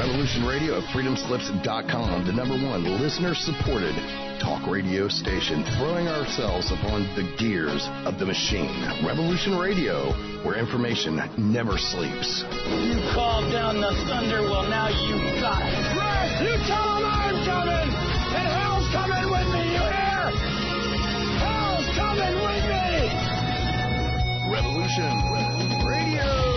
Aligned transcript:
Revolution 0.00 0.46
Radio 0.46 0.80
at 0.80 0.84
freedomslips.com, 0.96 2.24
the 2.24 2.32
number 2.32 2.56
one 2.56 2.84
listener 3.04 3.34
supported 3.34 3.92
talk 4.40 4.66
radio 4.66 5.08
station, 5.08 5.62
throwing 5.76 6.08
ourselves 6.08 6.72
upon 6.72 7.04
the 7.20 7.28
gears 7.36 7.84
of 8.08 8.18
the 8.18 8.24
machine. 8.24 8.72
Revolution 9.04 9.58
Radio, 9.58 10.08
where 10.40 10.56
information 10.56 11.20
never 11.36 11.76
sleeps. 11.76 12.48
You 12.48 12.96
called 13.12 13.52
down 13.52 13.76
the 13.76 13.92
thunder, 14.08 14.40
well, 14.48 14.64
now 14.72 14.88
you 14.88 15.20
got 15.36 15.60
it. 15.68 15.84
Right! 15.92 16.48
You 16.48 16.56
tell 16.64 16.96
them 16.96 17.04
I'm 17.04 17.36
coming! 17.44 17.92
And 18.40 18.48
hell's 18.56 18.88
coming 18.96 19.28
with 19.28 19.48
me, 19.52 19.68
you 19.68 19.84
hear? 19.84 20.32
Hell's 21.44 21.92
coming 22.00 22.40
with 22.40 22.64
me! 22.72 23.12
Revolution 24.48 25.12
Radio. 25.84 26.49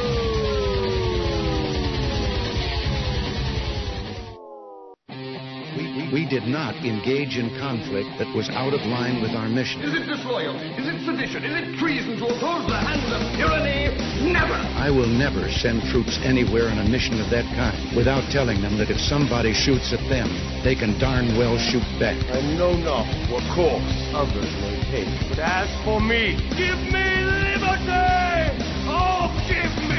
We 6.14 6.30
did 6.30 6.46
not 6.46 6.76
engage 6.86 7.40
in 7.40 7.50
conflict 7.58 8.08
that 8.20 8.30
was 8.36 8.48
out 8.50 8.76
of 8.76 8.86
line 8.86 9.20
with 9.20 9.32
our 9.32 9.50
mission. 9.50 9.82
Is 9.82 9.96
it 9.96 10.06
disloyalty? 10.06 10.70
Is 10.78 10.86
it 10.86 11.04
sedition? 11.10 11.44
Is 11.44 11.56
it 11.58 11.80
treason 11.80 12.18
to 12.18 12.28
oppose 12.28 12.70
the 12.70 12.78
hands 12.78 13.10
of 13.10 13.20
tyranny? 13.34 13.90
Never! 14.32 14.54
I 14.78 14.92
will 14.92 15.10
never 15.10 15.50
send 15.50 15.82
troops 15.90 16.20
anywhere 16.22 16.70
on 16.70 16.78
a 16.78 16.88
mission 16.88 17.20
of 17.20 17.32
that 17.32 17.46
kind 17.58 17.98
without 17.98 18.30
telling 18.30 18.62
them 18.62 18.78
that 18.78 18.92
if 18.92 19.02
somebody 19.02 19.54
shoots 19.54 19.92
at 19.92 20.08
them, 20.08 20.30
they 20.64 20.76
can 20.76 21.00
darn 21.00 21.36
well 21.36 21.58
shoot 21.58 21.82
back. 21.98 22.22
I 22.30 22.42
know 22.62 22.78
not 22.78 23.10
what 23.34 23.42
course 23.58 23.82
others 24.14 24.54
may 24.62 24.78
take, 24.94 25.30
but 25.30 25.40
as 25.40 25.66
for 25.84 26.00
me, 26.00 26.38
give 26.54 26.78
me 26.94 27.10
liberty! 27.58 28.54
Oh, 28.86 29.34
give 29.50 29.90
me 29.90 29.93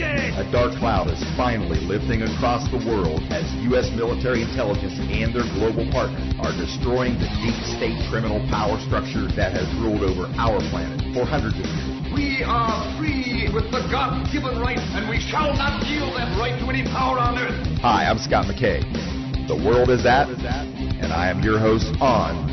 A 0.00 0.48
dark 0.50 0.72
cloud 0.80 1.12
is 1.12 1.20
finally 1.36 1.76
lifting 1.84 2.22
across 2.22 2.64
the 2.72 2.80
world 2.88 3.20
as 3.28 3.44
U.S. 3.68 3.92
military 3.92 4.40
intelligence 4.40 4.96
and 4.96 5.36
their 5.36 5.44
global 5.52 5.84
partners 5.92 6.32
are 6.40 6.56
destroying 6.56 7.20
the 7.20 7.28
deep 7.44 7.60
state 7.76 8.00
criminal 8.08 8.40
power 8.48 8.80
structure 8.88 9.28
that 9.36 9.52
has 9.52 9.68
ruled 9.84 10.00
over 10.00 10.32
our 10.40 10.64
planet 10.72 10.96
for 11.12 11.28
hundreds 11.28 11.60
of 11.60 11.68
years. 11.68 12.08
We 12.08 12.40
are 12.40 12.72
free 12.96 13.52
with 13.52 13.68
the 13.68 13.84
God-given 13.92 14.64
right, 14.64 14.80
and 14.96 15.12
we 15.12 15.20
shall 15.20 15.52
not 15.52 15.84
yield 15.84 16.16
that 16.16 16.32
right 16.40 16.56
to 16.56 16.66
any 16.72 16.88
power 16.88 17.20
on 17.20 17.36
earth. 17.36 17.60
Hi, 17.84 18.08
I'm 18.08 18.18
Scott 18.18 18.48
McKay. 18.48 18.80
The 19.46 19.60
world 19.60 19.90
is 19.92 20.02
that, 20.04 20.28
and 20.32 21.12
I 21.12 21.28
am 21.28 21.44
your 21.44 21.60
host 21.60 21.92
on 22.00 22.48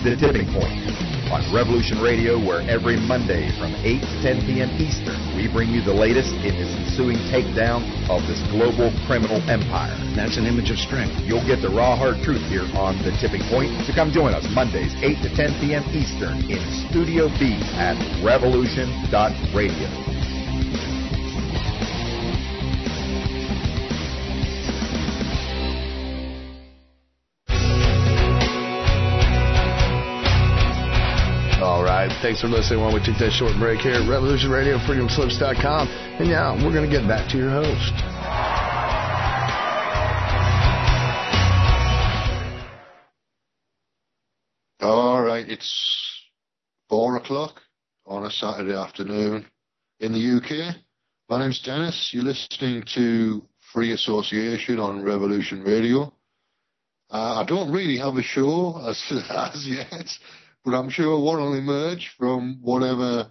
The 0.00 0.16
Tipping 0.16 0.48
Point 0.48 1.13
on 1.34 1.42
Revolution 1.50 1.98
Radio, 1.98 2.38
where 2.38 2.62
every 2.70 2.94
Monday 2.94 3.50
from 3.58 3.74
8 3.82 3.98
to 3.98 4.22
10 4.22 4.46
p.m. 4.46 4.70
Eastern, 4.78 5.18
we 5.34 5.50
bring 5.50 5.68
you 5.68 5.82
the 5.82 5.92
latest 5.92 6.30
in 6.46 6.54
this 6.54 6.70
ensuing 6.78 7.18
takedown 7.26 7.82
of 8.06 8.22
this 8.30 8.38
global 8.54 8.94
criminal 9.10 9.42
empire. 9.50 9.90
That's 10.14 10.38
an 10.38 10.46
image 10.46 10.70
of 10.70 10.78
strength. 10.78 11.18
You'll 11.26 11.42
get 11.42 11.58
the 11.58 11.74
raw, 11.74 11.98
hard 11.98 12.22
truth 12.22 12.46
here 12.46 12.62
on 12.78 13.02
The 13.02 13.10
Tipping 13.18 13.42
Point. 13.50 13.74
So 13.82 13.90
come 13.92 14.14
join 14.14 14.30
us 14.30 14.46
Mondays, 14.54 14.94
8 15.02 15.26
to 15.26 15.30
10 15.34 15.58
p.m. 15.58 15.82
Eastern 15.90 16.38
in 16.46 16.62
Studio 16.86 17.26
B 17.42 17.58
at 17.74 17.98
revolution.radio. 18.22 19.90
All 19.90 20.13
Thanks 32.24 32.40
for 32.40 32.48
listening 32.48 32.80
while 32.80 32.94
we 32.94 33.00
take 33.00 33.18
that 33.18 33.32
short 33.32 33.52
break 33.58 33.80
here 33.80 33.92
at 33.92 34.08
Revolution 34.08 34.48
Radio, 34.48 34.78
freedomslips.com. 34.78 35.88
And 35.88 36.30
now 36.30 36.54
we're 36.56 36.72
going 36.72 36.88
to 36.88 36.90
get 36.90 37.06
back 37.06 37.30
to 37.32 37.36
your 37.36 37.50
host. 37.50 37.92
All 44.80 45.22
right, 45.22 45.46
it's 45.46 45.70
four 46.88 47.16
o'clock 47.18 47.60
on 48.06 48.24
a 48.24 48.30
Saturday 48.30 48.72
afternoon 48.72 49.44
in 50.00 50.12
the 50.14 50.38
UK. 50.38 50.76
My 51.28 51.40
name's 51.40 51.60
Dennis. 51.60 52.08
You're 52.14 52.24
listening 52.24 52.84
to 52.94 53.42
Free 53.74 53.92
Association 53.92 54.78
on 54.78 55.02
Revolution 55.02 55.62
Radio. 55.62 56.04
Uh, 57.10 57.42
I 57.42 57.44
don't 57.46 57.70
really 57.70 57.98
have 57.98 58.16
a 58.16 58.22
show 58.22 58.82
as, 58.88 58.98
as 59.28 59.66
yet, 59.66 60.08
but 60.64 60.74
I'm 60.74 60.90
sure 60.90 61.18
one 61.18 61.40
will 61.40 61.54
emerge 61.54 62.14
from 62.18 62.58
whatever 62.62 63.30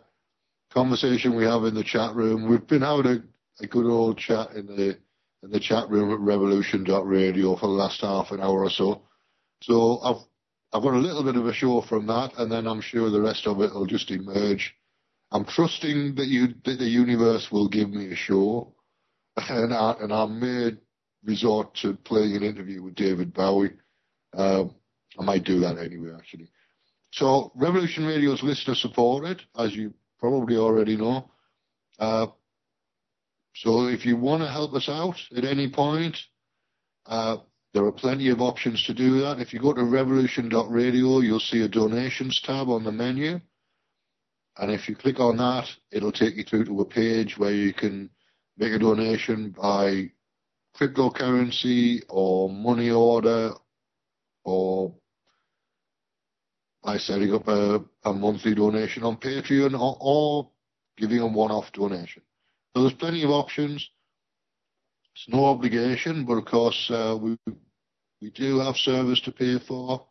conversation 0.71 1.35
we 1.35 1.45
have 1.45 1.63
in 1.65 1.73
the 1.73 1.83
chat 1.83 2.15
room. 2.15 2.47
We've 2.47 2.65
been 2.65 2.81
having 2.81 3.05
a, 3.05 3.63
a 3.63 3.67
good 3.67 3.85
old 3.85 4.17
chat 4.17 4.51
in 4.51 4.67
the 4.67 4.97
in 5.43 5.51
the 5.51 5.59
chat 5.59 5.89
room 5.89 6.11
at 6.11 6.19
revolution.radio 6.19 7.55
for 7.57 7.67
the 7.67 7.73
last 7.73 8.01
half 8.01 8.31
an 8.31 8.39
hour 8.39 8.63
or 8.63 8.69
so. 8.69 9.01
So 9.61 9.99
I've 10.01 10.23
I've 10.73 10.83
got 10.83 10.95
a 10.95 10.97
little 10.97 11.23
bit 11.23 11.35
of 11.35 11.45
a 11.45 11.53
show 11.53 11.81
from 11.81 12.07
that, 12.07 12.31
and 12.37 12.51
then 12.51 12.65
I'm 12.67 12.81
sure 12.81 13.09
the 13.09 13.21
rest 13.21 13.45
of 13.45 13.61
it 13.61 13.73
will 13.73 13.85
just 13.85 14.09
emerge. 14.09 14.73
I'm 15.31 15.45
trusting 15.45 16.15
that 16.15 16.27
you 16.27 16.49
that 16.65 16.79
the 16.79 16.85
universe 16.85 17.51
will 17.51 17.67
give 17.67 17.89
me 17.89 18.11
a 18.11 18.15
show, 18.15 18.75
and 19.37 19.73
I, 19.73 19.95
and 19.99 20.13
I 20.13 20.25
may 20.25 20.71
resort 21.23 21.75
to 21.81 21.95
playing 21.95 22.35
an 22.35 22.43
interview 22.43 22.83
with 22.83 22.95
David 22.95 23.33
Bowie. 23.33 23.73
Uh, 24.35 24.65
I 25.19 25.23
might 25.23 25.43
do 25.43 25.59
that 25.61 25.77
anyway, 25.77 26.11
actually. 26.17 26.49
So 27.13 27.51
Revolution 27.53 28.07
Radio 28.07 28.33
is 28.33 28.41
listener 28.41 28.73
supported, 28.73 29.43
as 29.55 29.75
you 29.75 29.93
probably 30.19 30.57
already 30.57 30.97
know. 30.97 31.29
Uh, 31.99 32.25
so 33.53 33.85
if 33.85 34.03
you 34.03 34.17
want 34.17 34.41
to 34.41 34.49
help 34.49 34.73
us 34.73 34.89
out 34.89 35.15
at 35.37 35.45
any 35.45 35.69
point, 35.69 36.17
uh, 37.05 37.37
there 37.71 37.85
are 37.85 37.91
plenty 37.91 38.29
of 38.29 38.41
options 38.41 38.83
to 38.85 38.95
do 38.95 39.21
that. 39.21 39.39
If 39.39 39.53
you 39.53 39.59
go 39.59 39.73
to 39.73 39.83
revolution.radio, 39.83 41.19
you'll 41.19 41.39
see 41.39 41.61
a 41.61 41.67
donations 41.67 42.41
tab 42.41 42.67
on 42.69 42.83
the 42.83 42.91
menu. 42.91 43.39
And 44.57 44.71
if 44.71 44.89
you 44.89 44.95
click 44.95 45.19
on 45.19 45.37
that, 45.37 45.67
it'll 45.91 46.11
take 46.11 46.35
you 46.35 46.43
through 46.43 46.65
to 46.65 46.81
a 46.81 46.85
page 46.85 47.37
where 47.37 47.53
you 47.53 47.75
can 47.75 48.09
make 48.57 48.73
a 48.73 48.79
donation 48.79 49.51
by 49.51 50.09
cryptocurrency 50.75 52.01
or 52.09 52.49
money 52.49 52.89
order 52.89 53.51
or 54.43 54.95
by 56.83 56.97
setting 56.97 57.33
up 57.33 57.47
a, 57.47 57.83
a 58.03 58.13
monthly 58.13 58.53
donation 58.53 59.03
on 59.03 59.17
Patreon 59.17 59.79
or, 59.79 59.97
or 59.99 60.49
giving 60.97 61.19
a 61.19 61.27
one-off 61.27 61.71
donation. 61.71 62.21
So 62.75 62.81
there's 62.81 62.93
plenty 62.93 63.23
of 63.23 63.29
options. 63.29 63.87
It's 65.15 65.29
no 65.29 65.45
obligation, 65.45 66.25
but 66.25 66.33
of 66.33 66.45
course 66.45 66.89
uh, 66.91 67.17
we 67.21 67.37
we 68.23 68.29
do 68.29 68.59
have 68.59 68.75
service 68.77 69.19
to 69.21 69.31
pay 69.31 69.59
for. 69.67 70.05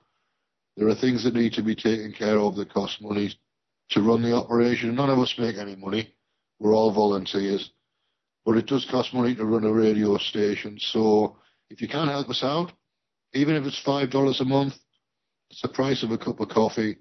There 0.77 0.89
are 0.89 0.95
things 0.95 1.25
that 1.25 1.35
need 1.35 1.55
to 1.55 1.63
be 1.63 1.75
taken 1.75 2.13
care 2.13 2.39
of 2.39 2.57
that 2.57 2.73
cost 2.73 3.01
money 3.01 3.35
to 3.91 4.03
run 4.03 4.23
the 4.23 4.35
operation. 4.35 4.95
None 4.95 5.09
of 5.09 5.19
us 5.19 5.35
make 5.39 5.57
any 5.57 5.77
money. 5.77 6.15
We're 6.59 6.75
all 6.75 6.93
volunteers. 6.93 7.71
But 8.45 8.59
it 8.59 8.67
does 8.67 8.87
cost 8.91 9.15
money 9.15 9.35
to 9.35 9.45
run 9.45 9.65
a 9.65 9.73
radio 9.73 10.19
station. 10.19 10.77
So 10.79 11.39
if 11.71 11.81
you 11.81 11.89
can 11.89 12.09
help 12.09 12.29
us 12.29 12.43
out, 12.45 12.73
even 13.33 13.57
if 13.57 13.65
it's 13.65 13.83
$5 13.83 14.41
a 14.41 14.45
month, 14.45 14.75
it's 15.53 15.61
the 15.61 15.69
price 15.69 16.03
of 16.03 16.11
a 16.11 16.19
cup 16.19 16.41
of 16.41 16.49
coffee. 16.49 16.97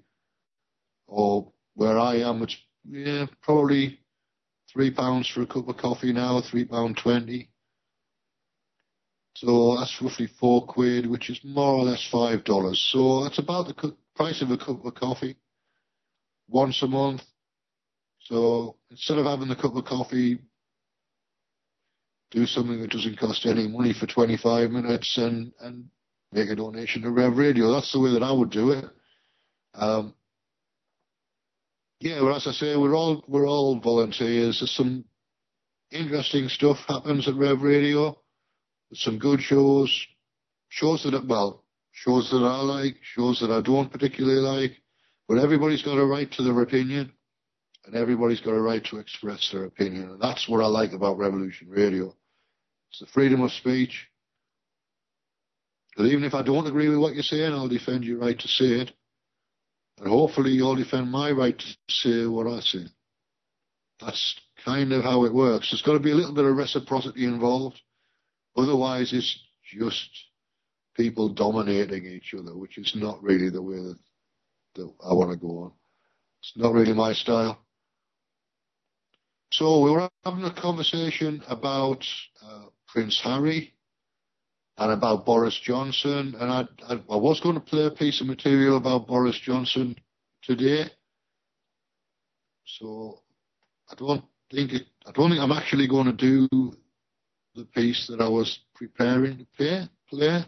Or 1.06 1.50
where 1.74 1.98
I 1.98 2.16
am, 2.16 2.42
it's 2.42 2.56
yeah, 2.84 3.26
probably 3.42 3.98
three 4.70 4.90
pounds 4.90 5.26
for 5.26 5.40
a 5.42 5.46
cup 5.46 5.68
of 5.68 5.78
coffee 5.78 6.12
now, 6.12 6.42
three 6.42 6.66
pound 6.66 6.98
twenty. 7.02 7.50
So 9.36 9.76
that's 9.78 9.96
roughly 10.02 10.28
four 10.38 10.66
quid, 10.66 11.06
which 11.06 11.30
is 11.30 11.40
more 11.42 11.74
or 11.74 11.84
less 11.84 12.06
five 12.12 12.44
dollars. 12.44 12.78
So 12.92 13.24
that's 13.24 13.38
about 13.38 13.68
the 13.68 13.96
price 14.14 14.42
of 14.42 14.50
a 14.50 14.58
cup 14.58 14.84
of 14.84 14.94
coffee 14.94 15.36
once 16.46 16.82
a 16.82 16.86
month. 16.86 17.22
So 18.20 18.76
instead 18.90 19.16
of 19.16 19.24
having 19.24 19.48
the 19.48 19.56
cup 19.56 19.74
of 19.74 19.86
coffee, 19.86 20.38
do 22.30 22.46
something 22.46 22.82
that 22.82 22.90
doesn't 22.90 23.18
cost 23.18 23.46
any 23.46 23.66
money 23.66 23.94
for 23.98 24.06
25 24.06 24.70
minutes 24.70 25.16
and, 25.16 25.52
and 25.60 25.88
make 26.32 26.48
a 26.48 26.56
donation 26.56 27.02
to 27.02 27.10
Rev 27.10 27.36
Radio. 27.36 27.72
That's 27.72 27.92
the 27.92 28.00
way 28.00 28.12
that 28.12 28.22
I 28.22 28.32
would 28.32 28.50
do 28.50 28.70
it. 28.70 28.84
Um, 29.74 30.14
yeah, 32.00 32.20
well, 32.22 32.34
as 32.34 32.46
I 32.46 32.52
say, 32.52 32.76
we're 32.76 32.96
all 32.96 33.24
we're 33.28 33.46
all 33.46 33.78
volunteers. 33.78 34.58
There's 34.58 34.74
some 34.74 35.04
interesting 35.90 36.48
stuff 36.48 36.78
happens 36.88 37.28
at 37.28 37.34
Rev 37.34 37.62
Radio. 37.62 38.18
There's 38.90 39.02
some 39.02 39.18
good 39.18 39.40
shows, 39.40 40.06
shows 40.68 41.04
that 41.04 41.26
well, 41.26 41.64
shows 41.92 42.30
that 42.30 42.44
I 42.44 42.60
like, 42.62 42.96
shows 43.02 43.40
that 43.40 43.50
I 43.50 43.60
don't 43.60 43.92
particularly 43.92 44.40
like. 44.40 44.72
But 45.28 45.38
everybody's 45.38 45.82
got 45.82 45.98
a 45.98 46.04
right 46.04 46.30
to 46.32 46.42
their 46.42 46.60
opinion, 46.60 47.12
and 47.86 47.94
everybody's 47.94 48.40
got 48.40 48.50
a 48.50 48.60
right 48.60 48.84
to 48.86 48.98
express 48.98 49.50
their 49.52 49.64
opinion, 49.64 50.10
and 50.10 50.20
that's 50.20 50.48
what 50.48 50.62
I 50.62 50.66
like 50.66 50.92
about 50.92 51.18
Revolution 51.18 51.68
Radio. 51.70 52.14
It's 52.90 53.00
the 53.00 53.06
freedom 53.06 53.42
of 53.42 53.52
speech. 53.52 54.08
Because 55.94 56.10
even 56.10 56.24
if 56.24 56.34
I 56.34 56.42
don't 56.42 56.66
agree 56.66 56.88
with 56.88 56.98
what 56.98 57.14
you're 57.14 57.22
saying, 57.22 57.52
I'll 57.52 57.68
defend 57.68 58.04
your 58.04 58.18
right 58.18 58.38
to 58.38 58.48
say 58.48 58.80
it. 58.80 58.92
And 59.98 60.08
hopefully 60.08 60.52
you'll 60.52 60.76
defend 60.76 61.10
my 61.10 61.30
right 61.30 61.58
to 61.58 61.76
say 61.88 62.26
what 62.26 62.46
I 62.46 62.60
say. 62.60 62.86
That's 64.00 64.36
kind 64.64 64.92
of 64.92 65.04
how 65.04 65.24
it 65.24 65.34
works. 65.34 65.70
There's 65.70 65.82
got 65.82 65.92
to 65.92 66.00
be 66.00 66.12
a 66.12 66.14
little 66.14 66.34
bit 66.34 66.44
of 66.44 66.56
reciprocity 66.56 67.24
involved. 67.24 67.80
Otherwise, 68.56 69.12
it's 69.12 69.38
just 69.64 70.08
people 70.96 71.28
dominating 71.28 72.06
each 72.06 72.34
other, 72.34 72.56
which 72.56 72.78
is 72.78 72.92
not 72.96 73.22
really 73.22 73.50
the 73.50 73.62
way 73.62 73.76
that, 73.76 73.98
that 74.74 74.92
I 75.04 75.12
want 75.12 75.30
to 75.30 75.36
go 75.36 75.58
on. 75.58 75.72
It's 76.40 76.52
not 76.56 76.72
really 76.72 76.94
my 76.94 77.12
style. 77.12 77.58
So 79.52 79.80
we 79.80 79.90
were 79.90 80.08
having 80.24 80.44
a 80.44 80.54
conversation 80.54 81.42
about 81.48 82.04
uh, 82.42 82.64
Prince 82.88 83.20
Harry 83.22 83.74
and 84.78 84.90
about 84.92 85.26
Boris 85.26 85.58
Johnson, 85.62 86.34
and 86.38 86.50
I, 86.50 86.64
I, 86.88 86.94
I 87.10 87.16
was 87.16 87.40
going 87.40 87.54
to 87.54 87.60
play 87.60 87.84
a 87.84 87.90
piece 87.90 88.20
of 88.20 88.26
material 88.26 88.76
about 88.76 89.06
Boris 89.06 89.38
Johnson 89.38 89.96
today. 90.42 90.84
So 92.64 93.20
I 93.90 93.94
don't 93.94 94.24
think 94.50 94.72
it, 94.72 94.82
I 95.06 95.12
don't 95.12 95.30
think 95.30 95.42
I'm 95.42 95.52
actually 95.52 95.88
going 95.88 96.06
to 96.06 96.12
do 96.12 96.72
the 97.54 97.64
piece 97.64 98.06
that 98.08 98.20
I 98.20 98.28
was 98.28 98.60
preparing 98.74 99.38
to 99.38 99.46
play, 99.56 99.88
play 100.08 100.44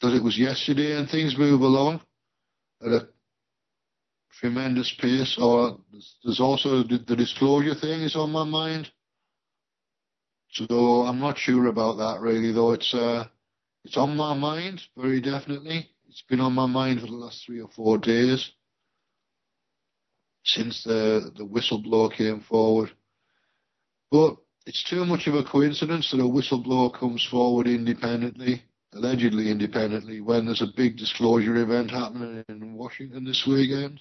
because 0.00 0.16
it 0.16 0.22
was 0.22 0.38
yesterday 0.38 0.96
and 0.96 1.08
things 1.08 1.36
move 1.36 1.60
along 1.60 2.00
at 2.82 2.92
a 2.92 3.08
tremendous 4.38 4.94
pace. 4.98 5.36
Or 5.40 5.68
uh, 5.68 5.72
there's 6.24 6.40
also 6.40 6.82
the 6.82 7.16
disclosure 7.16 7.74
thing 7.74 8.02
is 8.02 8.16
on 8.16 8.30
my 8.30 8.44
mind. 8.44 8.90
So 10.52 11.02
I'm 11.06 11.20
not 11.20 11.38
sure 11.38 11.66
about 11.66 11.98
that 11.98 12.20
really, 12.20 12.52
though 12.52 12.72
it's 12.72 12.92
uh, 12.92 13.26
it's 13.84 13.96
on 13.96 14.16
my 14.16 14.34
mind 14.34 14.82
very 14.96 15.20
definitely. 15.20 15.90
It's 16.08 16.24
been 16.28 16.40
on 16.40 16.54
my 16.54 16.66
mind 16.66 17.00
for 17.00 17.06
the 17.06 17.12
last 17.12 17.44
three 17.46 17.60
or 17.60 17.68
four 17.68 17.98
days 17.98 18.50
since 20.44 20.82
the 20.82 21.32
the 21.36 21.44
whistleblower 21.44 22.12
came 22.12 22.40
forward. 22.40 22.90
But 24.10 24.36
it's 24.66 24.82
too 24.90 25.04
much 25.04 25.28
of 25.28 25.34
a 25.34 25.44
coincidence 25.44 26.10
that 26.10 26.20
a 26.20 26.24
whistleblower 26.24 26.92
comes 26.98 27.24
forward 27.30 27.68
independently, 27.68 28.64
allegedly 28.92 29.50
independently, 29.50 30.20
when 30.20 30.46
there's 30.46 30.62
a 30.62 30.76
big 30.76 30.96
disclosure 30.96 31.56
event 31.56 31.92
happening 31.92 32.44
in 32.48 32.74
Washington 32.74 33.24
this 33.24 33.46
weekend, 33.46 34.00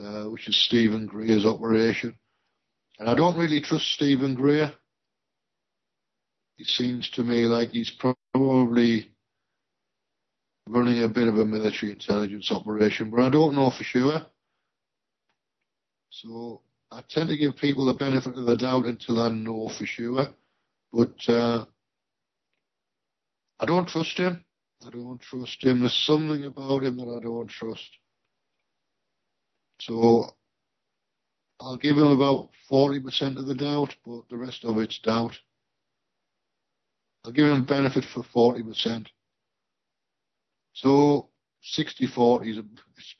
uh, 0.00 0.24
which 0.24 0.48
is 0.48 0.64
Steven 0.66 1.06
Greer's 1.06 1.46
operation. 1.46 2.14
And 2.98 3.08
I 3.08 3.14
don't 3.14 3.38
really 3.38 3.60
trust 3.60 3.86
Steven 3.92 4.34
Greer. 4.34 4.72
It 6.58 6.66
seems 6.66 7.10
to 7.10 7.22
me 7.22 7.46
like 7.46 7.70
he's 7.70 7.90
probably 7.90 9.10
running 10.68 11.02
a 11.02 11.08
bit 11.08 11.28
of 11.28 11.38
a 11.38 11.44
military 11.44 11.92
intelligence 11.92 12.50
operation, 12.50 13.10
but 13.10 13.20
I 13.20 13.30
don't 13.30 13.54
know 13.54 13.70
for 13.70 13.84
sure. 13.84 14.24
So 16.10 16.62
I 16.90 17.02
tend 17.08 17.28
to 17.30 17.36
give 17.36 17.56
people 17.56 17.86
the 17.86 17.94
benefit 17.94 18.36
of 18.36 18.46
the 18.46 18.56
doubt 18.56 18.86
until 18.86 19.20
I 19.20 19.28
know 19.30 19.68
for 19.76 19.84
sure. 19.84 20.28
But 20.92 21.28
uh, 21.28 21.64
I 23.58 23.66
don't 23.66 23.88
trust 23.88 24.16
him. 24.16 24.44
I 24.86 24.90
don't 24.90 25.20
trust 25.20 25.62
him. 25.64 25.80
There's 25.80 26.04
something 26.06 26.44
about 26.44 26.84
him 26.84 26.96
that 26.98 27.18
I 27.18 27.22
don't 27.22 27.48
trust. 27.48 27.88
So 29.80 30.30
I'll 31.60 31.76
give 31.76 31.96
him 31.96 32.06
about 32.06 32.50
40% 32.70 33.38
of 33.38 33.46
the 33.46 33.54
doubt, 33.54 33.96
but 34.06 34.28
the 34.30 34.36
rest 34.36 34.64
of 34.64 34.78
it's 34.78 34.98
doubt. 35.00 35.36
I'll 37.24 37.32
give 37.32 37.46
him 37.46 37.62
a 37.62 37.64
benefit 37.64 38.04
for 38.04 38.22
40%. 38.22 39.06
So 40.74 41.30
60-40 41.78 42.50
is 42.50 42.64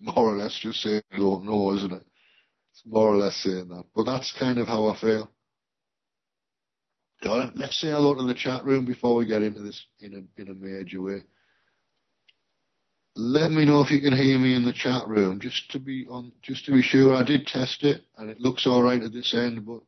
more 0.01 0.15
or 0.17 0.37
less 0.37 0.59
just 0.59 0.83
saying 0.83 1.03
don't 1.17 1.47
know, 1.47 1.75
isn't 1.75 1.93
it? 1.93 2.05
It's 2.73 2.83
more 2.85 3.09
or 3.09 3.17
less 3.17 3.37
saying 3.37 3.69
that. 3.69 3.85
But 3.95 4.05
that's 4.05 4.35
kind 4.39 4.59
of 4.59 4.67
how 4.67 4.89
I 4.89 4.97
feel. 5.01 5.31
Let's 7.23 7.81
say 7.81 7.89
hello 7.89 8.15
to 8.15 8.25
the 8.25 8.35
chat 8.35 8.65
room 8.65 8.85
before 8.85 9.15
we 9.15 9.25
get 9.25 9.43
into 9.43 9.63
this 9.63 9.83
in 10.01 10.15
a, 10.15 10.41
in 10.41 10.51
a 10.51 10.55
major 10.55 11.01
way. 11.01 11.23
Let 13.17 13.53
me 13.53 13.65
know 13.65 13.81
if 13.81 13.91
you 13.91 14.01
can 14.01 14.15
hear 14.15 14.39
me 14.39 14.55
in 14.55 14.65
the 14.65 14.73
chat 14.73 15.07
room, 15.07 15.41
just 15.41 15.71
to 15.71 15.79
be 15.79 16.07
on, 16.11 16.33
just 16.43 16.67
to 16.67 16.73
be 16.73 16.83
sure. 16.83 17.15
I 17.15 17.23
did 17.23 17.47
test 17.47 17.85
it, 17.85 18.03
and 18.19 18.29
it 18.29 18.41
looks 18.41 18.67
all 18.67 18.83
right 18.83 19.01
at 19.01 19.13
this 19.13 19.33
end, 19.33 19.65
but 19.65 19.81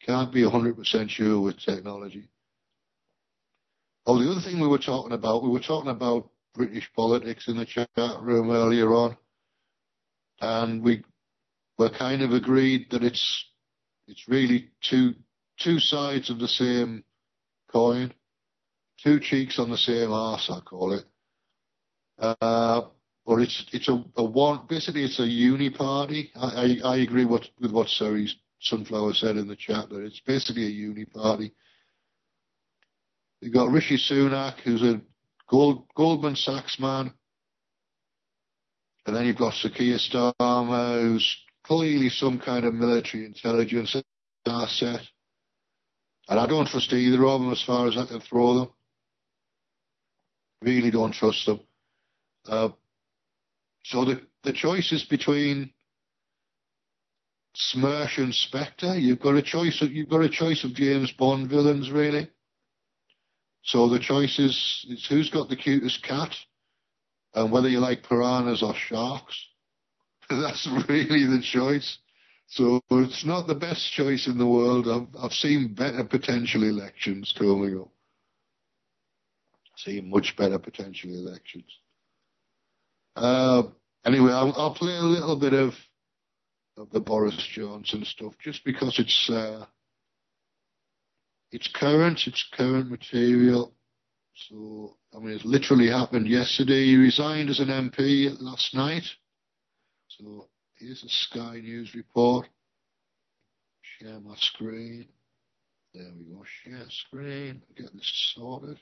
you 0.00 0.06
can't 0.06 0.32
be 0.34 0.42
100% 0.42 1.08
sure 1.08 1.40
with 1.40 1.60
technology. 1.60 2.28
Oh, 4.10 4.18
the 4.20 4.28
other 4.28 4.40
thing 4.40 4.58
we 4.58 4.66
were 4.66 4.78
talking 4.78 5.12
about, 5.12 5.44
we 5.44 5.50
were 5.50 5.60
talking 5.60 5.92
about 5.92 6.30
British 6.56 6.90
politics 6.96 7.46
in 7.46 7.56
the 7.56 7.64
chat 7.64 7.88
room 8.20 8.50
earlier 8.50 8.92
on, 8.92 9.16
and 10.40 10.82
we 10.82 11.04
were 11.78 11.90
kind 11.90 12.20
of 12.20 12.32
agreed 12.32 12.88
that 12.90 13.04
it's 13.04 13.44
it's 14.08 14.26
really 14.26 14.70
two 14.82 15.14
two 15.60 15.78
sides 15.78 16.28
of 16.28 16.40
the 16.40 16.48
same 16.48 17.04
coin, 17.70 18.12
two 19.00 19.20
cheeks 19.20 19.60
on 19.60 19.70
the 19.70 19.78
same 19.78 20.10
arse, 20.10 20.50
I 20.50 20.58
call 20.58 20.92
it. 20.94 21.04
Uh, 22.18 22.88
or 23.24 23.40
it's 23.40 23.64
it's 23.72 23.88
a, 23.88 24.04
a 24.16 24.24
one 24.24 24.66
basically 24.68 25.04
it's 25.04 25.20
a 25.20 25.24
uni 25.24 25.70
party. 25.70 26.32
I, 26.34 26.78
I, 26.82 26.94
I 26.94 26.96
agree 26.96 27.26
with 27.26 27.44
with 27.60 27.70
what 27.70 27.86
Surrey's 27.86 28.34
Sunflower 28.60 29.14
said 29.14 29.36
in 29.36 29.46
the 29.46 29.54
chat 29.54 29.88
that 29.90 30.04
it's 30.04 30.18
basically 30.26 30.66
a 30.66 30.70
uni 30.70 31.04
party. 31.04 31.52
You've 33.40 33.54
got 33.54 33.70
Rishi 33.70 33.96
Sunak, 33.96 34.60
who's 34.60 34.82
a 34.82 35.00
Gold, 35.48 35.86
Goldman 35.96 36.36
Sachs 36.36 36.78
man, 36.78 37.12
and 39.06 39.16
then 39.16 39.26
you've 39.26 39.38
got 39.38 39.54
Keir 39.74 39.98
Starmer, 39.98 41.00
who's 41.00 41.36
clearly 41.64 42.10
some 42.10 42.38
kind 42.38 42.64
of 42.64 42.74
military 42.74 43.24
intelligence 43.24 43.96
asset. 44.46 45.00
And 46.28 46.38
I 46.38 46.46
don't 46.46 46.68
trust 46.68 46.92
either 46.92 47.24
of 47.26 47.40
them 47.40 47.50
as 47.50 47.62
far 47.62 47.88
as 47.88 47.96
I 47.96 48.06
can 48.06 48.20
throw 48.20 48.54
them. 48.54 48.68
Really 50.62 50.90
don't 50.90 51.12
trust 51.12 51.46
them. 51.46 51.60
Uh, 52.46 52.68
so 53.84 54.04
the, 54.04 54.20
the 54.44 54.52
choice 54.52 54.92
is 54.92 55.04
between 55.04 55.72
Smersh 57.56 58.18
and 58.18 58.34
Spectre. 58.34 58.96
You've 58.96 59.20
got 59.20 59.34
a 59.34 59.42
choice 59.42 59.80
of 59.82 59.90
you've 59.90 60.10
got 60.10 60.22
a 60.22 60.28
choice 60.28 60.62
of 60.62 60.74
James 60.74 61.10
Bond 61.12 61.48
villains 61.48 61.90
really. 61.90 62.30
So 63.62 63.88
the 63.88 63.98
choice 63.98 64.38
is, 64.38 64.86
is 64.88 65.06
who's 65.08 65.30
got 65.30 65.48
the 65.48 65.56
cutest 65.56 66.02
cat, 66.02 66.34
and 67.34 67.52
whether 67.52 67.68
you 67.68 67.78
like 67.78 68.08
piranhas 68.08 68.62
or 68.62 68.74
sharks. 68.74 69.46
That's 70.30 70.68
really 70.88 71.26
the 71.26 71.42
choice. 71.42 71.98
So 72.48 72.80
it's 72.90 73.24
not 73.24 73.46
the 73.46 73.54
best 73.54 73.92
choice 73.92 74.26
in 74.26 74.38
the 74.38 74.46
world. 74.46 74.88
I've, 74.88 75.22
I've 75.22 75.32
seen 75.32 75.74
better 75.74 76.04
potential 76.04 76.64
elections 76.64 77.32
coming 77.36 77.78
up. 77.78 77.90
Seen 79.76 80.10
much 80.10 80.34
better 80.36 80.58
potential 80.58 81.10
elections. 81.10 81.70
Uh, 83.14 83.62
anyway, 84.04 84.32
I'll, 84.32 84.52
I'll, 84.56 84.74
play 84.74 84.96
a 84.96 85.02
little 85.02 85.38
bit 85.38 85.52
of, 85.52 85.72
of 86.76 86.90
the 86.90 87.00
Boris 87.00 87.36
Johnson 87.52 88.04
stuff 88.04 88.34
just 88.42 88.64
because 88.64 88.98
it's 88.98 89.30
uh, 89.30 89.66
it's 91.52 91.68
current, 91.74 92.20
it's 92.26 92.44
current 92.52 92.90
material. 92.90 93.72
So 94.48 94.96
I 95.14 95.18
mean, 95.18 95.36
it 95.36 95.44
literally 95.44 95.88
happened 95.88 96.28
yesterday. 96.28 96.86
He 96.86 96.96
resigned 96.96 97.50
as 97.50 97.60
an 97.60 97.68
MP 97.68 98.34
last 98.40 98.74
night. 98.74 99.04
So 100.08 100.48
here's 100.76 101.02
a 101.02 101.08
Sky 101.08 101.60
News 101.60 101.94
report. 101.94 102.48
Share 103.82 104.20
my 104.20 104.34
screen. 104.36 105.06
There 105.94 106.10
we 106.16 106.34
go. 106.34 106.44
Share 106.64 106.86
screen. 106.88 107.62
Get 107.76 107.92
this 107.92 108.32
sorted. 108.34 108.78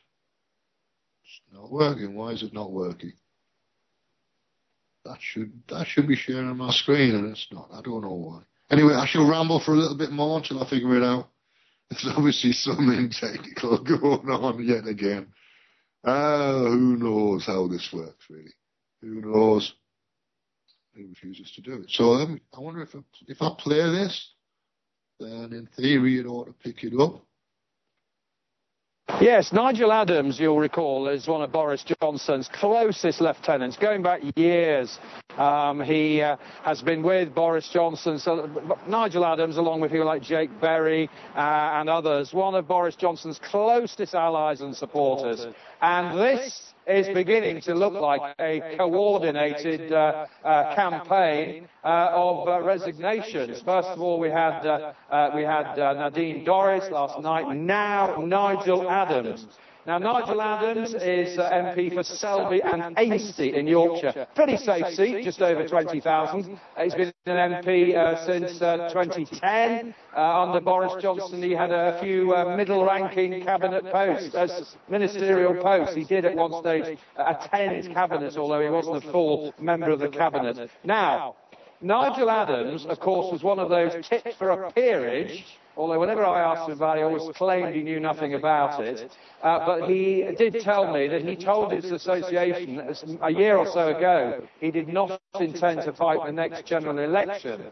It's 1.24 1.40
not 1.52 1.70
working. 1.70 2.14
Why 2.14 2.30
is 2.30 2.42
it 2.42 2.52
not 2.52 2.70
working? 2.70 3.14
that 5.08 5.18
should 5.20 5.52
that 5.68 5.86
should 5.86 6.06
be 6.06 6.16
sharing 6.16 6.56
my 6.56 6.70
screen 6.70 7.14
and 7.14 7.30
it's 7.30 7.46
not. 7.50 7.68
I 7.72 7.80
don't 7.80 8.02
know 8.02 8.12
why. 8.12 8.40
Anyway, 8.70 8.94
I 8.94 9.06
shall 9.06 9.28
ramble 9.28 9.60
for 9.60 9.72
a 9.72 9.76
little 9.76 9.96
bit 9.96 10.12
more 10.12 10.38
until 10.38 10.62
I 10.62 10.68
figure 10.68 10.96
it 10.96 11.02
out. 11.02 11.30
There's 11.90 12.06
obviously 12.16 12.52
something 12.52 13.10
technical 13.20 13.82
going 13.82 14.28
on 14.28 14.64
yet 14.64 14.86
again. 14.86 15.28
Uh, 16.04 16.64
who 16.64 16.96
knows 16.96 17.44
how 17.46 17.66
this 17.66 17.88
works 17.92 18.24
really? 18.30 18.52
Who 19.00 19.20
knows? 19.20 19.72
He 20.94 21.04
refuses 21.04 21.52
to 21.52 21.60
do 21.60 21.74
it. 21.74 21.90
So 21.90 22.14
um, 22.14 22.40
I 22.56 22.60
wonder 22.60 22.82
if 22.82 22.94
I, 22.94 23.00
if 23.26 23.40
I 23.40 23.50
play 23.58 23.82
this, 23.82 24.32
then 25.20 25.52
in 25.52 25.68
theory 25.76 26.18
it 26.18 26.26
ought 26.26 26.46
to 26.46 26.52
pick 26.52 26.84
it 26.84 26.98
up. 26.98 27.24
Yes, 29.20 29.52
Nigel 29.52 29.90
Adams, 29.90 30.38
you'll 30.38 30.58
recall, 30.58 31.08
is 31.08 31.26
one 31.26 31.42
of 31.42 31.50
Boris 31.50 31.82
Johnson's 31.82 32.48
closest 32.52 33.20
lieutenants, 33.20 33.76
going 33.76 34.00
back 34.00 34.20
years. 34.36 34.96
Um, 35.36 35.80
he 35.80 36.22
uh, 36.22 36.36
has 36.62 36.82
been 36.82 37.02
with 37.02 37.34
Boris 37.34 37.68
Johnson, 37.72 38.20
so 38.20 38.48
Nigel 38.86 39.24
Adams, 39.24 39.56
along 39.56 39.80
with 39.80 39.90
people 39.90 40.06
like 40.06 40.22
Jake 40.22 40.50
Berry 40.60 41.10
uh, 41.34 41.40
and 41.40 41.88
others, 41.88 42.32
one 42.32 42.54
of 42.54 42.68
Boris 42.68 42.94
Johnson's 42.94 43.40
closest 43.50 44.14
allies 44.14 44.60
and 44.60 44.76
supporters. 44.76 45.44
And 45.82 46.16
this 46.16 46.74
is 46.88 47.08
beginning 47.08 47.60
to 47.62 47.74
look 47.74 47.94
like 47.94 48.34
a 48.40 48.76
coordinated 48.76 49.92
uh, 49.92 50.26
uh, 50.44 50.74
campaign 50.74 51.68
uh, 51.84 52.10
of 52.12 52.48
uh, 52.48 52.62
resignations. 52.62 53.60
First 53.60 53.88
of 53.88 54.00
all, 54.00 54.18
we 54.18 54.30
had 54.30 54.66
uh, 54.66 55.30
we 55.34 55.42
had 55.42 55.76
Nadine 55.76 56.44
Dorries 56.44 56.90
last 56.90 57.20
night. 57.20 57.54
Now 57.54 58.16
Nigel 58.16 58.88
Adams. 58.88 59.46
Now, 59.88 59.96
Nigel 59.96 60.42
Adams 60.42 60.92
is 60.92 61.38
uh, 61.38 61.50
MP 61.50 61.94
for 61.94 62.02
Selby 62.02 62.60
and 62.60 62.94
Ainsty 62.98 63.54
in 63.54 63.66
Yorkshire. 63.66 64.26
Pretty 64.34 64.58
safe 64.58 64.94
seat, 64.94 65.24
just 65.24 65.40
over 65.40 65.66
20,000. 65.66 66.60
He's 66.82 66.94
been 66.94 67.10
an 67.24 67.64
MP 67.64 67.96
uh, 67.96 68.26
since 68.26 68.60
uh, 68.60 68.90
2010. 68.92 69.94
Uh, 70.14 70.42
under 70.42 70.60
Boris 70.60 70.92
Johnson, 71.00 71.42
he 71.42 71.52
had 71.52 71.70
a 71.70 71.98
few 72.02 72.34
uh, 72.34 72.54
middle-ranking 72.54 73.42
cabinet 73.44 73.90
posts, 73.90 74.76
ministerial 74.90 75.54
posts. 75.54 75.94
He 75.94 76.04
did 76.04 76.26
at 76.26 76.36
one 76.36 76.52
stage 76.60 76.98
attend 77.16 77.90
cabinet, 77.94 78.36
although 78.36 78.60
he 78.60 78.68
wasn't 78.68 79.02
a 79.02 79.10
full 79.10 79.54
member 79.58 79.88
of 79.88 80.00
the 80.00 80.10
cabinet. 80.10 80.70
Now, 80.84 81.36
Nigel 81.80 82.30
Adams, 82.30 82.84
of 82.84 83.00
course, 83.00 83.32
was 83.32 83.42
one 83.42 83.58
of 83.58 83.70
those 83.70 84.06
tipped 84.06 84.34
for 84.36 84.50
a 84.50 84.70
peerage 84.70 85.46
although 85.78 85.98
whenever 85.98 86.24
I 86.24 86.40
asked 86.40 86.68
him 86.68 86.76
about 86.76 86.96
it, 86.96 87.00
he 87.00 87.04
always 87.04 87.36
claimed 87.36 87.74
he 87.74 87.82
knew 87.82 88.00
nothing 88.00 88.34
about 88.34 88.80
it. 88.80 89.10
Uh, 89.42 89.64
but 89.64 89.88
he 89.88 90.26
did 90.36 90.60
tell 90.60 90.92
me 90.92 91.06
that 91.08 91.22
he 91.22 91.36
told 91.36 91.72
his 91.72 91.90
association 91.92 93.18
a 93.22 93.32
year 93.32 93.56
or 93.56 93.66
so 93.66 93.96
ago 93.96 94.42
he 94.60 94.70
did 94.70 94.88
not 94.88 95.20
intend 95.40 95.82
to 95.82 95.92
fight 95.92 96.18
the 96.26 96.32
next 96.32 96.66
general 96.66 96.98
election. 96.98 97.62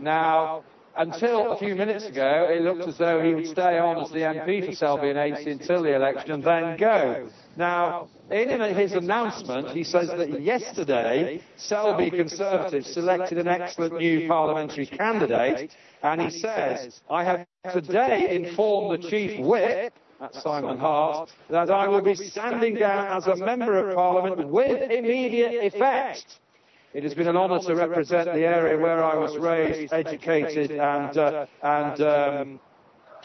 Now, 0.00 0.64
until 0.96 1.52
a 1.52 1.58
few 1.58 1.74
minutes 1.74 2.06
ago, 2.06 2.48
it 2.50 2.62
looked 2.62 2.88
as 2.88 2.98
though 2.98 3.22
he 3.22 3.34
would 3.34 3.46
stay 3.46 3.78
on 3.78 4.02
as 4.02 4.10
the 4.10 4.18
MP 4.18 4.66
for 4.66 4.72
Selby 4.72 5.10
and 5.10 5.18
Ainsty 5.18 5.50
until 5.50 5.82
the 5.82 5.94
election 5.94 6.32
and 6.32 6.44
then 6.44 6.76
go. 6.76 7.28
Now, 7.56 8.08
in 8.30 8.60
his 8.74 8.92
announcement, 8.92 9.70
he 9.70 9.84
says 9.84 10.08
that 10.08 10.40
yesterday, 10.40 11.40
Selby 11.56 12.10
Conservatives 12.10 12.92
selected 12.92 13.38
an 13.38 13.48
excellent 13.48 13.94
new 13.98 14.26
parliamentary 14.28 14.86
candidate, 14.86 15.72
and 16.02 16.20
he 16.20 16.30
says, 16.30 17.00
I 17.10 17.24
have 17.24 17.46
today 17.72 18.34
informed 18.34 19.02
the 19.02 19.08
Chief 19.08 19.40
Whip, 19.40 19.92
that's 20.20 20.42
Simon 20.42 20.78
Hart, 20.78 21.30
that 21.50 21.70
I 21.70 21.86
will 21.88 22.02
be 22.02 22.14
standing 22.14 22.74
down 22.74 23.16
as 23.16 23.26
a 23.26 23.36
Member 23.36 23.90
of 23.90 23.94
Parliament 23.94 24.48
with 24.48 24.90
immediate 24.90 25.72
effect. 25.72 26.40
It 26.94 27.02
has 27.02 27.12
been 27.12 27.26
an 27.26 27.36
honour 27.36 27.58
to 27.58 27.74
represent 27.74 28.26
the 28.26 28.44
area 28.44 28.78
where 28.78 29.02
I 29.02 29.16
was 29.16 29.36
raised, 29.36 29.92
educated, 29.92 30.70
and, 30.70 31.18
uh, 31.18 31.46
and 31.60 32.00
um, 32.00 32.60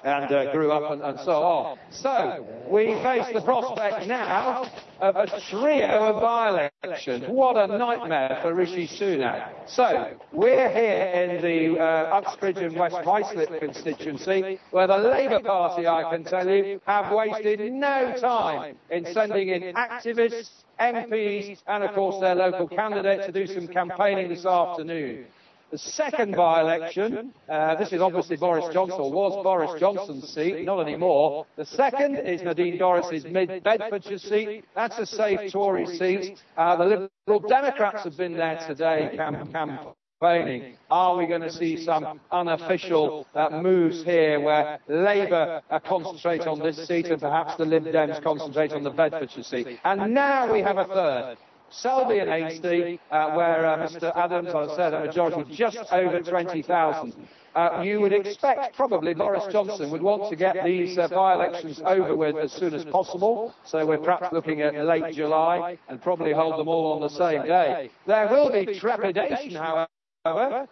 and 0.04 0.32
uh, 0.32 0.52
grew 0.52 0.72
up 0.72 0.92
and, 0.92 1.02
and, 1.02 1.20
so 1.20 1.32
on. 1.32 1.78
So, 1.92 2.46
we 2.70 2.94
face 3.04 3.26
the 3.34 3.42
prospect 3.42 4.08
now 4.08 4.70
of 5.00 5.16
a 5.16 5.28
trio 5.50 5.88
of 5.88 6.22
by-elections. 6.22 7.26
What 7.28 7.58
a 7.58 7.78
nightmare 7.78 8.40
for 8.42 8.54
Rishi 8.54 8.88
Sunak. 8.88 9.52
So, 9.68 10.18
we're 10.32 10.70
here 10.70 11.06
in 11.14 11.42
the 11.42 11.80
uh, 11.80 12.22
Uxbridge 12.22 12.58
and 12.58 12.76
West 12.76 12.96
Ruislip 12.96 13.60
constituency, 13.60 14.60
where 14.72 14.88
the 14.88 14.98
Labour 14.98 15.42
Party, 15.42 15.88
I 15.88 16.10
can 16.10 16.24
tell 16.24 16.48
you, 16.48 16.82
have 16.86 17.12
wasted 17.12 17.60
no 17.72 18.16
time 18.20 18.78
in 18.90 19.06
sending 19.14 19.50
in 19.50 19.74
activists, 19.74 20.64
MPs, 20.80 21.62
and 21.68 21.84
of 21.84 21.94
course 21.94 22.20
their 22.20 22.36
local 22.36 22.68
candidate 22.68 23.26
to 23.26 23.32
do 23.32 23.48
some 23.52 23.68
campaigning 23.68 24.30
this 24.30 24.46
afternoon. 24.46 25.26
The 25.72 25.78
second 25.78 26.36
by-election, 26.36 27.32
uh, 27.48 27.76
this 27.76 27.94
is 27.94 28.02
obviously 28.02 28.38
Boris 28.38 28.74
Johnson, 28.74 29.00
or 29.00 29.12
was 29.12 29.44
Boris 29.44 29.80
Johnson's 29.80 30.28
seat, 30.28 30.66
not 30.66 30.80
anymore. 30.80 31.46
The 31.58 31.66
second 31.66 32.16
is 32.16 32.42
Nadine 32.42 32.80
Dorries's 32.80 33.24
mid-Bedfordshire 33.26 34.18
seat. 34.18 34.66
That's 34.74 34.98
a 34.98 35.06
safe 35.06 35.52
Tory 35.52 35.86
seat. 35.86 36.42
Uh, 36.58 36.76
the 36.76 37.10
Liberal 37.28 37.48
Democrats 37.48 38.04
have 38.04 38.18
been 38.18 38.34
there 38.34 38.60
today 38.68 39.12
campaigning. 39.16 39.94
Are 40.22 41.16
we 41.16 41.28
going 41.28 41.42
to 41.44 41.50
see 41.50 41.82
some 41.82 42.20
unofficial 42.30 43.26
uh, 43.34 43.62
moves 43.62 44.04
here 44.04 44.42
where 44.42 44.78
Labour 44.90 45.62
uh, 45.70 45.80
concentrate 45.80 46.42
on 46.42 46.60
this 46.60 46.86
seat 46.86 47.06
and 47.06 47.22
perhaps 47.22 47.56
the 47.56 47.64
Lib 47.64 47.86
Dems 47.86 48.22
concentrate 48.22 48.74
on 48.74 48.84
the 48.84 48.90
Bedfordshire 48.90 49.44
seat? 49.44 49.80
And 49.86 50.14
now 50.14 50.52
we 50.52 50.60
have 50.60 50.78
a 50.78 50.84
third. 50.84 51.38
Selby 51.70 52.20
and 52.20 52.30
Ainsty, 52.30 53.00
uh, 53.12 53.32
where 53.34 53.66
uh, 53.66 53.78
Mr 53.88 54.14
Adams, 54.18 54.50
I 54.54 54.76
said, 54.76 54.94
a 54.94 55.06
majority 55.06 55.56
just 55.56 55.78
over 55.90 56.20
20,000. 56.20 57.16
Uh, 57.56 57.82
you 57.82 58.02
would 58.02 58.12
expect 58.12 58.76
probably 58.76 59.14
Boris 59.14 59.46
Johnson 59.54 59.90
would 59.90 60.02
want 60.02 60.30
to 60.30 60.36
get 60.36 60.66
these 60.66 60.98
uh, 60.98 61.08
by-elections 61.08 61.82
over 61.86 62.16
with 62.18 62.36
as 62.36 62.52
soon 62.52 62.74
as 62.74 62.84
possible, 62.84 63.54
so 63.64 63.86
we're 63.86 63.98
perhaps 63.98 64.34
looking 64.34 64.62
at 64.62 64.76
late 64.86 65.16
July 65.16 65.78
and 65.88 66.02
probably 66.02 66.34
hold 66.34 66.60
them 66.60 66.68
all 66.68 66.92
on 66.94 67.02
the 67.02 67.10
same 67.10 67.44
day. 67.44 67.90
There 68.06 68.28
will 68.28 68.52
be 68.52 68.78
trepidation, 68.78 69.56
however, 69.56 69.88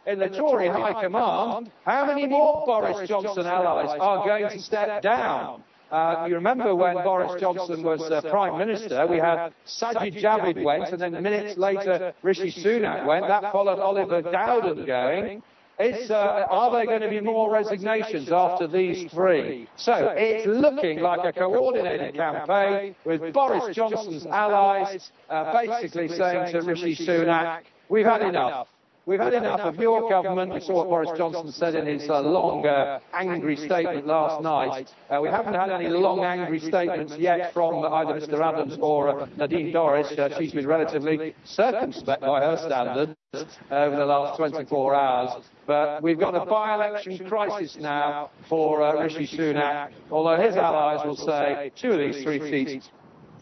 in 0.06 0.20
the 0.20 0.30
Tory 0.30 0.68
High 0.68 1.02
Command. 1.02 1.72
How 1.86 2.06
many 2.06 2.28
more 2.28 2.64
Boris 2.66 3.08
Johnson 3.08 3.46
allies 3.46 3.98
are 4.00 4.26
going 4.26 4.50
to 4.50 4.60
step 4.60 5.02
down? 5.02 5.64
Uh, 5.92 6.26
you 6.28 6.36
remember 6.36 6.76
when 6.76 6.96
Boris 6.96 7.40
Johnson 7.40 7.82
was 7.82 8.02
uh, 8.12 8.22
Prime 8.30 8.58
Minister, 8.58 9.08
we 9.08 9.18
had 9.18 9.54
Sajid 9.66 10.22
Javid 10.22 10.62
went, 10.62 10.90
and 10.90 11.02
then 11.02 11.24
minutes 11.24 11.58
later 11.58 12.14
Rishi 12.24 12.52
Sunak 12.52 13.06
went. 13.06 13.28
That 13.28 13.52
followed 13.54 13.80
Oliver 13.80 14.22
Dowden 14.22 14.86
going. 14.86 15.42
Uh, 15.80 16.46
are 16.50 16.72
there 16.72 16.86
going 16.88 17.02
to 17.02 17.10
be 17.10 17.22
more 17.22 17.52
resignations 17.52 18.32
after 18.32 18.68
these 18.68 19.12
three? 19.12 19.70
So 19.76 20.12
it's 20.18 20.48
looking 20.48 21.00
like 21.00 21.24
a 21.24 21.32
coordinated 21.40 22.16
campaign 22.16 22.96
with 23.06 23.32
Boris 23.32 23.76
Johnson's 23.76 24.26
allies 24.26 25.12
uh, 25.30 25.54
basically 25.54 26.08
saying 26.08 26.52
to 26.52 26.62
Rishi 26.62 26.96
Sunak, 26.96 27.62
we've 27.90 28.06
had 28.06 28.24
enough. 28.24 28.68
We've 29.08 29.22
had 29.22 29.34
enough 29.36 29.62
of 29.62 29.78
your 29.78 30.10
government. 30.10 30.54
We 30.54 30.60
saw 30.60 30.84
what 30.84 30.90
Boris 30.90 31.18
Johnson 31.18 31.50
said 31.54 31.76
in 31.76 31.86
his 31.86 32.10
uh, 32.10 32.20
long, 32.20 32.68
uh, 32.68 33.00
angry 33.14 33.56
statement 33.56 34.06
last 34.06 34.44
night. 34.44 34.94
Uh, 35.10 35.22
we 35.22 35.30
haven't 35.30 35.54
had 35.54 35.70
any 35.70 35.88
long, 35.88 36.26
angry 36.26 36.60
statements 36.60 37.16
yet 37.18 37.54
from 37.54 37.86
either 37.86 38.20
Mr 38.20 38.42
Adams 38.42 38.78
or 38.82 39.22
uh, 39.22 39.28
Nadine 39.38 39.72
Dorries. 39.72 40.12
Uh, 40.20 40.38
she's 40.38 40.52
been 40.52 40.68
relatively 40.68 41.34
circumspect 41.46 42.20
by 42.20 42.42
her 42.42 42.58
standards 42.58 43.16
over 43.72 43.96
the 43.96 44.06
last 44.06 44.36
24 44.40 44.94
hours. 44.94 45.46
But 45.66 46.04
we've 46.04 46.20
got 46.20 46.36
a 46.36 46.46
by-election 46.46 47.30
crisis 47.30 47.78
now 47.80 48.30
for 48.50 48.82
uh, 48.82 49.02
Rishi 49.02 49.26
Sunak, 49.26 49.94
although 50.12 50.36
his 50.36 50.58
allies 50.58 51.06
will 51.06 51.16
say 51.16 51.72
two 51.78 51.92
of 51.92 52.00
these 52.00 52.24
three 52.24 52.42
seats 52.42 52.90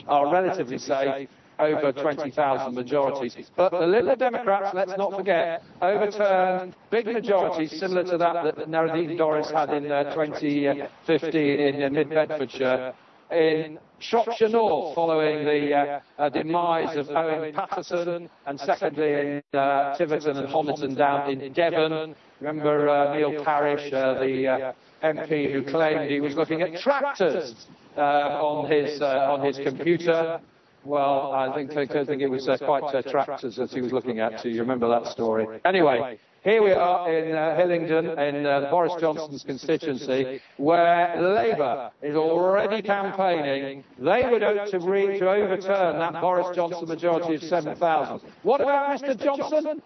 are 0.08 0.32
relatively 0.32 0.78
safe 0.78 1.28
over 1.60 1.92
20,000 1.92 2.74
majorities. 2.74 3.36
But 3.56 3.72
the 3.72 3.88
Liberal 3.88 4.16
Democrats, 4.16 4.74
let's 4.74 4.98
not 4.98 5.14
forget, 5.16 5.64
overturned 5.82 6.76
big 6.92 7.06
majorities 7.06 7.78
similar 7.80 8.04
to 8.04 8.18
that 8.18 8.44
that 8.58 8.70
Nadine 8.70 9.18
Dorries 9.18 9.52
had 9.52 9.70
in 9.72 9.92
uh, 9.92 10.14
2015 10.14 11.60
in 11.60 11.84
uh, 11.84 11.90
mid-Bedfordshire 11.90 12.94
in 13.32 13.80
Shropshire 14.00 14.50
North 14.50 14.94
following 14.96 15.46
the 15.46 15.74
uh, 15.74 16.00
uh, 16.20 16.30
demise 16.30 16.96
of 16.98 17.10
Owen 17.10 17.54
Paterson 17.54 18.30
and 18.46 18.60
secondly 18.60 19.42
in 19.54 19.60
uh, 19.60 19.96
Tiverton 19.98 20.38
and 20.38 20.48
Honiton 20.48 20.96
down 20.96 21.32
in 21.32 21.54
Devon. 21.54 22.16
Remember 22.40 22.90
uh, 22.90 23.16
Neil 23.16 23.44
Parish, 23.44 23.92
uh, 23.94 24.20
the 24.20 24.48
uh, 24.48 24.74
MP 25.04 25.52
who 25.52 25.64
claimed 25.64 26.10
he 26.12 26.20
was 26.20 26.36
looking 26.36 26.62
at 26.62 26.80
tractors 26.80 27.68
on 27.96 28.70
his 28.70 29.02
on 29.02 29.42
his 29.46 29.58
computer 29.58 30.40
well, 30.86 31.34
I 31.34 31.54
think, 31.54 31.72
I 31.75 32.06
think 32.06 32.22
it 32.22 32.27
was 32.30 32.48
uh, 32.48 32.58
quite 32.58 32.84
uh, 32.84 33.01
tractors 33.01 33.56
that 33.58 33.72
he 33.72 33.82
was 33.82 33.92
looking 33.92 34.20
at. 34.20 34.42
Do 34.44 34.50
you 34.50 34.62
remember 34.62 34.88
that 34.88 35.12
story? 35.12 35.60
Anyway, 35.65 36.20
here 36.44 36.62
we 36.62 36.72
are 36.72 37.12
in 37.12 37.36
uh, 37.36 37.56
Hillingdon, 37.58 38.20
in 38.20 38.46
uh, 38.46 38.70
Boris 38.70 38.94
Johnson's 39.00 39.44
constituency, 39.44 40.39
where 40.58 41.20
Labour 41.20 41.92
is 42.04 42.15
already 42.15 42.82
campaigning. 42.84 43.84
They 43.98 44.30
would 44.30 44.44
hope 44.44 44.70
to, 44.70 44.80
re- 44.80 45.18
to 45.20 45.30
overturn 45.30 45.98
that 46.00 46.22
Boris 46.22 46.56
Johnson 46.56 46.88
majority 46.88 47.36
of 47.36 47.42
7,000. 47.42 48.22
What 48.44 48.62
about 48.62 49.01
Mr 49.01 49.20
Johnson? 49.20 49.82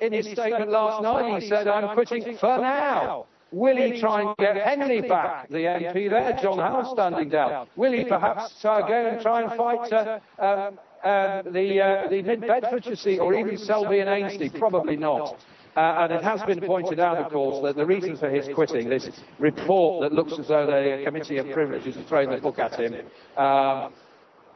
In 0.00 0.12
his 0.12 0.26
statement 0.26 0.70
last 0.70 1.02
night, 1.02 1.40
he 1.42 1.48
said, 1.48 1.68
I'm 1.68 1.94
quitting 1.94 2.36
for 2.36 2.58
now. 2.58 3.26
Will 3.54 3.76
he 3.76 4.00
try 4.00 4.22
and 4.22 4.36
get 4.36 4.56
Henley 4.56 5.00
back, 5.00 5.48
the 5.48 5.58
MP 5.58 6.10
there, 6.10 6.36
John 6.42 6.58
Howell 6.58 6.92
standing 6.92 7.28
down? 7.28 7.68
Will 7.76 7.92
he 7.92 8.04
perhaps 8.04 8.64
uh, 8.64 8.80
go 8.80 9.06
and 9.06 9.22
try 9.22 9.42
and 9.42 9.52
fight 9.52 9.92
uh, 9.92 10.18
um, 10.40 10.78
uh, 11.04 11.42
the, 11.42 11.80
uh, 11.80 12.08
the 12.08 12.22
mid-Bedfordshire 12.22 12.96
seat 12.96 13.20
or 13.20 13.32
even 13.32 13.56
Selby 13.56 14.00
and 14.00 14.08
Ainsty? 14.10 14.48
Probably 14.58 14.96
not. 14.96 15.38
Uh, 15.76 15.80
and 16.00 16.12
it 16.12 16.22
has 16.24 16.42
been 16.42 16.60
pointed 16.62 16.98
out, 16.98 17.16
of 17.16 17.30
course, 17.30 17.62
that 17.62 17.76
the 17.76 17.86
reason 17.86 18.16
for 18.16 18.28
his 18.28 18.48
quitting, 18.52 18.88
this 18.88 19.08
report 19.38 20.02
that 20.02 20.12
looks 20.12 20.36
as 20.36 20.48
though 20.48 20.66
the 20.66 21.04
Committee 21.04 21.38
of 21.38 21.48
Privileges 21.52 21.94
has 21.94 22.04
thrown 22.06 22.30
the 22.30 22.38
book 22.38 22.58
at 22.58 22.74
him, 22.74 23.06
um, 23.36 23.92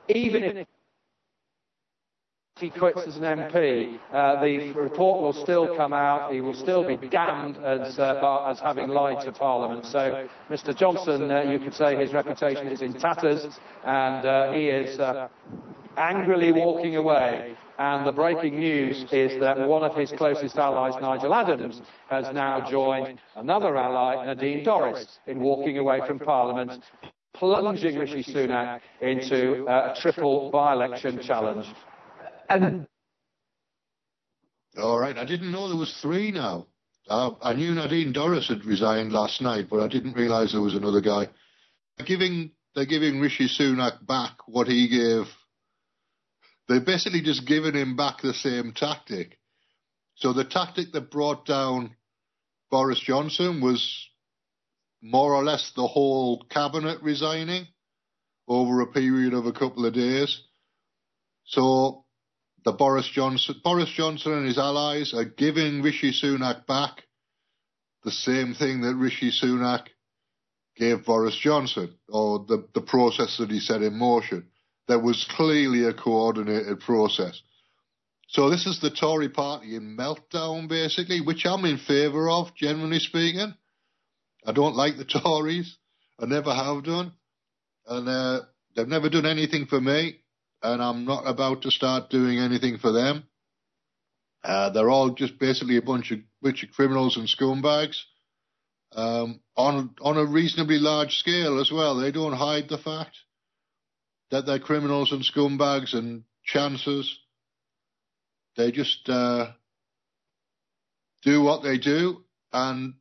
even 0.09 0.43
if 0.43 0.67
he 2.59 2.71
quits 2.71 3.07
as 3.07 3.17
an 3.17 3.23
MP, 3.23 3.99
uh, 4.13 4.43
the 4.43 4.73
report 4.73 5.23
will 5.23 5.33
still 5.33 5.77
come 5.77 5.93
out. 5.93 6.33
He 6.33 6.41
will 6.41 6.55
still 6.55 6.85
be 6.87 6.97
damned 7.09 7.57
as, 7.59 7.99
uh, 7.99 8.47
as 8.49 8.61
having 8.61 8.89
lied 8.89 9.25
to 9.25 9.33
Parliament. 9.33 9.87
So, 9.87 10.29
Mr. 10.51 10.77
Johnson, 10.77 11.31
uh, 11.31 11.43
you 11.43 11.59
could 11.59 11.75
say 11.75 11.97
his 11.97 12.13
reputation 12.13 12.69
is 12.69 12.83
in 12.83 12.95
tatters, 12.95 13.47
and 13.85 14.27
uh, 14.27 14.53
he 14.53 14.69
is 14.69 14.99
uh, 14.99 15.29
angrily 15.97 16.53
walking 16.53 16.97
away. 16.97 17.57
And 17.79 18.05
the 18.05 18.13
breaking 18.13 18.59
news 18.59 19.05
is 19.13 19.39
that 19.41 19.57
one 19.69 19.85
of 19.85 19.95
his 19.95 20.11
closest 20.11 20.57
allies, 20.57 20.95
Nigel 21.01 21.33
Adams, 21.33 21.81
has 22.11 22.27
now 22.35 22.69
joined 22.69 23.21
another 23.37 23.77
ally, 23.77 24.27
Nadine 24.27 24.65
Dorries, 24.65 25.19
in 25.29 25.39
walking 25.39 25.79
away 25.79 26.01
from 26.05 26.19
Parliament, 26.19 26.83
plunging 27.35 27.97
Rishi 27.97 28.25
Sunak 28.25 28.81
into 29.01 29.65
uh, 29.67 29.95
a 29.95 30.01
triple 30.01 30.51
by-election 30.51 31.21
challenge. 31.23 31.67
And 32.49 32.87
all 34.77 34.99
right, 34.99 35.17
I 35.17 35.25
didn't 35.25 35.51
know 35.51 35.69
there 35.69 35.77
was 35.77 35.97
three 36.01 36.31
now. 36.31 36.67
Uh, 37.09 37.31
I 37.43 37.55
knew 37.55 37.75
Nadine 37.75 38.13
Dorries 38.13 38.49
had 38.49 38.65
resigned 38.65 39.13
last 39.13 39.41
night, 39.41 39.67
but 39.71 39.81
I 39.81 39.89
didn't 39.89 40.13
realise 40.13 40.53
there 40.53 40.61
was 40.61 40.75
another 40.75 41.01
guy. 41.01 41.29
They're 41.97 42.07
giving 42.07 42.53
they're 42.75 42.87
giving 42.87 43.19
Rishi 43.19 43.49
Sunak 43.49 44.07
back 44.07 44.37
what 44.47 44.69
he 44.69 44.89
gave. 44.89 45.27
They're 46.69 46.85
basically 46.85 47.23
just 47.23 47.47
giving 47.47 47.75
him 47.75 47.97
back 47.97 48.21
the 48.23 48.35
same 48.35 48.73
tactic. 48.73 49.39
So 50.17 50.33
the 50.33 50.45
tactic 50.45 50.93
that 50.93 51.11
brought 51.11 51.47
down 51.47 51.97
Boris 52.71 53.01
Johnson 53.01 53.61
was 53.61 54.09
more 55.01 55.35
or 55.35 55.43
less 55.43 55.73
the 55.75 55.87
whole 55.87 56.45
cabinet 56.51 57.03
resigning 57.03 57.67
over 58.47 58.81
a 58.81 58.93
period 58.93 59.33
of 59.33 59.47
a 59.47 59.53
couple 59.53 59.87
of 59.87 59.95
days. 59.95 60.41
So 61.47 62.05
the 62.65 62.73
Boris 62.73 63.09
Johnson, 63.09 63.61
Boris 63.63 63.91
Johnson 63.91 64.33
and 64.33 64.47
his 64.47 64.59
allies 64.59 65.15
are 65.15 65.25
giving 65.25 65.83
Rishi 65.83 66.13
Sunak 66.13 66.67
back 66.67 67.05
the 68.05 68.11
same 68.11 68.55
thing 68.55 68.83
that 68.83 68.95
Rishi 68.95 69.31
Sunak 69.31 69.87
gave 70.77 71.05
Boris 71.05 71.37
Johnson, 71.37 71.95
or 72.09 72.45
the, 72.47 72.69
the 72.75 72.81
process 72.81 73.37
that 73.39 73.51
he 73.51 73.59
set 73.59 73.83
in 73.83 73.99
motion. 73.99 74.47
There 74.87 74.99
was 74.99 75.27
clearly 75.31 75.85
a 75.85 75.93
coordinated 75.93 76.81
process. 76.81 77.43
So 78.29 78.51
this 78.51 78.67
is 78.67 78.81
the 78.81 78.91
Tory 78.91 79.29
party 79.29 79.75
in 79.75 79.97
meltdown, 79.97 80.69
basically, 80.69 81.21
which 81.21 81.45
I'm 81.45 81.65
in 81.65 81.79
favour 81.79 82.29
of, 82.31 82.55
generally 82.55 83.01
speaking. 83.01 83.55
I 84.47 84.53
don't 84.53 84.77
like 84.77 84.97
the 84.97 85.05
Tories. 85.05 85.77
I 86.21 86.27
never 86.27 86.55
have 86.55 86.85
done. 86.85 87.13
And 87.87 88.09
uh, 88.09 88.41
they've 88.77 88.87
never 88.87 89.09
done 89.09 89.27
anything 89.27 89.67
for 89.67 89.81
me 89.81 90.21
and 90.63 90.83
I'm 90.83 91.05
not 91.05 91.25
about 91.27 91.63
to 91.63 91.71
start 91.71 92.11
doing 92.11 92.39
anything 92.39 92.79
for 92.79 92.93
them. 92.93 93.25
Uh, 94.45 94.71
they're 94.71 94.91
all 94.91 95.11
just 95.11 95.39
basically 95.39 95.77
a 95.77 95.83
bunch 95.83 96.11
of 96.11 96.21
bunch 96.41 96.63
of 96.63 96.71
criminals 96.71 97.17
and 97.17 97.29
scumbags 97.29 97.97
um, 98.93 99.41
on 99.57 99.95
on 100.01 100.17
a 100.17 100.25
reasonably 100.25 100.79
large 100.79 101.17
scale 101.17 101.61
as 101.61 101.71
well. 101.71 101.97
They 101.97 102.13
don't 102.13 102.33
hide 102.33 102.69
the 102.69 102.79
fact 102.79 103.17
that 104.31 104.47
they're 104.47 104.59
criminals 104.59 105.13
and 105.13 105.23
scumbags 105.23 105.95
and 105.95 106.25
chances. 106.45 107.19
They 108.57 108.73
just 108.73 109.09
uh, 109.09 109.53
do 111.23 111.43
what 111.43 111.63
they 111.63 111.79
do, 111.79 112.25
and 112.53 112.95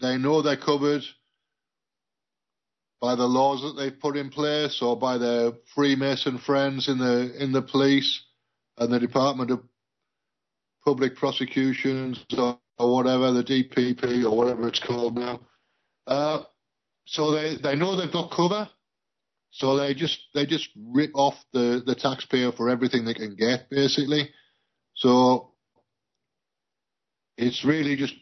they 0.00 0.16
know 0.16 0.42
they're 0.42 0.56
covered 0.56 1.02
by 3.00 3.14
the 3.14 3.26
laws 3.26 3.62
that 3.62 3.80
they've 3.80 3.98
put 3.98 4.16
in 4.16 4.30
place 4.30 4.80
or 4.82 4.98
by 4.98 5.18
their 5.18 5.52
Freemason 5.74 6.38
friends 6.38 6.88
in 6.88 6.98
the 6.98 7.32
in 7.42 7.52
the 7.52 7.62
police 7.62 8.22
and 8.76 8.92
the 8.92 9.00
Department 9.00 9.50
of 9.50 9.62
Public 10.84 11.16
Prosecutions 11.16 12.24
or, 12.36 12.58
or 12.78 12.94
whatever, 12.94 13.32
the 13.32 13.44
DPP 13.44 14.24
or 14.24 14.36
whatever 14.36 14.68
it's 14.68 14.80
called 14.80 15.16
now. 15.16 15.40
Uh, 16.06 16.42
so 17.06 17.32
they, 17.32 17.56
they 17.62 17.76
know 17.76 17.96
they've 17.96 18.12
got 18.12 18.30
cover. 18.30 18.68
So 19.52 19.76
they 19.76 19.94
just 19.94 20.18
they 20.32 20.46
just 20.46 20.68
rip 20.76 21.10
off 21.14 21.34
the, 21.52 21.82
the 21.84 21.96
taxpayer 21.96 22.52
for 22.52 22.70
everything 22.70 23.04
they 23.04 23.14
can 23.14 23.34
get, 23.34 23.68
basically. 23.68 24.30
So 24.94 25.54
it's 27.36 27.64
really 27.64 27.96
just 27.96 28.14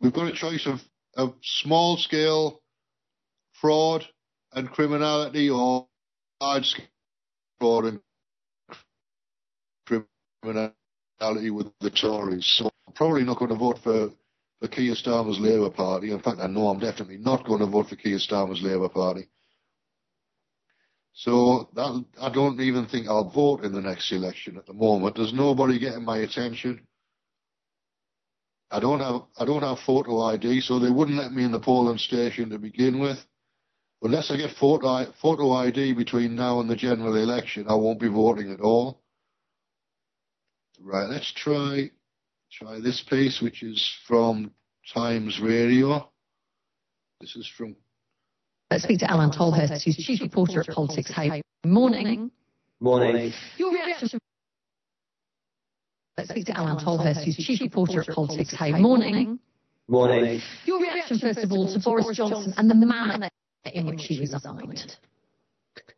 we've 0.00 0.14
got 0.14 0.28
a 0.28 0.32
choice 0.32 0.66
of, 0.66 0.80
of 1.14 1.34
small 1.42 1.98
scale 1.98 2.59
fraud 3.60 4.04
and 4.52 4.70
criminality 4.70 5.50
or 5.50 5.86
large 6.40 6.80
fraud 7.58 7.84
and 7.84 8.00
criminality 10.42 11.50
with 11.50 11.72
the 11.80 11.90
Tories. 11.90 12.46
So 12.56 12.70
I'm 12.86 12.94
probably 12.94 13.24
not 13.24 13.38
going 13.38 13.50
to 13.50 13.56
vote 13.56 13.78
for, 13.82 14.10
for 14.60 14.68
Keir 14.68 14.94
Starmer's 14.94 15.38
Labour 15.38 15.70
Party. 15.70 16.10
In 16.10 16.20
fact, 16.20 16.38
I 16.40 16.46
know 16.46 16.68
I'm 16.68 16.80
definitely 16.80 17.18
not 17.18 17.46
going 17.46 17.60
to 17.60 17.66
vote 17.66 17.88
for 17.88 17.96
Keir 17.96 18.18
Starmer's 18.18 18.62
Labour 18.62 18.88
Party. 18.88 19.28
So 21.12 21.68
that, 21.74 22.04
I 22.20 22.30
don't 22.32 22.60
even 22.60 22.86
think 22.86 23.08
I'll 23.08 23.30
vote 23.30 23.64
in 23.64 23.72
the 23.72 23.80
next 23.80 24.10
election 24.12 24.56
at 24.56 24.66
the 24.66 24.72
moment. 24.72 25.16
There's 25.16 25.34
nobody 25.34 25.78
getting 25.78 26.04
my 26.04 26.18
attention. 26.18 26.86
I 28.70 28.78
don't 28.78 29.00
have 29.00 29.22
I 29.36 29.44
don't 29.44 29.62
have 29.62 29.80
photo 29.80 30.22
ID, 30.22 30.60
so 30.60 30.78
they 30.78 30.90
wouldn't 30.90 31.18
let 31.18 31.32
me 31.32 31.42
in 31.42 31.50
the 31.50 31.58
polling 31.58 31.98
station 31.98 32.50
to 32.50 32.58
begin 32.58 33.00
with 33.00 33.18
unless 34.02 34.30
I 34.30 34.36
get 34.36 34.50
photo, 34.58 35.06
photo 35.20 35.52
ID 35.52 35.94
between 35.94 36.34
now 36.34 36.60
and 36.60 36.68
the 36.68 36.76
general 36.76 37.16
election, 37.16 37.66
I 37.68 37.74
won't 37.74 38.00
be 38.00 38.08
voting 38.08 38.52
at 38.52 38.60
all. 38.60 39.00
Right, 40.80 41.08
let's 41.08 41.32
try 41.32 41.90
try 42.50 42.80
this 42.80 43.02
piece, 43.08 43.40
which 43.40 43.62
is 43.62 43.92
from 44.06 44.52
Times 44.92 45.38
Radio. 45.40 46.10
This 47.20 47.36
is 47.36 47.46
from. 47.56 47.76
Let's 48.70 48.84
speak 48.84 49.00
to 49.00 49.10
Alan 49.10 49.30
Tolhurst, 49.30 49.84
who's 49.84 49.96
chief 49.96 50.22
reporter 50.22 50.60
at 50.60 50.68
PoliticsHome. 50.68 51.42
Morning. 51.66 52.30
Morning. 52.80 53.32
Your 53.58 53.72
reaction. 53.72 54.18
Let's 56.16 56.30
speak 56.30 56.46
to 56.46 56.56
Alan 56.56 56.82
Tolhurst, 56.82 57.24
who's 57.24 57.36
chief 57.36 57.60
reporter 57.60 58.00
at 58.00 58.08
PoliticsHome. 58.08 58.80
Morning. 58.80 59.38
Morning. 59.86 60.40
Your 60.64 60.80
reaction, 60.80 61.18
first 61.18 61.40
of 61.40 61.52
all, 61.52 61.70
to 61.70 61.78
Boris 61.80 62.16
Johnson 62.16 62.54
and 62.56 62.70
the 62.70 62.74
manner 62.74 63.28
in 63.64 63.86
which 63.86 64.04
he 64.04 64.18
resigned. 64.20 64.96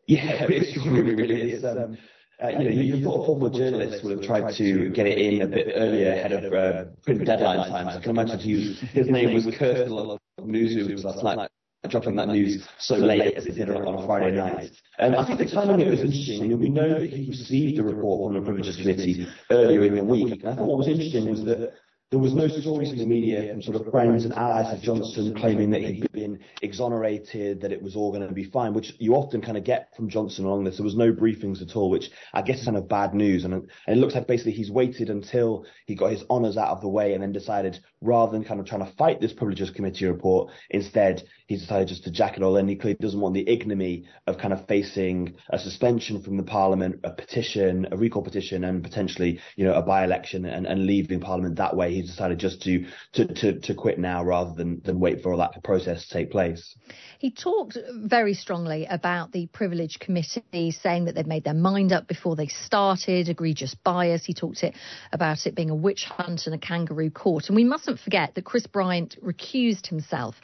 Yeah, 0.07 0.45
it's 0.49 0.77
really, 0.87 1.15
really 1.15 1.53
is. 1.53 1.65
Um, 1.65 1.97
uh, 2.43 2.49
you 2.49 2.59
know, 2.59 2.71
you, 2.71 2.83
you 2.97 3.05
thought 3.05 3.23
a 3.23 3.27
former 3.27 3.51
journalist 3.51 4.03
would 4.03 4.19
have 4.19 4.27
tried 4.27 4.53
to 4.55 4.91
get 4.91 5.07
it 5.07 5.19
in 5.19 5.43
a 5.43 5.47
bit 5.47 5.73
earlier 5.77 6.13
ahead 6.13 6.33
of 6.33 6.53
uh, 6.53 6.85
print 7.05 7.25
deadline 7.25 7.69
times. 7.69 7.97
I 7.97 8.01
can 8.01 8.11
imagine 8.11 8.39
he 8.39 8.73
his 8.93 9.09
name 9.09 9.35
was 9.35 9.47
cursed 9.57 9.91
a 9.91 9.95
lot 9.95 10.21
of 10.39 10.45
newsrooms 10.45 11.05
last 11.05 11.23
night, 11.23 11.49
dropping 11.89 12.17
that 12.17 12.29
news 12.29 12.67
so 12.79 12.97
late 12.97 13.35
as 13.35 13.47
it 13.47 13.55
did 13.55 13.71
on 13.71 13.95
a 13.95 14.07
Friday 14.07 14.37
night. 14.37 14.73
Um, 14.99 15.15
I 15.15 15.25
think 15.25 15.39
the 15.39 15.47
timing 15.47 15.83
of 15.83 15.89
it 15.89 15.91
was 15.91 16.01
interesting. 16.01 16.59
We 16.59 16.69
know 16.69 16.99
that 16.99 17.11
he 17.11 17.29
received 17.29 17.79
a 17.79 17.85
report 17.85 18.33
from 18.33 18.41
the 18.41 18.45
Privileges 18.45 18.77
Committee 18.77 19.29
earlier 19.51 19.85
in 19.85 19.95
the 19.95 20.05
week. 20.05 20.43
And 20.43 20.53
I 20.53 20.57
thought 20.57 20.67
what 20.67 20.79
was 20.79 20.89
interesting 20.89 21.31
was 21.31 21.45
that 21.45 21.75
there 22.13 22.21
was 22.21 22.35
no 22.35 22.47
stories 22.47 22.93
in 22.93 22.99
the 22.99 23.07
media 23.07 23.51
from 23.51 23.63
sort 23.63 23.75
of 23.75 23.91
friends 23.91 24.27
and 24.27 24.35
allies 24.35 24.71
of 24.71 24.83
Johnson 24.83 25.35
claiming 25.35 25.71
that 25.71 25.81
he'd 25.81 26.13
been 26.13 26.41
exonerated, 26.61 27.63
that 27.63 27.73
it 27.73 27.81
was 27.81 27.97
all 27.97 28.13
going 28.13 28.29
to 28.29 28.35
be 28.35 28.45
fine, 28.45 28.75
which 28.75 28.93
you 28.99 29.15
often 29.15 29.41
kind 29.41 29.57
of 29.57 29.65
get 29.65 29.97
from 29.97 30.11
Johnson 30.11 30.45
along 30.45 30.65
this. 30.65 30.77
There 30.77 30.85
was 30.85 30.95
no 30.95 31.11
briefings 31.11 31.63
at 31.63 31.75
all, 31.75 31.89
which 31.89 32.11
I 32.35 32.43
guess 32.43 32.59
is 32.59 32.67
kind 32.67 32.77
of 32.77 32.87
bad 32.87 33.15
news. 33.15 33.47
And, 33.47 33.55
and 33.55 33.71
it 33.87 33.97
looks 33.97 34.15
like 34.15 34.27
basically 34.27 34.53
he's 34.53 34.71
waited 34.71 35.09
until 35.09 35.65
he 35.87 35.95
got 35.95 36.11
his 36.11 36.23
honours 36.29 36.59
out 36.59 36.69
of 36.69 36.83
the 36.83 36.89
way 36.89 37.15
and 37.15 37.23
then 37.23 37.33
decided 37.33 37.81
rather 38.03 38.33
than 38.33 38.45
kind 38.45 38.61
of 38.61 38.67
trying 38.67 38.85
to 38.85 38.93
fight 38.97 39.21
this 39.21 39.33
Privileges 39.33 39.71
Committee 39.71 40.07
report, 40.07 40.51
instead 40.71 41.23
he's 41.47 41.61
decided 41.61 41.89
just 41.89 42.05
to 42.05 42.11
jack 42.11 42.37
it 42.37 42.43
all 42.43 42.57
in. 42.57 42.69
He 42.69 42.77
clearly 42.77 42.99
doesn't 43.01 43.21
want 43.21 43.35
the 43.35 43.49
ignominy 43.49 44.05
of 44.27 44.39
kind 44.39 44.53
of 44.53 44.67
facing 44.67 45.35
a 45.51 45.59
suspension 45.59 46.23
from 46.23 46.37
the 46.37 46.43
Parliament, 46.43 47.01
a 47.05 47.11
petition, 47.11 47.89
a 47.93 47.97
recall 47.97 48.23
petition, 48.23 48.65
and 48.65 48.83
potentially, 48.83 49.41
you 49.57 49.65
know, 49.65 49.75
a 49.75 49.83
by-election 49.83 50.45
and, 50.45 50.67
and 50.67 50.87
leaving 50.87 51.21
Parliament 51.21 51.57
that 51.57 51.77
way. 51.77 51.95
He's 51.95 52.11
decided 52.11 52.39
just 52.39 52.63
to, 52.63 52.87
to, 53.13 53.27
to, 53.27 53.61
to 53.61 53.75
quit 53.75 53.99
now 53.99 54.25
rather 54.25 54.55
than, 54.55 54.83
than 54.85 54.99
wait 54.99 55.23
for 55.23 55.33
all 55.33 55.39
that 55.39 55.63
process 55.63 56.07
to 56.07 56.15
take 56.15 56.31
place. 56.31 56.75
He 57.19 57.31
talked 57.31 57.79
very 57.95 58.35
strongly 58.35 58.87
about 58.87 59.31
the 59.33 59.47
Privilege 59.47 59.99
Committee, 59.99 60.71
saying 60.71 61.05
that 61.05 61.15
they'd 61.15 61.27
made 61.27 61.45
their 61.45 61.55
mind 61.55 61.93
up 61.93 62.09
before 62.09 62.35
they 62.35 62.49
started, 62.49 63.29
egregious 63.29 63.75
bias. 63.75 64.25
He 64.25 64.35
talked 64.35 64.65
it, 64.65 64.75
about 65.13 65.47
it 65.47 65.55
being 65.55 65.71
a 65.71 65.75
witch 65.75 66.05
hunt 66.05 66.47
and 66.47 66.55
a 66.55 66.59
kangaroo 66.59 67.11
court. 67.11 67.47
And 67.47 67.57
we 67.57 67.65
mustn't 67.65 67.92
forget 67.99 68.35
that 68.35 68.45
Chris 68.45 68.67
Bryant 68.67 69.17
recused 69.23 69.87
himself 69.87 70.35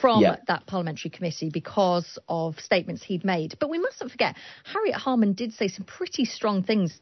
from 0.00 0.22
yeah. 0.22 0.36
that 0.48 0.66
parliamentary 0.66 1.10
committee 1.10 1.50
because 1.52 2.18
of 2.28 2.58
statements 2.60 3.02
he'd 3.04 3.24
made. 3.24 3.56
But 3.58 3.70
we 3.70 3.78
mustn't 3.78 4.10
forget, 4.10 4.36
Harriet 4.64 4.96
Harman 4.96 5.32
did 5.32 5.52
say 5.52 5.68
some 5.68 5.84
pretty 5.84 6.24
strong 6.24 6.62
things 6.62 7.00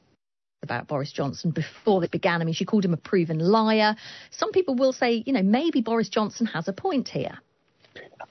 about 0.63 0.89
Boris 0.89 1.13
Johnson 1.13 1.51
before 1.51 2.03
it 2.03 2.11
began. 2.11 2.41
I 2.41 2.45
mean, 2.45 2.55
she 2.55 2.65
called 2.65 2.85
him 2.85 2.95
a 2.95 2.99
proven 2.99 3.39
liar. 3.39 3.95
Some 4.31 4.51
people 4.51 4.75
will 4.75 4.93
say, 4.93 5.23
you 5.25 5.33
know, 5.33 5.43
maybe 5.43 5.81
Boris 5.83 6.09
Johnson 6.09 6.47
has 6.47 6.67
a 6.67 6.73
point 6.73 7.09
here. 7.09 7.39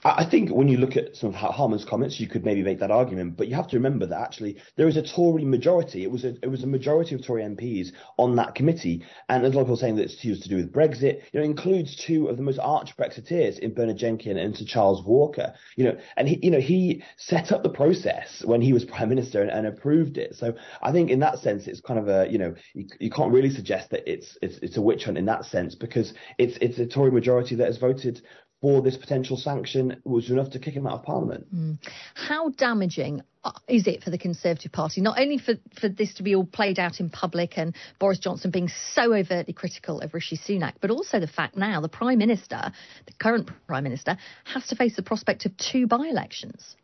I 0.04 0.24
think 0.24 0.50
when 0.50 0.68
you 0.68 0.78
look 0.78 0.96
at 0.96 1.16
some 1.16 1.30
of 1.30 1.34
Harman's 1.34 1.84
comments, 1.84 2.18
you 2.18 2.26
could 2.26 2.44
maybe 2.44 2.62
make 2.62 2.78
that 2.80 2.90
argument, 2.90 3.36
but 3.36 3.48
you 3.48 3.54
have 3.54 3.68
to 3.68 3.76
remember 3.76 4.06
that 4.06 4.20
actually 4.20 4.56
there 4.76 4.88
is 4.88 4.96
a 4.96 5.02
Tory 5.02 5.44
majority. 5.44 6.02
It 6.02 6.10
was 6.10 6.24
a 6.24 6.34
it 6.42 6.50
was 6.50 6.62
a 6.62 6.66
majority 6.66 7.14
of 7.14 7.24
Tory 7.24 7.42
MPs 7.42 7.92
on 8.18 8.36
that 8.36 8.54
committee, 8.54 9.04
and 9.28 9.42
there's 9.42 9.54
a 9.54 9.56
lot 9.56 9.62
of 9.62 9.68
people 9.68 9.76
saying 9.76 9.96
that 9.96 10.04
it's 10.04 10.20
to 10.20 10.48
do 10.48 10.56
with 10.56 10.72
Brexit. 10.72 11.22
You 11.32 11.40
know, 11.40 11.44
includes 11.44 11.96
two 11.96 12.28
of 12.28 12.36
the 12.36 12.42
most 12.42 12.58
arch 12.58 12.96
Brexiteers 12.96 13.58
in 13.58 13.74
Bernard 13.74 13.96
Jenkin 13.96 14.36
and 14.36 14.56
Sir 14.56 14.64
Charles 14.66 15.04
Walker. 15.04 15.54
You 15.76 15.84
know, 15.84 15.98
and 16.16 16.28
he 16.28 16.38
you 16.42 16.50
know 16.50 16.60
he 16.60 17.02
set 17.16 17.52
up 17.52 17.62
the 17.62 17.68
process 17.68 18.42
when 18.44 18.60
he 18.60 18.72
was 18.72 18.84
prime 18.94 19.08
minister 19.08 19.42
and, 19.42 19.50
and 19.50 19.66
approved 19.66 20.18
it. 20.18 20.34
So 20.34 20.54
I 20.82 20.92
think 20.92 21.10
in 21.10 21.20
that 21.20 21.38
sense, 21.38 21.66
it's 21.66 21.80
kind 21.80 21.98
of 21.98 22.08
a 22.08 22.30
you 22.30 22.38
know 22.38 22.54
you, 22.74 22.86
you 23.00 23.10
can't 23.10 23.32
really 23.32 23.50
suggest 23.50 23.90
that 23.90 24.10
it's 24.10 24.36
it's 24.42 24.58
it's 24.58 24.76
a 24.76 24.82
witch 24.82 25.04
hunt 25.04 25.18
in 25.18 25.26
that 25.26 25.44
sense 25.44 25.74
because 25.74 26.14
it's 26.38 26.56
it's 26.60 26.78
a 26.78 26.86
Tory 26.86 27.10
majority 27.10 27.54
that 27.56 27.66
has 27.66 27.78
voted 27.78 28.22
for 28.64 28.80
this 28.80 28.96
potential 28.96 29.36
sanction 29.36 30.00
was 30.04 30.30
enough 30.30 30.48
to 30.48 30.58
kick 30.58 30.72
him 30.72 30.86
out 30.86 30.94
of 30.94 31.02
Parliament. 31.02 31.54
Mm. 31.54 31.76
How 32.14 32.48
damaging 32.48 33.20
uh, 33.44 33.52
is 33.68 33.86
it 33.86 34.02
for 34.02 34.08
the 34.08 34.16
Conservative 34.16 34.72
Party, 34.72 35.02
not 35.02 35.20
only 35.20 35.36
for, 35.36 35.52
for 35.78 35.90
this 35.90 36.14
to 36.14 36.22
be 36.22 36.34
all 36.34 36.46
played 36.46 36.78
out 36.78 36.98
in 36.98 37.10
public 37.10 37.58
and 37.58 37.76
Boris 37.98 38.18
Johnson 38.18 38.50
being 38.50 38.70
so 38.94 39.12
overtly 39.12 39.52
critical 39.52 40.00
of 40.00 40.14
Rishi 40.14 40.38
Sunak, 40.38 40.76
but 40.80 40.90
also 40.90 41.20
the 41.20 41.26
fact 41.26 41.58
now 41.58 41.82
the 41.82 41.90
Prime 41.90 42.16
Minister, 42.16 42.72
the 43.04 43.12
current 43.20 43.50
Prime 43.66 43.84
Minister, 43.84 44.16
has 44.44 44.66
to 44.68 44.76
face 44.76 44.96
the 44.96 45.02
prospect 45.02 45.44
of 45.44 45.54
two 45.58 45.86
by 45.86 46.06
elections? 46.08 46.74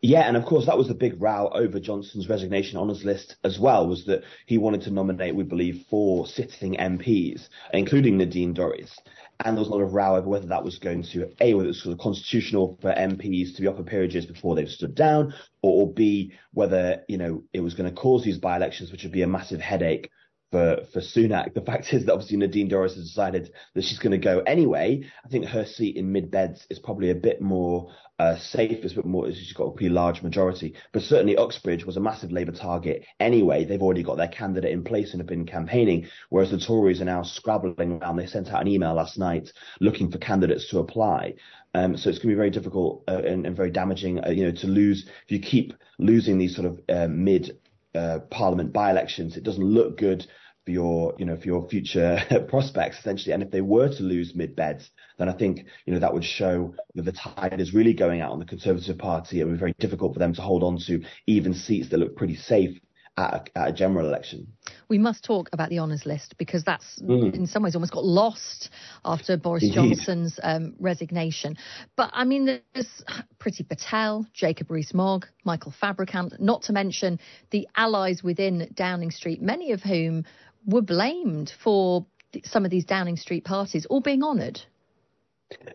Yeah, 0.00 0.22
and 0.22 0.38
of 0.38 0.46
course 0.46 0.64
that 0.64 0.78
was 0.78 0.88
the 0.88 0.94
big 0.94 1.20
row 1.20 1.50
over 1.52 1.78
Johnson's 1.80 2.30
resignation 2.30 2.78
honours 2.78 3.04
list 3.04 3.36
as 3.44 3.58
well, 3.58 3.86
was 3.86 4.06
that 4.06 4.22
he 4.46 4.56
wanted 4.56 4.80
to 4.84 4.90
nominate, 4.90 5.34
we 5.34 5.44
believe, 5.44 5.84
four 5.90 6.26
sitting 6.26 6.76
MPs, 6.76 7.46
including 7.74 8.16
Nadine 8.16 8.54
Dorries 8.54 8.90
and 9.44 9.56
there 9.56 9.60
was 9.60 9.68
a 9.68 9.72
lot 9.72 9.82
of 9.82 9.92
row 9.94 10.16
over 10.16 10.28
whether 10.28 10.46
that 10.46 10.64
was 10.64 10.78
going 10.78 11.02
to 11.02 11.30
a 11.40 11.54
whether 11.54 11.66
it 11.66 11.68
was 11.68 11.82
sort 11.82 11.92
of 11.92 11.98
constitutional 11.98 12.78
for 12.80 12.92
MPs 12.92 13.54
to 13.54 13.62
be 13.62 13.68
offered 13.68 13.86
peerages 13.86 14.26
before 14.26 14.54
they've 14.54 14.68
stood 14.70 14.94
down, 14.94 15.34
or, 15.62 15.82
or 15.82 15.92
b 15.92 16.32
whether 16.52 17.02
you 17.08 17.18
know 17.18 17.42
it 17.52 17.60
was 17.60 17.74
going 17.74 17.88
to 17.88 18.00
cause 18.00 18.24
these 18.24 18.38
by-elections, 18.38 18.92
which 18.92 19.02
would 19.02 19.12
be 19.12 19.22
a 19.22 19.26
massive 19.26 19.60
headache 19.60 20.10
for 20.50 20.84
for 20.92 21.00
Sunak. 21.00 21.54
The 21.54 21.60
fact 21.60 21.92
is 21.92 22.06
that 22.06 22.12
obviously 22.12 22.36
Nadine 22.36 22.68
Dorries 22.68 22.94
has 22.94 23.04
decided 23.04 23.52
that 23.74 23.84
she's 23.84 23.98
going 23.98 24.12
to 24.12 24.18
go 24.18 24.40
anyway. 24.40 25.04
I 25.24 25.28
think 25.28 25.46
her 25.46 25.64
seat 25.64 25.96
in 25.96 26.12
mid 26.12 26.30
beds 26.30 26.66
is 26.70 26.78
probably 26.78 27.10
a 27.10 27.14
bit 27.14 27.40
more 27.40 27.92
uh, 28.18 28.36
safe. 28.36 28.84
It's 28.84 28.92
a 28.92 28.96
bit 28.96 29.06
more. 29.06 29.30
She's 29.32 29.52
got 29.52 29.64
a 29.64 29.72
pretty 29.72 29.90
large 29.90 30.22
majority, 30.22 30.74
but 30.92 31.02
certainly 31.02 31.36
Uxbridge 31.36 31.86
was 31.86 31.96
a 31.96 32.00
massive 32.00 32.32
Labour 32.32 32.52
target 32.52 33.04
anyway. 33.18 33.64
They've 33.64 33.82
already 33.82 34.02
got 34.02 34.16
their 34.16 34.28
candidate 34.28 34.72
in 34.72 34.84
place 34.84 35.12
and 35.12 35.20
have 35.20 35.28
been 35.28 35.46
campaigning, 35.46 36.08
whereas 36.28 36.50
the 36.50 36.58
Tories 36.58 37.00
are 37.00 37.06
now 37.06 37.22
scrabbling 37.22 37.92
around. 37.92 38.16
They 38.16 38.26
sent 38.26 38.48
out 38.48 38.62
an 38.62 38.68
email 38.68 38.94
last 38.94 39.18
night 39.18 39.52
looking 39.80 40.10
for 40.10 40.18
candidates 40.18 40.68
to 40.70 40.80
apply. 40.80 41.34
Um, 41.72 41.96
so 41.96 42.10
it's 42.10 42.18
going 42.18 42.30
to 42.30 42.34
be 42.34 42.34
very 42.34 42.50
difficult 42.50 43.04
uh, 43.06 43.22
and, 43.24 43.46
and, 43.46 43.56
very 43.56 43.70
damaging, 43.70 44.24
uh, 44.24 44.30
you 44.30 44.44
know, 44.44 44.52
to 44.52 44.66
lose 44.66 45.06
if 45.26 45.30
you 45.30 45.38
keep 45.38 45.72
losing 45.98 46.36
these 46.36 46.56
sort 46.56 46.66
of 46.66 46.80
uh, 46.88 47.06
mid 47.08 47.58
uh, 47.94 48.20
Parliament 48.30 48.72
by-elections. 48.72 49.36
It 49.36 49.44
doesn't 49.44 49.64
look 49.64 49.98
good 49.98 50.26
for 50.64 50.72
your, 50.72 51.14
you 51.18 51.24
know, 51.24 51.36
for 51.36 51.46
your 51.46 51.68
future 51.68 52.18
prospects 52.48 52.98
essentially. 52.98 53.32
And 53.32 53.42
if 53.42 53.50
they 53.50 53.60
were 53.60 53.88
to 53.88 54.02
lose 54.02 54.34
mid 54.34 54.54
beds, 54.54 54.90
then 55.18 55.28
I 55.28 55.32
think, 55.32 55.64
you 55.86 55.92
know, 55.92 56.00
that 56.00 56.12
would 56.12 56.24
show 56.24 56.74
that 56.94 57.04
the 57.04 57.12
tide 57.12 57.60
is 57.60 57.74
really 57.74 57.94
going 57.94 58.20
out 58.20 58.32
on 58.32 58.38
the 58.38 58.44
Conservative 58.44 58.98
Party. 58.98 59.40
It 59.40 59.44
would 59.44 59.54
be 59.54 59.58
very 59.58 59.74
difficult 59.78 60.12
for 60.12 60.18
them 60.18 60.34
to 60.34 60.42
hold 60.42 60.62
on 60.62 60.78
to 60.86 61.02
even 61.26 61.54
seats 61.54 61.88
that 61.90 61.98
look 61.98 62.16
pretty 62.16 62.36
safe 62.36 62.78
at 63.16 63.50
a, 63.54 63.58
at 63.58 63.68
a, 63.68 63.72
general 63.72 64.06
election. 64.06 64.46
We 64.88 64.98
must 64.98 65.24
talk 65.24 65.50
about 65.52 65.68
the 65.68 65.78
honours 65.78 66.06
list 66.06 66.36
because 66.38 66.64
that's 66.64 67.00
mm. 67.00 67.34
in 67.34 67.46
some 67.46 67.62
ways 67.62 67.74
almost 67.74 67.92
got 67.92 68.04
lost 68.04 68.70
after 69.04 69.36
Boris 69.36 69.62
Indeed. 69.62 69.74
Johnson's 69.74 70.40
um, 70.42 70.74
resignation. 70.78 71.56
But 71.96 72.10
I 72.12 72.24
mean, 72.24 72.46
there's 72.46 73.02
Priti 73.38 73.68
Patel, 73.68 74.26
Jacob 74.32 74.70
Rees-Mogg, 74.70 75.26
Michael 75.44 75.74
Fabricant, 75.80 76.40
not 76.40 76.62
to 76.62 76.72
mention 76.72 77.18
the 77.50 77.68
allies 77.76 78.22
within 78.22 78.70
Downing 78.74 79.10
Street, 79.10 79.42
many 79.42 79.72
of 79.72 79.82
whom 79.82 80.24
were 80.66 80.82
blamed 80.82 81.52
for 81.62 82.06
some 82.44 82.64
of 82.64 82.70
these 82.70 82.84
Downing 82.84 83.16
Street 83.16 83.44
parties 83.44 83.86
all 83.86 84.00
being 84.00 84.22
honoured. 84.22 84.60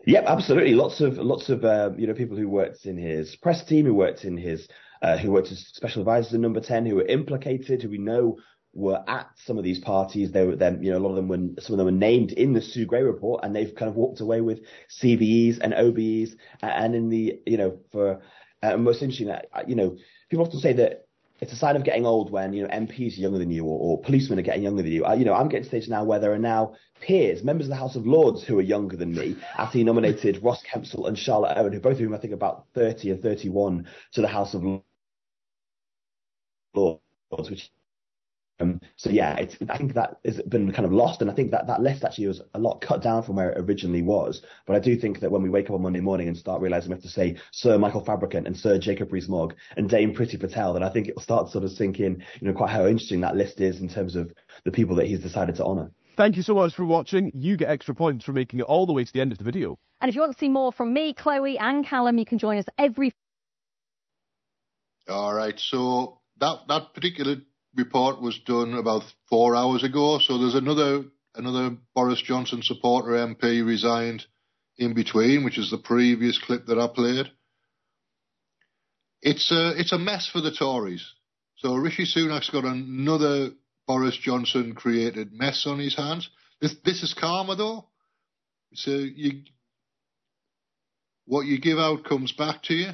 Yep, 0.06 0.24
absolutely. 0.26 0.74
Lots 0.74 1.00
of 1.00 1.18
lots 1.18 1.50
of 1.50 1.64
uh, 1.64 1.90
you 1.98 2.06
know 2.06 2.14
people 2.14 2.36
who 2.36 2.48
worked 2.48 2.86
in 2.86 2.96
his 2.96 3.36
press 3.36 3.64
team, 3.64 3.84
who 3.84 3.94
worked 3.94 4.24
in 4.24 4.36
his 4.36 4.68
uh, 5.02 5.16
who 5.16 5.30
worked 5.30 5.52
as 5.52 5.66
special 5.72 6.02
advisors 6.02 6.32
in 6.32 6.40
Number 6.40 6.60
Ten, 6.60 6.86
who 6.86 6.96
were 6.96 7.06
implicated, 7.06 7.82
who 7.82 7.90
we 7.90 7.98
know 7.98 8.38
were 8.72 9.02
at 9.08 9.30
some 9.36 9.56
of 9.56 9.64
these 9.64 9.78
parties. 9.78 10.30
They 10.30 10.44
were 10.44 10.56
then, 10.56 10.82
you 10.82 10.92
know, 10.92 10.98
a 10.98 11.00
lot 11.00 11.10
of 11.10 11.16
them 11.16 11.28
were, 11.28 11.60
some 11.60 11.74
of 11.74 11.78
them 11.78 11.86
were 11.86 11.92
named 11.92 12.32
in 12.32 12.52
the 12.52 12.60
Sue 12.60 12.84
Gray 12.84 13.02
report, 13.02 13.40
and 13.42 13.54
they've 13.54 13.74
kind 13.74 13.88
of 13.88 13.96
walked 13.96 14.20
away 14.20 14.40
with 14.40 14.60
CBEs 15.02 15.58
and 15.60 15.72
OBEs, 15.72 16.36
and 16.62 16.94
in 16.94 17.08
the, 17.08 17.40
you 17.46 17.56
know, 17.56 17.78
for 17.90 18.20
uh, 18.62 18.76
most 18.76 19.02
interesting, 19.02 19.30
uh, 19.30 19.40
you 19.66 19.74
know, 19.74 19.96
people 20.30 20.46
often 20.46 20.60
say 20.60 20.74
that 20.74 21.06
it's 21.40 21.52
a 21.52 21.56
sign 21.56 21.76
of 21.76 21.84
getting 21.84 22.06
old 22.06 22.30
when 22.30 22.52
you 22.52 22.62
know 22.62 22.68
MPs 22.68 23.18
are 23.18 23.20
younger 23.20 23.38
than 23.38 23.50
you 23.50 23.64
or, 23.64 23.78
or 23.78 24.00
policemen 24.00 24.38
are 24.38 24.42
getting 24.42 24.62
younger 24.62 24.82
than 24.82 24.92
you. 24.92 25.04
I, 25.04 25.14
you 25.14 25.24
know, 25.24 25.34
I'm 25.34 25.48
getting 25.48 25.64
to 25.64 25.70
the 25.70 25.80
stage 25.82 25.90
now 25.90 26.04
where 26.04 26.18
there 26.18 26.32
are 26.32 26.38
now 26.38 26.74
peers, 27.00 27.44
members 27.44 27.66
of 27.66 27.70
the 27.70 27.76
House 27.76 27.96
of 27.96 28.06
Lords 28.06 28.42
who 28.42 28.58
are 28.58 28.62
younger 28.62 28.96
than 28.96 29.14
me. 29.14 29.36
After 29.58 29.78
he 29.78 29.84
nominated 29.84 30.42
Ross 30.42 30.62
Kempsell 30.62 31.08
and 31.08 31.18
Charlotte 31.18 31.56
Owen, 31.56 31.72
who 31.72 31.80
both 31.80 31.94
of 31.94 31.98
whom 31.98 32.14
I 32.14 32.18
think 32.18 32.32
about 32.32 32.66
30 32.74 33.10
and 33.10 33.22
31 33.22 33.86
to 34.12 34.20
the 34.22 34.28
House 34.28 34.54
of 34.54 34.62
Lords, 36.76 37.50
which 37.50 37.70
um, 38.58 38.80
so 38.96 39.10
yeah, 39.10 39.34
I 39.34 39.76
think 39.76 39.94
that 39.94 40.18
has 40.24 40.40
been 40.42 40.72
kind 40.72 40.86
of 40.86 40.92
lost, 40.92 41.20
and 41.20 41.30
I 41.30 41.34
think 41.34 41.50
that 41.50 41.66
that 41.66 41.82
list 41.82 42.04
actually 42.04 42.28
was 42.28 42.40
a 42.54 42.58
lot 42.58 42.80
cut 42.80 43.02
down 43.02 43.22
from 43.22 43.36
where 43.36 43.50
it 43.50 43.58
originally 43.58 44.00
was. 44.00 44.40
But 44.66 44.76
I 44.76 44.78
do 44.78 44.96
think 44.96 45.20
that 45.20 45.30
when 45.30 45.42
we 45.42 45.50
wake 45.50 45.68
up 45.68 45.74
on 45.74 45.82
Monday 45.82 46.00
morning 46.00 46.28
and 46.28 46.36
start 46.36 46.62
realizing 46.62 46.90
we 46.90 46.94
have 46.94 47.02
to 47.02 47.08
say 47.08 47.36
Sir 47.50 47.76
Michael 47.76 48.04
Fabricant 48.04 48.46
and 48.46 48.56
Sir 48.56 48.78
Jacob 48.78 49.12
Rees-Mogg 49.12 49.54
and 49.76 49.90
Dame 49.90 50.14
Priti 50.14 50.40
Patel, 50.40 50.72
then 50.72 50.82
I 50.82 50.88
think 50.88 51.06
it 51.06 51.14
will 51.14 51.22
start 51.22 51.46
to 51.46 51.52
sort 51.52 51.64
of 51.64 51.70
sink 51.70 52.00
in, 52.00 52.22
you 52.40 52.48
know, 52.48 52.54
quite 52.54 52.70
how 52.70 52.86
interesting 52.86 53.20
that 53.20 53.36
list 53.36 53.60
is 53.60 53.80
in 53.80 53.88
terms 53.88 54.16
of 54.16 54.32
the 54.64 54.72
people 54.72 54.96
that 54.96 55.06
he's 55.06 55.20
decided 55.20 55.56
to 55.56 55.64
honour. 55.64 55.90
Thank 56.16 56.36
you 56.36 56.42
so 56.42 56.54
much 56.54 56.74
for 56.74 56.86
watching. 56.86 57.30
You 57.34 57.58
get 57.58 57.68
extra 57.68 57.94
points 57.94 58.24
for 58.24 58.32
making 58.32 58.60
it 58.60 58.62
all 58.62 58.86
the 58.86 58.94
way 58.94 59.04
to 59.04 59.12
the 59.12 59.20
end 59.20 59.32
of 59.32 59.38
the 59.38 59.44
video. 59.44 59.78
And 60.00 60.08
if 60.08 60.14
you 60.14 60.22
want 60.22 60.32
to 60.32 60.38
see 60.38 60.48
more 60.48 60.72
from 60.72 60.94
me, 60.94 61.12
Chloe, 61.12 61.58
and 61.58 61.84
Callum, 61.84 62.16
you 62.16 62.24
can 62.24 62.38
join 62.38 62.56
us 62.56 62.64
every. 62.78 63.12
All 65.08 65.34
right. 65.34 65.58
So 65.60 66.20
that 66.40 66.58
that 66.68 66.94
particular 66.94 67.36
report 67.74 68.20
was 68.20 68.38
done 68.46 68.74
about 68.74 69.02
four 69.28 69.54
hours 69.54 69.84
ago. 69.84 70.18
So 70.18 70.38
there's 70.38 70.54
another 70.54 71.04
another 71.34 71.76
Boris 71.94 72.22
Johnson 72.22 72.62
supporter 72.62 73.10
MP 73.10 73.64
resigned 73.64 74.24
in 74.78 74.94
between, 74.94 75.44
which 75.44 75.58
is 75.58 75.70
the 75.70 75.78
previous 75.78 76.38
clip 76.38 76.66
that 76.66 76.78
I 76.78 76.88
played. 76.88 77.26
It's 79.22 79.50
a 79.50 79.78
it's 79.78 79.92
a 79.92 79.98
mess 79.98 80.28
for 80.30 80.40
the 80.40 80.52
Tories. 80.52 81.04
So 81.56 81.74
Rishi 81.74 82.04
Sunak's 82.04 82.50
got 82.50 82.64
another 82.64 83.50
Boris 83.86 84.16
Johnson 84.16 84.74
created 84.74 85.32
mess 85.32 85.64
on 85.66 85.78
his 85.78 85.96
hands. 85.96 86.28
This 86.60 86.74
this 86.84 87.02
is 87.02 87.14
karma 87.14 87.56
though. 87.56 87.86
So 88.74 88.90
you 88.90 89.42
what 91.24 91.46
you 91.46 91.60
give 91.60 91.78
out 91.78 92.04
comes 92.04 92.32
back 92.32 92.62
to 92.64 92.74
you. 92.74 92.90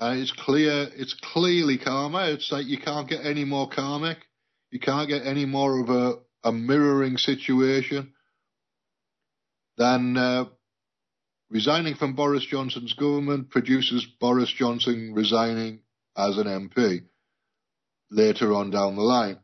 Uh, 0.00 0.14
it's 0.16 0.32
clear, 0.32 0.88
it's 0.94 1.14
clearly 1.32 1.76
karma. 1.76 2.30
It's 2.30 2.52
like 2.52 2.66
you 2.66 2.78
can't 2.78 3.08
get 3.08 3.24
any 3.24 3.44
more 3.44 3.68
karmic. 3.68 4.18
You 4.70 4.78
can't 4.78 5.08
get 5.08 5.26
any 5.26 5.44
more 5.44 5.80
of 5.80 5.88
a, 5.88 6.18
a 6.44 6.52
mirroring 6.52 7.16
situation 7.16 8.12
than 9.76 10.16
uh, 10.16 10.44
resigning 11.50 11.94
from 11.94 12.14
Boris 12.14 12.46
Johnson's 12.46 12.92
government 12.92 13.50
produces 13.50 14.06
Boris 14.20 14.52
Johnson 14.56 15.12
resigning 15.14 15.80
as 16.16 16.36
an 16.36 16.46
MP 16.46 17.02
later 18.10 18.52
on 18.52 18.70
down 18.70 18.96
the 18.96 19.02
line 19.02 19.38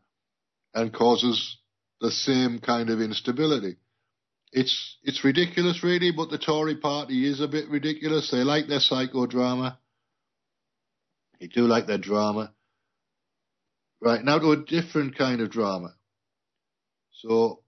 and 0.75 0.93
causes 0.93 1.59
the 2.01 2.11
same 2.11 2.59
kind 2.59 2.91
of 2.91 3.01
instability. 3.01 3.77
It's 4.53 4.99
it's 5.03 5.25
ridiculous, 5.25 5.83
really, 5.83 6.13
but 6.13 6.31
the 6.31 6.39
Tory 6.39 6.77
party 6.77 7.29
is 7.29 7.41
a 7.41 7.49
bit 7.49 7.69
ridiculous. 7.69 8.31
They 8.31 8.39
like 8.39 8.69
their 8.69 8.79
psychodrama. 8.79 9.79
They 11.41 11.47
do 11.47 11.63
like 11.63 11.87
their 11.87 11.99
drama. 11.99 12.53
Right, 14.01 14.23
now 14.23 14.39
to 14.39 14.53
a 14.53 14.57
different 14.57 15.17
kind 15.17 15.41
of 15.41 15.51
drama. 15.51 15.95
So, 17.13 17.63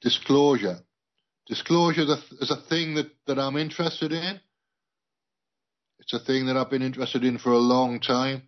disclosure. 0.00 0.80
Disclosure 1.46 2.02
is 2.02 2.50
a 2.50 2.60
thing 2.68 2.96
that, 2.96 3.10
that 3.26 3.38
I'm 3.38 3.56
interested 3.56 4.12
in. 4.12 4.40
It's 6.00 6.12
a 6.12 6.18
thing 6.18 6.46
that 6.46 6.56
I've 6.56 6.70
been 6.70 6.82
interested 6.82 7.24
in 7.24 7.38
for 7.38 7.52
a 7.52 7.58
long 7.58 8.00
time. 8.00 8.42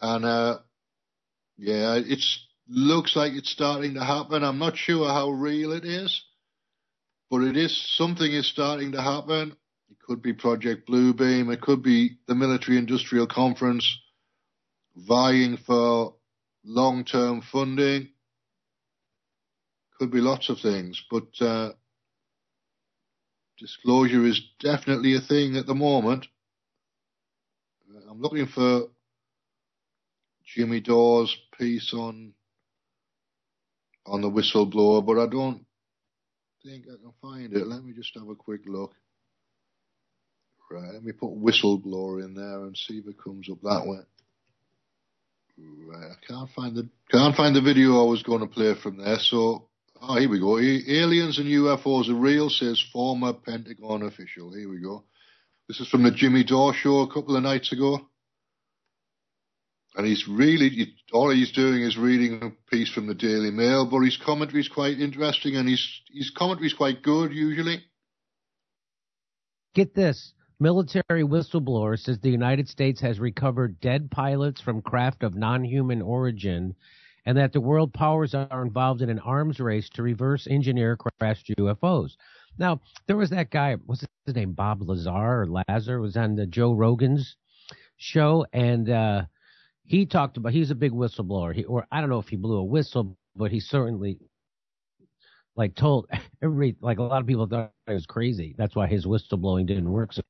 And, 0.00 0.24
uh, 0.24 0.58
yeah, 1.58 1.96
it 1.96 2.22
looks 2.68 3.14
like 3.16 3.32
it's 3.34 3.50
starting 3.50 3.94
to 3.94 4.04
happen. 4.04 4.42
I'm 4.42 4.58
not 4.58 4.76
sure 4.76 5.08
how 5.08 5.30
real 5.30 5.72
it 5.72 5.84
is, 5.84 6.22
but 7.30 7.42
it 7.42 7.56
is, 7.56 7.76
something 7.96 8.32
is 8.32 8.50
starting 8.50 8.92
to 8.92 9.02
happen. 9.02 9.56
It 9.90 9.98
could 10.06 10.22
be 10.22 10.32
Project 10.32 10.88
Bluebeam. 10.88 11.52
It 11.52 11.60
could 11.60 11.82
be 11.82 12.18
the 12.26 12.34
Military 12.34 12.78
Industrial 12.78 13.26
Conference 13.26 13.98
vying 14.96 15.56
for 15.56 16.14
long 16.64 17.04
term 17.04 17.42
funding. 17.52 18.08
Could 19.98 20.10
be 20.10 20.20
lots 20.20 20.48
of 20.48 20.60
things. 20.60 21.02
But 21.10 21.28
uh, 21.40 21.72
disclosure 23.58 24.24
is 24.24 24.40
definitely 24.60 25.16
a 25.16 25.20
thing 25.20 25.56
at 25.56 25.66
the 25.66 25.74
moment. 25.74 26.26
I'm 28.08 28.20
looking 28.20 28.46
for 28.46 28.88
Jimmy 30.44 30.80
Dore's 30.80 31.36
piece 31.58 31.92
on 31.92 32.32
on 34.06 34.22
the 34.22 34.30
whistleblower, 34.30 35.04
but 35.04 35.18
I 35.18 35.26
don't 35.26 35.64
think 36.64 36.86
I 36.86 36.96
can 36.96 37.12
find 37.20 37.52
it. 37.52 37.66
Let 37.66 37.84
me 37.84 37.92
just 37.92 38.14
have 38.14 38.28
a 38.28 38.34
quick 38.34 38.62
look. 38.66 38.92
Right, 40.70 40.92
let 40.92 41.02
me 41.02 41.10
put 41.10 41.30
whistleblower 41.30 42.24
in 42.24 42.34
there 42.34 42.64
and 42.64 42.76
see 42.76 42.98
if 42.98 43.08
it 43.08 43.22
comes 43.22 43.50
up 43.50 43.60
that 43.62 43.82
way. 43.86 43.98
Right, 45.58 46.12
I 46.12 46.26
can't 46.26 46.48
find 46.50 46.76
the 46.76 46.88
can't 47.10 47.36
find 47.36 47.56
the 47.56 47.60
video 47.60 48.00
I 48.00 48.08
was 48.08 48.22
going 48.22 48.40
to 48.40 48.46
play 48.46 48.74
from 48.80 48.98
there. 48.98 49.18
So, 49.18 49.68
oh, 50.00 50.18
here 50.18 50.30
we 50.30 50.38
go. 50.38 50.58
Aliens 50.58 51.38
and 51.38 51.48
UFOs 51.48 52.08
are 52.08 52.14
real, 52.14 52.48
says 52.48 52.82
former 52.92 53.32
Pentagon 53.32 54.02
official. 54.02 54.54
Here 54.54 54.70
we 54.70 54.80
go. 54.80 55.04
This 55.66 55.80
is 55.80 55.88
from 55.88 56.04
the 56.04 56.12
Jimmy 56.12 56.44
Dore 56.44 56.72
show 56.72 57.00
a 57.00 57.12
couple 57.12 57.36
of 57.36 57.42
nights 57.42 57.72
ago. 57.72 58.00
And 59.96 60.06
he's 60.06 60.26
really, 60.28 60.94
all 61.12 61.30
he's 61.30 61.50
doing 61.50 61.82
is 61.82 61.98
reading 61.98 62.40
a 62.42 62.70
piece 62.70 62.92
from 62.92 63.08
the 63.08 63.14
Daily 63.14 63.50
Mail, 63.50 63.86
but 63.90 64.00
his 64.00 64.16
commentary 64.16 64.60
is 64.60 64.68
quite 64.68 65.00
interesting 65.00 65.56
and 65.56 65.68
his, 65.68 65.84
his 66.12 66.30
commentary 66.30 66.68
is 66.68 66.74
quite 66.74 67.02
good 67.02 67.32
usually. 67.32 67.82
Get 69.74 69.94
this. 69.94 70.32
Military 70.62 71.22
whistleblower 71.22 71.98
says 71.98 72.18
the 72.18 72.28
United 72.28 72.68
States 72.68 73.00
has 73.00 73.18
recovered 73.18 73.80
dead 73.80 74.10
pilots 74.10 74.60
from 74.60 74.82
craft 74.82 75.22
of 75.22 75.34
non-human 75.34 76.02
origin 76.02 76.74
and 77.24 77.38
that 77.38 77.54
the 77.54 77.60
world 77.60 77.94
powers 77.94 78.34
are 78.34 78.62
involved 78.62 79.00
in 79.00 79.08
an 79.08 79.18
arms 79.20 79.58
race 79.58 79.88
to 79.88 80.02
reverse 80.02 80.46
engineer 80.46 80.98
crashed 80.98 81.50
UFOs. 81.58 82.10
Now, 82.58 82.82
there 83.06 83.16
was 83.16 83.30
that 83.30 83.50
guy, 83.50 83.76
what's 83.86 84.04
his 84.26 84.34
name, 84.34 84.52
Bob 84.52 84.82
Lazar 84.82 85.10
or 85.42 85.46
Lazar, 85.46 85.98
was 85.98 86.18
on 86.18 86.36
the 86.36 86.46
Joe 86.46 86.74
Rogan's 86.74 87.36
show, 87.96 88.44
and 88.52 88.90
uh, 88.90 89.22
he 89.84 90.04
talked 90.04 90.36
about 90.36 90.52
he's 90.52 90.70
a 90.70 90.74
big 90.74 90.92
whistleblower. 90.92 91.54
He, 91.54 91.64
or 91.64 91.86
I 91.90 92.00
don't 92.00 92.10
know 92.10 92.18
if 92.18 92.28
he 92.28 92.36
blew 92.36 92.58
a 92.58 92.64
whistle, 92.64 93.16
but 93.34 93.50
he 93.50 93.60
certainly 93.60 94.18
like 95.56 95.74
told 95.74 96.06
everybody, 96.42 96.76
like 96.82 96.98
a 96.98 97.02
lot 97.02 97.22
of 97.22 97.26
people 97.26 97.46
thought 97.46 97.72
it 97.86 97.94
was 97.94 98.04
crazy. 98.04 98.54
That's 98.58 98.76
why 98.76 98.88
his 98.88 99.06
whistleblowing 99.06 99.66
didn't 99.66 99.90
work 99.90 100.12
so 100.12 100.22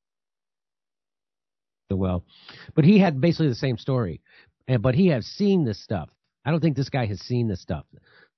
well. 1.97 2.25
But 2.75 2.85
he 2.85 2.99
had 2.99 3.21
basically 3.21 3.49
the 3.49 3.55
same 3.55 3.79
story, 3.79 4.21
and 4.69 4.83
but 4.83 4.95
he 4.95 5.09
has 5.09 5.27
seen 5.27 5.65
this 5.65 5.83
stuff. 5.83 6.09
I 6.45 6.51
don't 6.51 6.61
think 6.61 6.77
this 6.77 6.91
guy 6.91 7.07
has 7.07 7.21
seen 7.21 7.49
this 7.49 7.61
stuff. 7.61 7.85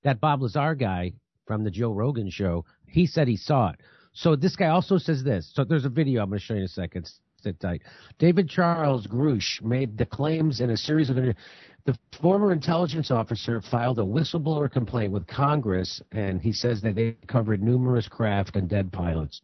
That 0.03 0.21
Bob 0.21 0.43
Lazar 0.43 0.75
guy 0.75 1.13
from 1.47 1.65
the 1.65 1.71
Joe 1.71 1.93
Rogan 1.93 2.31
show, 2.31 2.65
he 2.87 3.07
said 3.07 3.29
he 3.29 3.37
saw 3.37 3.71
it. 3.71 3.81
So 4.13 4.37
this 4.37 4.57
guy 4.57 4.69
also 4.69 4.99
says 4.99 5.23
this. 5.25 5.51
So 5.55 5.65
there's 5.65 5.85
a 5.85 5.91
video 5.91 6.23
I'm 6.23 6.29
going 6.29 6.39
to 6.39 6.45
show 6.45 6.55
you 6.55 6.61
in 6.61 6.67
a 6.67 6.69
second. 6.69 7.09
Sit 7.43 7.59
tight. 7.59 7.83
David 8.19 8.49
Charles 8.49 9.07
Grusch 9.07 9.61
made 9.63 9.99
the 9.99 10.07
claims 10.07 10.61
in 10.61 10.71
a 10.71 10.77
series 10.77 11.11
of 11.11 11.17
the 11.17 11.99
former 12.21 12.53
intelligence 12.53 13.11
officer 13.11 13.61
filed 13.61 13.99
a 13.99 14.03
whistleblower 14.03 14.71
complaint 14.71 15.13
with 15.13 15.27
Congress, 15.27 16.01
and 16.13 16.41
he 16.41 16.53
says 16.53 16.81
that 16.83 16.95
they 16.95 17.17
covered 17.27 17.61
numerous 17.61 18.07
craft 18.07 18.55
and 18.55 18.69
dead 18.69 18.93
pilots 18.93 19.41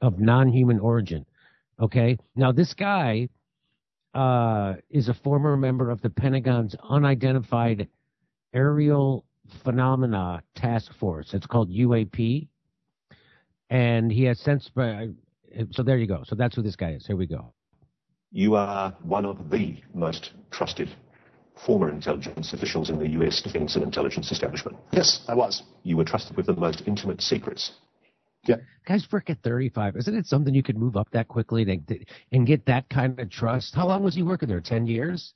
of 0.00 0.18
non-human 0.18 0.80
origin. 0.80 1.24
Okay, 1.80 2.18
now 2.34 2.50
this 2.50 2.74
guy 2.74 3.28
uh, 4.14 4.74
is 4.90 5.08
a 5.08 5.14
former 5.14 5.56
member 5.56 5.90
of 5.90 6.00
the 6.00 6.10
Pentagon's 6.10 6.74
unidentified 6.88 7.88
aerial 8.52 9.24
phenomena 9.64 10.42
task 10.54 10.92
force. 10.98 11.34
It's 11.34 11.46
called 11.46 11.70
UAP, 11.70 12.48
and 13.70 14.10
he 14.10 14.24
has 14.24 14.38
since. 14.40 14.70
Uh, 14.76 15.06
so 15.70 15.82
there 15.82 15.98
you 15.98 16.06
go. 16.06 16.22
So 16.24 16.34
that's 16.34 16.56
who 16.56 16.62
this 16.62 16.76
guy 16.76 16.92
is. 16.92 17.06
Here 17.06 17.16
we 17.16 17.26
go. 17.26 17.52
You 18.30 18.56
are 18.56 18.94
one 19.02 19.24
of 19.24 19.50
the 19.50 19.76
most 19.94 20.32
trusted 20.50 20.90
former 21.66 21.90
intelligence 21.90 22.52
officials 22.52 22.90
in 22.90 22.98
the 22.98 23.08
U.S. 23.10 23.42
defense 23.42 23.74
and 23.74 23.82
intelligence 23.82 24.30
establishment. 24.30 24.76
Yes, 24.92 25.24
I 25.28 25.34
was. 25.34 25.62
You 25.82 25.96
were 25.96 26.04
trusted 26.04 26.36
with 26.36 26.46
the 26.46 26.54
most 26.54 26.82
intimate 26.86 27.20
secrets. 27.20 27.72
Yeah. 28.48 28.56
Guys, 28.86 29.06
work 29.12 29.30
at 29.30 29.42
35. 29.42 29.96
Isn't 29.96 30.16
it 30.16 30.26
something 30.26 30.54
you 30.54 30.62
could 30.62 30.78
move 30.78 30.96
up 30.96 31.10
that 31.12 31.28
quickly 31.28 31.64
to, 31.64 31.98
and 32.32 32.46
get 32.46 32.64
that 32.66 32.88
kind 32.88 33.18
of 33.20 33.30
trust? 33.30 33.74
How 33.74 33.86
long 33.86 34.02
was 34.02 34.14
he 34.14 34.22
working 34.22 34.48
there? 34.48 34.60
10 34.60 34.86
years? 34.86 35.34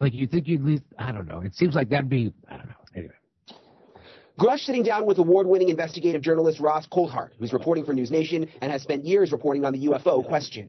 Like, 0.00 0.14
you 0.14 0.26
think 0.26 0.48
you'd 0.48 0.64
leave? 0.64 0.82
I 0.98 1.12
don't 1.12 1.28
know. 1.28 1.40
It 1.40 1.54
seems 1.54 1.74
like 1.74 1.88
that'd 1.90 2.08
be, 2.08 2.32
I 2.48 2.56
don't 2.56 2.68
know. 2.68 2.74
Anyway. 2.94 3.14
Grusch 4.38 4.60
sitting 4.60 4.82
down 4.82 5.06
with 5.06 5.18
award-winning 5.18 5.68
investigative 5.68 6.20
journalist 6.20 6.58
Ross 6.58 6.88
Coulthart, 6.88 7.30
who's 7.38 7.52
reporting 7.52 7.84
for 7.84 7.92
News 7.92 8.10
Nation 8.10 8.48
and 8.60 8.72
has 8.72 8.82
spent 8.82 9.04
years 9.04 9.30
reporting 9.30 9.64
on 9.64 9.72
the 9.72 9.86
UFO 9.86 10.26
question. 10.26 10.68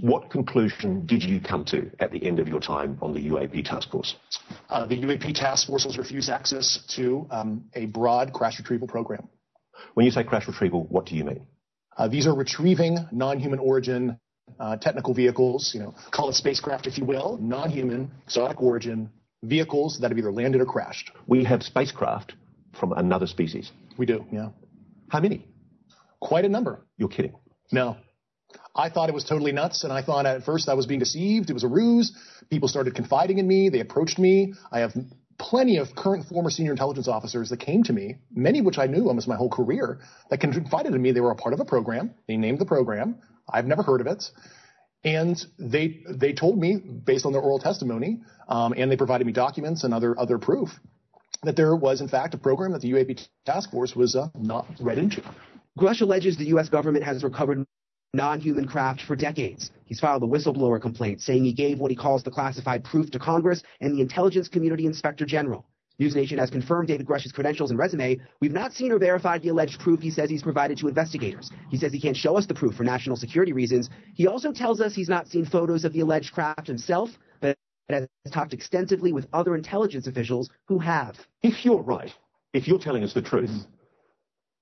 What 0.00 0.30
conclusion 0.30 1.06
did 1.06 1.22
you 1.22 1.40
come 1.40 1.64
to 1.66 1.90
at 2.00 2.10
the 2.10 2.24
end 2.26 2.40
of 2.40 2.48
your 2.48 2.60
time 2.60 2.98
on 3.00 3.12
the 3.12 3.28
UAP 3.28 3.64
task 3.64 3.90
force? 3.90 4.16
Uh, 4.68 4.86
the 4.86 5.00
UAP 5.00 5.34
task 5.34 5.66
force 5.66 5.84
was 5.84 5.98
refused 5.98 6.30
access 6.30 6.82
to 6.96 7.26
um, 7.30 7.64
a 7.74 7.86
broad 7.86 8.32
crash 8.32 8.58
retrieval 8.58 8.88
program. 8.88 9.28
When 9.94 10.06
you 10.06 10.12
say 10.12 10.24
crash 10.24 10.48
retrieval, 10.48 10.84
what 10.84 11.06
do 11.06 11.14
you 11.14 11.24
mean? 11.24 11.46
Uh, 11.96 12.08
these 12.08 12.26
are 12.26 12.34
retrieving 12.34 12.98
non-human 13.12 13.58
origin 13.58 14.18
uh, 14.58 14.76
technical 14.76 15.14
vehicles, 15.14 15.72
you 15.74 15.80
know, 15.80 15.94
call 16.10 16.28
it 16.28 16.34
spacecraft 16.34 16.86
if 16.86 16.98
you 16.98 17.04
will, 17.04 17.38
non-human, 17.40 18.10
exotic 18.24 18.60
origin 18.60 19.10
vehicles 19.42 19.98
that 20.00 20.10
have 20.10 20.18
either 20.18 20.32
landed 20.32 20.60
or 20.60 20.66
crashed. 20.66 21.10
We 21.26 21.44
have 21.44 21.62
spacecraft 21.62 22.34
from 22.78 22.92
another 22.92 23.26
species. 23.26 23.70
We 23.96 24.06
do, 24.06 24.24
yeah. 24.32 24.50
How 25.08 25.20
many? 25.20 25.46
Quite 26.20 26.44
a 26.44 26.48
number. 26.48 26.84
You're 26.96 27.08
kidding. 27.08 27.34
No. 27.70 27.96
I 28.74 28.90
thought 28.90 29.08
it 29.08 29.14
was 29.14 29.24
totally 29.24 29.52
nuts, 29.52 29.84
and 29.84 29.92
I 29.92 30.02
thought 30.02 30.26
at 30.26 30.44
first 30.44 30.68
I 30.68 30.74
was 30.74 30.86
being 30.86 31.00
deceived. 31.00 31.50
It 31.50 31.52
was 31.52 31.64
a 31.64 31.68
ruse. 31.68 32.16
People 32.50 32.68
started 32.68 32.94
confiding 32.94 33.38
in 33.38 33.46
me. 33.46 33.68
They 33.68 33.80
approached 33.80 34.18
me. 34.18 34.54
I 34.72 34.80
have 34.80 34.92
plenty 35.50 35.76
of 35.76 35.94
current 35.94 36.26
former 36.26 36.48
senior 36.48 36.72
intelligence 36.72 37.06
officers 37.06 37.50
that 37.50 37.58
came 37.58 37.82
to 37.82 37.92
me, 37.92 38.16
many 38.34 38.60
of 38.60 38.64
which 38.64 38.78
I 38.78 38.86
knew 38.86 39.08
almost 39.08 39.28
my 39.28 39.36
whole 39.36 39.50
career, 39.50 40.00
that 40.30 40.40
confided 40.40 40.94
in 40.94 41.02
me 41.02 41.12
they 41.12 41.20
were 41.20 41.32
a 41.32 41.36
part 41.36 41.52
of 41.52 41.60
a 41.60 41.64
program. 41.66 42.14
They 42.26 42.36
named 42.36 42.58
the 42.58 42.64
program. 42.64 43.16
I've 43.48 43.66
never 43.66 43.82
heard 43.82 44.00
of 44.00 44.06
it. 44.06 44.24
And 45.04 45.36
they 45.58 46.02
they 46.08 46.32
told 46.32 46.58
me, 46.58 46.76
based 46.76 47.26
on 47.26 47.32
their 47.32 47.42
oral 47.42 47.58
testimony, 47.58 48.22
um, 48.48 48.72
and 48.74 48.90
they 48.90 48.96
provided 48.96 49.26
me 49.26 49.34
documents 49.34 49.84
and 49.84 49.92
other 49.92 50.18
other 50.18 50.38
proof, 50.38 50.70
that 51.42 51.56
there 51.56 51.76
was 51.76 52.00
in 52.00 52.08
fact 52.08 52.32
a 52.32 52.38
program 52.38 52.72
that 52.72 52.80
the 52.80 52.90
UAP 52.92 53.28
task 53.44 53.70
force 53.70 53.94
was 53.94 54.16
uh, 54.16 54.28
not 54.34 54.66
read 54.80 54.96
into. 54.96 55.22
Grusch 55.78 56.00
alleges 56.00 56.38
the 56.38 56.46
U.S. 56.56 56.70
government 56.70 57.04
has 57.04 57.22
recovered 57.22 57.66
non-human 58.14 58.66
craft 58.66 59.02
for 59.02 59.16
decades. 59.16 59.70
He's 59.86 60.00
filed 60.00 60.22
a 60.22 60.26
whistleblower 60.26 60.80
complaint 60.80 61.20
saying 61.20 61.44
he 61.44 61.52
gave 61.52 61.78
what 61.78 61.90
he 61.90 61.96
calls 61.96 62.22
the 62.22 62.30
classified 62.30 62.84
proof 62.84 63.10
to 63.10 63.18
Congress 63.18 63.62
and 63.80 63.94
the 63.94 64.00
intelligence 64.00 64.48
community 64.48 64.86
inspector 64.86 65.26
general. 65.26 65.66
News 65.98 66.16
Nation 66.16 66.38
has 66.38 66.50
confirmed 66.50 66.88
David 66.88 67.06
Grusch's 67.06 67.30
credentials 67.30 67.70
and 67.70 67.78
resume. 67.78 68.20
We've 68.40 68.52
not 68.52 68.72
seen 68.72 68.90
or 68.90 68.98
verified 68.98 69.42
the 69.42 69.50
alleged 69.50 69.78
proof 69.78 70.00
he 70.00 70.10
says 70.10 70.28
he's 70.28 70.42
provided 70.42 70.76
to 70.78 70.88
investigators. 70.88 71.50
He 71.70 71.76
says 71.76 71.92
he 71.92 72.00
can't 72.00 72.16
show 72.16 72.36
us 72.36 72.46
the 72.46 72.54
proof 72.54 72.74
for 72.74 72.82
national 72.82 73.16
security 73.16 73.52
reasons. 73.52 73.90
He 74.14 74.26
also 74.26 74.52
tells 74.52 74.80
us 74.80 74.94
he's 74.94 75.08
not 75.08 75.28
seen 75.28 75.44
photos 75.44 75.84
of 75.84 75.92
the 75.92 76.00
alleged 76.00 76.32
craft 76.32 76.66
himself, 76.66 77.10
but 77.40 77.56
has 77.88 78.08
talked 78.32 78.54
extensively 78.54 79.12
with 79.12 79.28
other 79.32 79.54
intelligence 79.54 80.08
officials 80.08 80.50
who 80.66 80.80
have. 80.80 81.16
If 81.42 81.64
you're 81.64 81.82
right, 81.82 82.12
if 82.52 82.66
you're 82.66 82.80
telling 82.80 83.04
us 83.04 83.12
the 83.12 83.22
truth, 83.22 83.66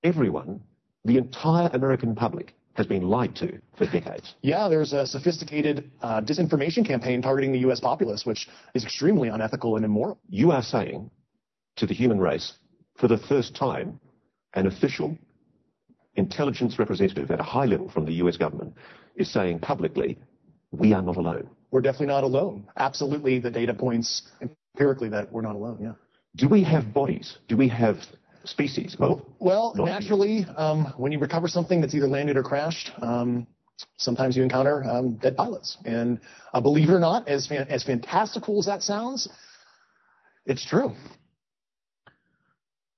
everyone, 0.03 0.61
the 1.03 1.17
entire 1.17 1.69
American 1.73 2.13
public, 2.13 2.53
has 2.73 2.87
been 2.87 3.03
lied 3.03 3.35
to 3.35 3.59
for 3.77 3.85
decades. 3.85 4.35
Yeah, 4.41 4.67
there's 4.67 4.93
a 4.93 5.05
sophisticated 5.05 5.91
uh, 6.01 6.21
disinformation 6.21 6.85
campaign 6.85 7.21
targeting 7.21 7.51
the 7.51 7.59
U.S. 7.59 7.79
populace, 7.79 8.25
which 8.25 8.47
is 8.73 8.83
extremely 8.83 9.29
unethical 9.29 9.75
and 9.75 9.85
immoral. 9.85 10.19
You 10.29 10.51
are 10.51 10.63
saying 10.63 11.11
to 11.77 11.85
the 11.85 11.93
human 11.93 12.19
race, 12.19 12.53
for 12.97 13.07
the 13.07 13.17
first 13.17 13.55
time, 13.55 13.99
an 14.55 14.67
official 14.67 15.17
intelligence 16.15 16.77
representative 16.79 17.31
at 17.31 17.39
a 17.39 17.43
high 17.43 17.65
level 17.65 17.89
from 17.89 18.05
the 18.05 18.13
U.S. 18.13 18.37
government 18.37 18.73
is 19.15 19.31
saying 19.31 19.59
publicly, 19.59 20.17
we 20.71 20.93
are 20.93 21.01
not 21.01 21.17
alone. 21.17 21.49
We're 21.71 21.81
definitely 21.81 22.07
not 22.07 22.23
alone. 22.23 22.67
Absolutely, 22.77 23.39
the 23.39 23.49
data 23.51 23.73
points 23.73 24.31
empirically 24.41 25.09
that 25.09 25.31
we're 25.31 25.41
not 25.41 25.55
alone, 25.55 25.79
yeah. 25.81 25.93
Do 26.35 26.47
we 26.49 26.63
have 26.63 26.93
bodies? 26.93 27.37
Do 27.47 27.55
we 27.55 27.67
have 27.69 27.97
species? 28.45 28.95
Well, 28.99 29.25
well 29.39 29.73
naturally, 29.75 30.45
um, 30.57 30.93
when 30.97 31.11
you 31.11 31.19
recover 31.19 31.47
something 31.47 31.81
that's 31.81 31.95
either 31.95 32.07
landed 32.07 32.37
or 32.37 32.43
crashed, 32.43 32.91
um, 33.01 33.47
sometimes 33.97 34.35
you 34.35 34.43
encounter 34.43 34.83
um, 34.83 35.15
dead 35.15 35.35
pilots. 35.35 35.77
And 35.85 36.19
uh, 36.53 36.61
believe 36.61 36.89
it 36.89 36.93
or 36.93 36.99
not, 36.99 37.27
as 37.27 37.47
fan- 37.47 37.67
as 37.69 37.83
fantastical 37.83 38.59
as 38.59 38.65
that 38.65 38.83
sounds, 38.83 39.29
it's 40.45 40.65
true. 40.65 40.93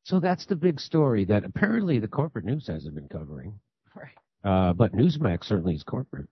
So 0.03 0.19
that's 0.19 0.45
the 0.45 0.55
big 0.55 0.79
story 0.79 1.25
that 1.25 1.43
apparently 1.43 1.99
the 1.99 2.07
corporate 2.07 2.45
news 2.45 2.67
hasn't 2.67 2.93
been 2.93 3.07
covering. 3.07 3.59
Right. 3.95 4.11
Uh, 4.43 4.73
but 4.73 4.93
Newsmax 4.93 5.45
certainly 5.45 5.73
is 5.73 5.83
corporate. 5.83 6.29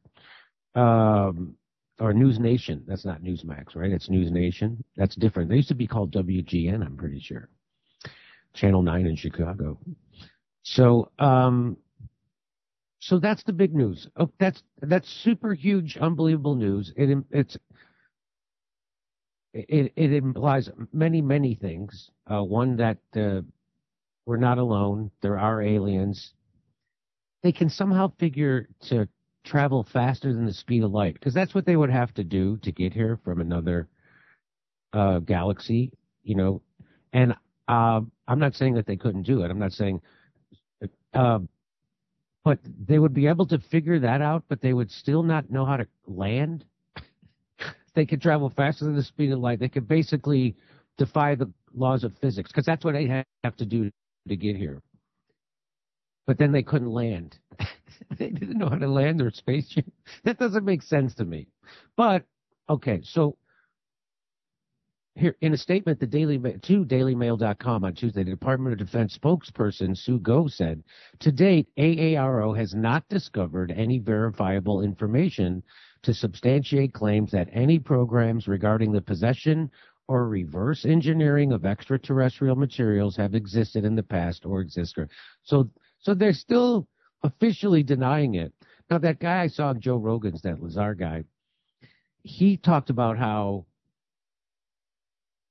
Um, 0.76 1.56
or 2.00 2.14
News 2.14 2.40
Nation. 2.40 2.84
That's 2.88 3.06
not 3.06 3.22
Newsmax, 3.22 3.76
right? 3.76 3.92
It's 3.92 4.10
News 4.10 4.32
Nation. 4.32 4.84
That's 4.96 5.16
different. 5.16 5.50
They 5.50 5.58
used 5.58 5.70
to 5.70 5.76
be 5.76 5.88
called 5.88 6.14
WGN, 6.14 6.86
I'm 6.86 6.98
pretty 6.98 7.20
sure. 7.20 7.50
Channel 8.54 8.82
9 8.84 9.08
in 9.08 9.16
Chicago. 9.16 9.80
So, 10.64 11.12
um, 11.20 11.78
So 13.00 13.20
that's 13.20 13.44
the 13.44 13.54
big 13.54 13.76
news. 13.76 14.08
Oh, 14.16 14.32
that's 14.40 14.64
that's 14.82 15.08
super 15.10 15.54
huge, 15.54 15.98
unbelievable 15.98 16.56
news. 16.56 16.94
It 16.96 17.24
it's 17.32 17.58
it 19.54 19.92
it 19.96 20.14
implies 20.14 20.70
many 20.92 21.22
many 21.22 21.56
things. 21.56 22.12
Uh, 22.28 22.44
one 22.44 22.78
that 22.78 22.98
uh, 23.16 23.42
we're 24.26 24.38
not 24.38 24.58
alone. 24.58 25.12
There 25.22 25.40
are 25.40 25.62
aliens. 25.62 26.34
They 27.44 27.52
can 27.52 27.70
somehow 27.70 28.12
figure 28.20 28.68
to 28.90 29.08
travel 29.44 29.84
faster 29.84 30.34
than 30.34 30.46
the 30.46 30.54
speed 30.54 30.84
of 30.84 30.92
light 30.92 31.14
because 31.14 31.34
that's 31.34 31.54
what 31.54 31.66
they 31.66 31.76
would 31.76 31.90
have 31.92 32.14
to 32.16 32.24
do 32.24 32.58
to 32.58 32.72
get 32.72 32.94
here 32.94 33.20
from 33.24 33.42
another 33.42 33.88
uh, 34.94 35.20
galaxy. 35.20 35.92
You 36.24 36.36
know, 36.36 36.62
and 37.12 37.36
uh, 37.68 38.02
I'm 38.28 38.40
not 38.40 38.56
saying 38.56 38.76
that 38.76 38.86
they 38.86 38.98
couldn't 38.98 39.24
do 39.24 39.44
it. 39.44 39.52
I'm 39.52 39.60
not 39.60 39.74
saying. 39.74 40.02
Uh, 41.14 41.40
but 42.44 42.60
they 42.88 43.00
would 43.00 43.14
be 43.14 43.28
able 43.28 43.46
to 43.48 43.60
figure 43.60 44.00
that 44.00 44.22
out, 44.22 44.44
but 44.50 44.62
they 44.62 44.74
would 44.74 44.92
still 44.92 45.24
not 45.24 45.50
know 45.50 45.66
how 45.66 45.78
to 45.78 45.88
land. 46.08 46.66
they 47.96 48.06
could 48.06 48.22
travel 48.22 48.50
faster 48.50 48.86
than 48.86 48.96
the 48.96 49.04
speed 49.04 49.32
of 49.32 49.40
light. 49.40 49.60
They 49.60 49.70
could 49.70 49.88
basically 49.88 50.56
defy 50.98 51.36
the 51.36 51.52
laws 51.74 52.04
of 52.04 52.14
physics 52.20 52.52
because 52.52 52.66
that's 52.66 52.84
what 52.84 52.94
they 52.94 53.24
have 53.44 53.56
to 53.58 53.66
do 53.66 53.90
to 54.28 54.36
get 54.36 54.58
here. 54.58 54.82
But 56.26 56.38
then 56.38 56.52
they 56.52 56.64
couldn't 56.64 56.92
land. 56.92 57.38
they 58.18 58.30
didn't 58.30 58.58
know 58.58 58.70
how 58.70 58.78
to 58.78 58.88
land 58.88 59.20
their 59.20 59.32
spaceship. 59.32 59.86
That 60.24 60.38
doesn't 60.40 60.66
make 60.66 60.82
sense 60.82 61.14
to 61.16 61.26
me. 61.26 61.48
But 61.96 62.24
okay, 62.70 63.02
so 63.04 63.38
here 65.16 65.36
in 65.42 65.54
a 65.54 65.58
statement 65.58 66.00
the 66.00 66.08
Daily 66.08 66.38
to 66.40 66.86
DailyMail.com 66.86 67.84
on 67.84 67.94
Tuesday, 67.94 68.24
the 68.24 68.32
Department 68.32 68.74
of 68.74 68.80
Defense 68.80 69.18
spokesperson 69.18 69.96
Sue 69.96 70.20
Gough 70.20 70.52
said, 70.52 70.84
"To 71.20 71.32
date, 71.32 71.70
AARO 71.78 72.58
has 72.58 72.74
not 72.74 73.08
discovered 73.10 73.72
any 73.72 74.00
verifiable 74.00 74.82
information 74.82 75.62
to 76.02 76.14
substantiate 76.14 76.94
claims 76.94 77.32
that 77.32 77.50
any 77.52 77.80
programs 77.80 78.48
regarding 78.48 78.92
the 78.92 79.02
possession 79.02 79.70
or 80.08 80.28
reverse 80.28 80.84
engineering 80.84 81.54
of 81.54 81.66
extraterrestrial 81.66 82.56
materials 82.56 83.16
have 83.16 83.36
existed 83.36 83.86
in 83.86 83.96
the 83.96 84.04
past 84.04 84.46
or 84.46 84.62
exist." 84.62 84.98
So, 85.44 85.70
so 86.00 86.14
they're 86.14 86.34
still 86.34 86.88
officially 87.22 87.84
denying 87.84 88.36
it. 88.36 88.52
Now, 88.90 88.98
that 88.98 89.20
guy 89.20 89.44
I 89.44 89.48
saw, 89.48 89.74
Joe 89.74 89.98
Rogan's, 89.98 90.42
that 90.42 90.62
Lazar 90.62 90.96
guy, 90.96 91.24
he 92.24 92.58
talked 92.58 92.90
about 92.90 93.18
how 93.18 93.66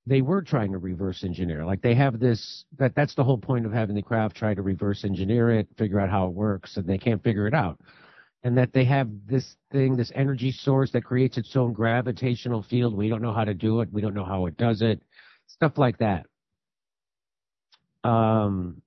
they 0.07 0.21
were 0.21 0.43
trying 0.43 0.73
to 0.73 0.79
reverse 0.79 1.23
engineer. 1.23 1.65
Like 1.65 1.81
they 1.83 1.95
have 1.95 2.19
this 2.19 2.65
that 2.79 2.95
that's 2.95 3.15
the 3.15 3.25
whole 3.25 3.39
point 3.39 3.67
of 3.67 3.73
having 3.73 3.95
the 3.95 4.03
craft 4.03 4.37
try 4.37 4.55
to 4.55 4.63
reverse 4.63 5.05
engineer 5.05 5.51
it, 5.51 5.69
figure 5.79 6.01
out 6.01 6.11
how 6.11 6.27
it 6.27 6.33
works, 6.33 6.77
and 6.77 6.87
they 6.87 6.99
can't 6.99 7.23
figure 7.23 7.47
it 7.47 7.55
out. 7.55 7.79
And 8.45 8.59
that 8.59 8.73
they 8.73 8.85
have 8.87 9.09
this 9.27 9.55
thing, 9.71 9.97
this 9.97 10.11
energy 10.17 10.51
source 10.51 10.91
that 10.93 11.05
creates 11.05 11.39
its 11.39 11.55
own 11.55 11.73
gravitational 11.73 12.63
field. 12.63 12.97
We 12.97 13.09
don't 13.09 13.23
know 13.23 13.33
how 13.33 13.45
to 13.45 13.55
do 13.55 13.81
it. 13.81 13.93
We 13.93 14.03
don't 14.03 14.15
know 14.15 14.25
how 14.25 14.47
it 14.47 14.57
does 14.57 14.83
it. 14.83 15.01
Stuff 15.47 15.79
like 15.79 15.99
that. 15.99 16.27
Um, 18.03 18.83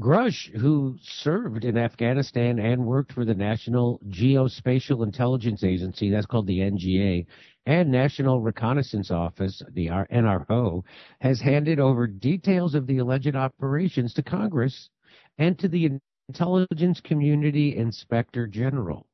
Grusch, 0.00 0.56
who 0.56 0.96
served 1.02 1.64
in 1.64 1.76
Afghanistan 1.76 2.60
and 2.60 2.86
worked 2.86 3.12
for 3.12 3.24
the 3.24 3.34
National 3.34 4.00
Geospatial 4.08 5.04
Intelligence 5.04 5.64
Agency, 5.64 6.08
that's 6.08 6.26
called 6.26 6.46
the 6.46 6.60
NGA, 6.60 7.26
and 7.68 7.90
National 7.90 8.40
Reconnaissance 8.40 9.10
Office, 9.10 9.62
the 9.74 9.88
NRO, 9.88 10.82
has 11.20 11.38
handed 11.38 11.78
over 11.78 12.06
details 12.06 12.74
of 12.74 12.86
the 12.86 12.96
alleged 12.96 13.36
operations 13.36 14.14
to 14.14 14.22
Congress 14.22 14.88
and 15.36 15.58
to 15.58 15.68
the 15.68 15.90
Intelligence 16.30 16.98
Community 17.02 17.76
Inspector 17.76 18.46
General. 18.46 19.06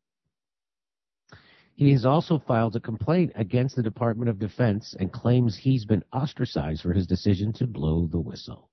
He 1.75 1.91
has 1.91 2.07
also 2.07 2.39
filed 2.39 2.77
a 2.77 2.81
complaint 2.81 3.33
against 3.35 3.75
the 3.75 3.83
Department 3.83 4.31
of 4.31 4.39
Defense 4.39 4.95
and 5.01 5.13
claims 5.13 5.57
he's 5.57 5.85
been 5.85 6.05
ostracized 6.13 6.83
for 6.83 6.93
his 6.93 7.09
decision 7.09 7.53
to 7.55 7.67
blow 7.67 8.07
the 8.07 8.21
whistle. 8.21 8.71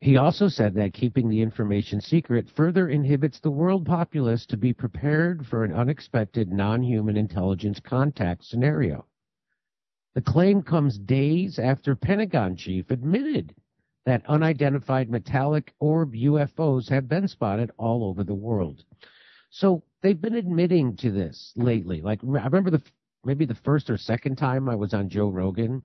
He 0.00 0.16
also 0.16 0.48
said 0.48 0.74
that 0.74 0.92
keeping 0.92 1.28
the 1.28 1.40
information 1.40 2.00
secret 2.00 2.50
further 2.50 2.88
inhibits 2.88 3.40
the 3.40 3.50
world 3.50 3.86
populace 3.86 4.44
to 4.46 4.56
be 4.56 4.72
prepared 4.72 5.46
for 5.46 5.64
an 5.64 5.72
unexpected 5.72 6.52
non 6.52 6.82
human 6.82 7.16
intelligence 7.16 7.80
contact 7.80 8.44
scenario. 8.44 9.06
The 10.14 10.20
claim 10.22 10.62
comes 10.62 10.98
days 10.98 11.58
after 11.58 11.96
Pentagon 11.96 12.56
chief 12.56 12.90
admitted 12.90 13.54
that 14.04 14.24
unidentified 14.26 15.10
metallic 15.10 15.74
orb 15.78 16.14
UFOs 16.14 16.88
have 16.88 17.08
been 17.08 17.26
spotted 17.26 17.70
all 17.76 18.04
over 18.04 18.22
the 18.22 18.34
world. 18.34 18.84
So 19.50 19.82
they've 20.02 20.20
been 20.20 20.36
admitting 20.36 20.96
to 20.98 21.10
this 21.10 21.52
lately. 21.56 22.00
Like 22.00 22.22
I 22.22 22.44
remember 22.44 22.70
the 22.70 22.82
maybe 23.24 23.44
the 23.44 23.54
first 23.54 23.90
or 23.90 23.96
second 23.96 24.36
time 24.36 24.68
I 24.68 24.74
was 24.74 24.94
on 24.94 25.08
Joe 25.08 25.28
Rogan, 25.28 25.82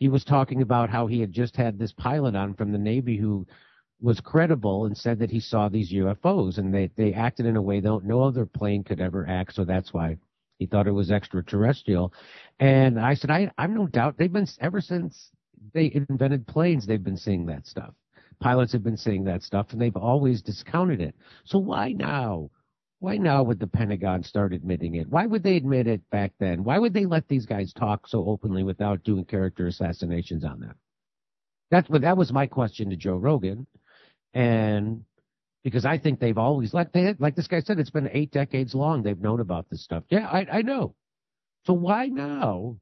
he 0.00 0.08
was 0.08 0.24
talking 0.24 0.62
about 0.62 0.88
how 0.88 1.06
he 1.06 1.20
had 1.20 1.30
just 1.30 1.54
had 1.54 1.78
this 1.78 1.92
pilot 1.92 2.34
on 2.34 2.54
from 2.54 2.72
the 2.72 2.78
Navy 2.78 3.18
who 3.18 3.46
was 4.00 4.18
credible 4.18 4.86
and 4.86 4.96
said 4.96 5.18
that 5.18 5.30
he 5.30 5.38
saw 5.38 5.68
these 5.68 5.92
UFOs 5.92 6.56
and 6.56 6.74
they, 6.74 6.90
they 6.96 7.12
acted 7.12 7.44
in 7.44 7.56
a 7.56 7.62
way 7.62 7.80
that 7.80 8.00
no 8.02 8.22
other 8.22 8.46
plane 8.46 8.82
could 8.82 8.98
ever 8.98 9.26
act. 9.28 9.54
So 9.54 9.64
that's 9.66 9.92
why 9.92 10.16
he 10.58 10.64
thought 10.64 10.86
it 10.86 10.92
was 10.92 11.10
extraterrestrial. 11.10 12.14
And 12.58 12.98
I 12.98 13.12
said, 13.12 13.30
I, 13.30 13.50
I'm 13.58 13.74
no 13.74 13.86
doubt 13.86 14.16
they've 14.16 14.32
been 14.32 14.48
ever 14.60 14.80
since 14.80 15.30
they 15.74 15.92
invented 15.94 16.46
planes, 16.46 16.86
they've 16.86 17.04
been 17.04 17.18
seeing 17.18 17.44
that 17.46 17.66
stuff. 17.66 17.92
Pilots 18.40 18.72
have 18.72 18.82
been 18.82 18.96
seeing 18.96 19.24
that 19.24 19.42
stuff 19.42 19.66
and 19.72 19.80
they've 19.80 19.96
always 19.96 20.40
discounted 20.40 21.02
it. 21.02 21.14
So 21.44 21.58
why 21.58 21.92
now? 21.92 22.50
Why 23.00 23.16
now 23.16 23.42
would 23.42 23.58
the 23.58 23.66
Pentagon 23.66 24.22
start 24.22 24.52
admitting 24.52 24.94
it? 24.96 25.08
Why 25.08 25.24
would 25.24 25.42
they 25.42 25.56
admit 25.56 25.86
it 25.86 26.08
back 26.10 26.32
then? 26.38 26.64
Why 26.64 26.78
would 26.78 26.92
they 26.92 27.06
let 27.06 27.26
these 27.28 27.46
guys 27.46 27.72
talk 27.72 28.06
so 28.06 28.26
openly 28.26 28.62
without 28.62 29.02
doing 29.04 29.24
character 29.24 29.66
assassinations 29.66 30.44
on 30.44 30.60
them? 30.60 30.74
That's 31.70 31.88
what 31.88 32.02
that 32.02 32.18
was 32.18 32.30
my 32.30 32.46
question 32.46 32.90
to 32.90 32.96
Joe 32.96 33.16
Rogan, 33.16 33.66
and 34.34 35.04
because 35.64 35.86
I 35.86 35.96
think 35.96 36.20
they've 36.20 36.36
always 36.36 36.74
like 36.74 36.92
they 36.92 37.14
like 37.18 37.36
this 37.36 37.46
guy 37.46 37.60
said 37.60 37.78
it's 37.78 37.90
been 37.90 38.10
eight 38.12 38.32
decades 38.32 38.74
long 38.74 39.02
they've 39.02 39.18
known 39.18 39.40
about 39.40 39.70
this 39.70 39.82
stuff. 39.82 40.04
Yeah, 40.10 40.28
I, 40.28 40.58
I 40.58 40.62
know. 40.62 40.94
So 41.64 41.72
why 41.72 42.06
now 42.06 42.76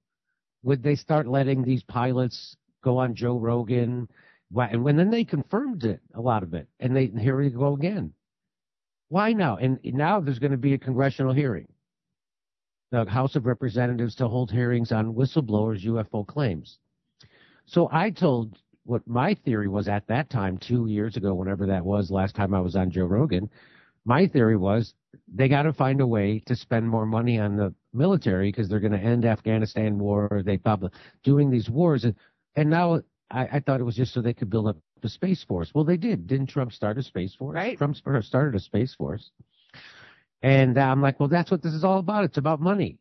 would 0.65 0.83
they 0.83 0.97
start 0.97 1.29
letting 1.29 1.63
these 1.63 1.83
pilots 1.85 2.57
go 2.83 2.99
on 2.99 3.15
Joe 3.15 3.39
Rogan? 3.39 4.09
Why, 4.51 4.69
and 4.69 4.83
when 4.83 4.97
then 4.97 5.11
they 5.11 5.25
confirmed 5.25 5.85
it, 5.85 6.01
a 6.15 6.21
lot 6.21 6.43
of 6.43 6.55
it, 6.55 6.67
and 6.81 6.97
they 6.97 7.07
here 7.07 7.37
we 7.37 7.51
go 7.51 7.75
again. 7.75 8.15
Why 9.09 9.33
now? 9.33 9.57
And 9.57 9.79
now 9.85 10.21
there's 10.21 10.39
going 10.39 10.53
to 10.53 10.59
be 10.59 10.75
a 10.75 10.79
congressional 10.79 11.33
hearing. 11.33 11.69
The 12.91 13.05
House 13.05 13.37
of 13.37 13.47
Representatives 13.47 14.15
to 14.17 14.29
hold 14.29 14.51
hearings 14.51 14.93
on 14.93 15.15
whistleblowers' 15.15 15.85
UFO 15.85 16.27
claims. 16.27 16.79
So 17.67 17.89
I 17.93 18.11
told 18.11 18.59
what 18.85 19.07
my 19.07 19.35
theory 19.35 19.69
was 19.69 19.89
at 19.89 20.07
that 20.07 20.31
time, 20.31 20.57
two 20.57 20.87
years 20.87 21.17
ago, 21.17 21.35
whenever 21.35 21.67
that 21.67 21.85
was, 21.85 22.11
last 22.11 22.35
time 22.35 22.55
I 22.55 22.61
was 22.61 22.77
on 22.77 22.91
Joe 22.91 23.05
Rogan. 23.05 23.51
My 24.07 24.27
theory 24.27 24.57
was 24.57 24.95
they 25.33 25.49
got 25.49 25.65
to 25.65 25.73
find 25.75 26.01
a 26.01 26.07
way 26.07 26.39
to 26.47 26.57
spend 26.57 26.89
more 26.89 27.05
money 27.05 27.39
on 27.39 27.57
the 27.57 27.75
military 27.93 28.51
because 28.51 28.69
they're 28.69 28.81
going 28.81 28.93
to 28.93 28.99
end 28.99 29.27
Afghanistan 29.27 29.99
war. 29.99 30.43
They 30.45 30.57
probably 30.57 30.91
doing 31.23 31.51
these 31.51 31.69
wars, 31.69 32.05
and, 32.05 32.15
and 32.57 32.71
now 32.71 33.03
I, 33.31 33.47
I 33.53 33.61
thought 33.61 33.81
it 33.81 33.85
was 33.85 33.97
just 33.97 34.15
so 34.15 34.23
they 34.23 34.33
could 34.33 34.49
build 34.49 34.69
up 34.69 34.79
the 35.01 35.09
space 35.09 35.45
force. 35.45 35.71
Well, 35.75 35.85
they 35.85 35.97
did. 35.97 36.27
Didn't 36.27 36.49
Trump 36.49 36.73
start 36.73 36.99
a 36.99 37.03
space 37.03 37.35
force? 37.35 37.55
Right. 37.55 37.79
Trump 37.79 37.97
started 37.97 38.55
a 38.55 38.61
space 38.61 38.95
force. 38.95 39.31
And 40.43 40.79
I'm 40.79 41.03
like, 41.03 41.19
well, 41.19 41.29
that's 41.29 41.51
what 41.51 41.63
this 41.63 41.75
is 41.75 41.85
all 41.85 41.99
about. 41.99 42.25
It's 42.25 42.39
about 42.39 42.61
money. 42.61 42.99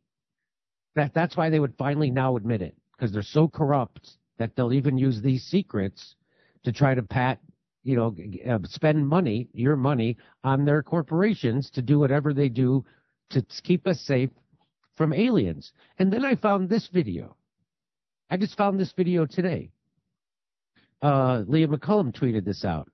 That 0.95 1.13
that's 1.13 1.37
why 1.37 1.49
they 1.49 1.59
would 1.59 1.75
finally 1.77 2.09
now 2.09 2.35
admit 2.37 2.61
it 2.61 2.75
because 2.91 3.13
they're 3.13 3.21
so 3.21 3.47
corrupt 3.47 4.17
that 4.39 4.55
they'll 4.55 4.73
even 4.73 4.97
use 4.97 5.21
these 5.21 5.43
secrets 5.43 6.15
to 6.63 6.71
try 6.71 6.95
to 6.95 7.03
pat, 7.03 7.39
you 7.83 7.95
know, 7.95 8.15
uh, 8.49 8.59
spend 8.63 9.07
money, 9.07 9.47
your 9.53 9.75
money, 9.75 10.17
on 10.43 10.65
their 10.65 10.81
corporations 10.81 11.69
to 11.71 11.81
do 11.81 11.99
whatever 11.99 12.33
they 12.33 12.49
do 12.49 12.83
to 13.29 13.45
keep 13.63 13.85
us 13.85 14.01
safe 14.01 14.31
from 14.95 15.13
aliens. 15.13 15.71
And 15.99 16.11
then 16.11 16.25
I 16.25 16.35
found 16.35 16.69
this 16.69 16.87
video. 16.87 17.35
I 18.29 18.37
just 18.37 18.57
found 18.57 18.79
this 18.79 18.91
video 18.91 19.25
today 19.25 19.71
uh, 21.01 21.43
Leah 21.47 21.67
McCollum 21.67 22.17
tweeted 22.17 22.45
this 22.45 22.65
out. 22.65 22.89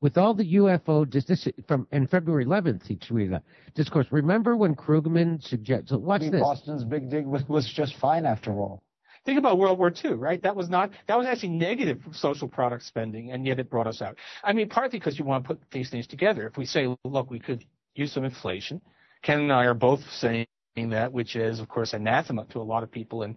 With 0.00 0.16
all 0.16 0.32
the 0.32 0.54
UFO 0.54 1.08
dis- 1.08 1.26
this, 1.26 1.46
from 1.68 1.86
and 1.92 2.08
February 2.08 2.46
11th, 2.46 2.86
he 2.86 2.96
tweeted 2.96 3.30
that 3.30 3.42
discourse. 3.74 4.06
Remember 4.10 4.56
when 4.56 4.74
Krugman 4.74 5.42
suggested? 5.42 5.98
Watch 5.98 6.22
this. 6.22 6.40
Boston's 6.40 6.84
big 6.84 7.10
dig 7.10 7.26
was, 7.26 7.46
was 7.48 7.70
just 7.70 7.94
fine 7.96 8.24
after 8.24 8.52
all. 8.52 8.82
Think 9.26 9.38
about 9.38 9.58
World 9.58 9.78
War 9.78 9.92
II, 10.02 10.12
right? 10.12 10.42
That 10.42 10.56
was 10.56 10.70
not 10.70 10.92
that 11.06 11.18
was 11.18 11.26
actually 11.26 11.50
negative 11.50 12.00
social 12.12 12.48
product 12.48 12.84
spending, 12.84 13.32
and 13.32 13.44
yet 13.44 13.58
it 13.58 13.68
brought 13.68 13.86
us 13.86 14.00
out. 14.00 14.16
I 14.42 14.54
mean, 14.54 14.70
partly 14.70 14.98
because 14.98 15.18
you 15.18 15.26
want 15.26 15.44
to 15.44 15.48
put 15.48 15.60
these 15.70 15.90
things 15.90 16.06
together. 16.06 16.46
If 16.46 16.56
we 16.56 16.64
say, 16.64 16.88
look, 17.04 17.30
we 17.30 17.38
could 17.38 17.62
use 17.94 18.12
some 18.12 18.24
inflation. 18.24 18.80
Ken 19.22 19.40
and 19.40 19.52
I 19.52 19.66
are 19.66 19.74
both 19.74 20.00
saying 20.12 20.46
that, 20.76 21.12
which 21.12 21.36
is, 21.36 21.60
of 21.60 21.68
course, 21.68 21.92
anathema 21.92 22.46
to 22.46 22.60
a 22.60 22.62
lot 22.62 22.82
of 22.82 22.90
people. 22.90 23.22
And 23.22 23.36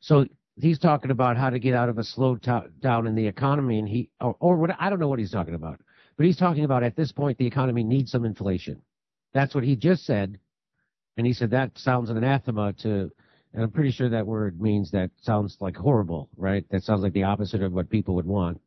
so 0.00 0.24
he's 0.62 0.78
talking 0.78 1.10
about 1.10 1.36
how 1.36 1.50
to 1.50 1.58
get 1.58 1.74
out 1.74 1.88
of 1.88 1.98
a 1.98 2.04
slow 2.04 2.36
down 2.36 3.06
in 3.06 3.14
the 3.14 3.26
economy, 3.26 3.78
and 3.78 3.88
he 3.88 4.10
or, 4.20 4.36
or 4.40 4.56
what 4.56 4.70
I 4.78 4.90
don't 4.90 5.00
know 5.00 5.08
what 5.08 5.18
he's 5.18 5.30
talking 5.30 5.54
about, 5.54 5.80
But 6.16 6.26
he's 6.26 6.36
talking 6.36 6.64
about 6.64 6.82
at 6.82 6.96
this 6.96 7.12
point 7.12 7.38
the 7.38 7.46
economy 7.46 7.82
needs 7.82 8.10
some 8.10 8.24
inflation. 8.24 8.82
That's 9.32 9.54
what 9.54 9.64
he 9.64 9.76
just 9.76 10.04
said. 10.04 10.38
And 11.16 11.26
he 11.26 11.32
said 11.32 11.50
that 11.50 11.76
sounds 11.76 12.10
an 12.10 12.16
anathema 12.16 12.72
to, 12.82 13.10
and 13.52 13.62
I'm 13.62 13.70
pretty 13.70 13.90
sure 13.90 14.08
that 14.08 14.26
word 14.26 14.60
means 14.60 14.90
that 14.92 15.10
sounds 15.20 15.56
like 15.60 15.76
horrible, 15.76 16.28
right? 16.36 16.64
That 16.70 16.82
sounds 16.82 17.02
like 17.02 17.12
the 17.12 17.24
opposite 17.24 17.62
of 17.62 17.72
what 17.72 17.90
people 17.90 18.14
would 18.14 18.26
want. 18.26 18.60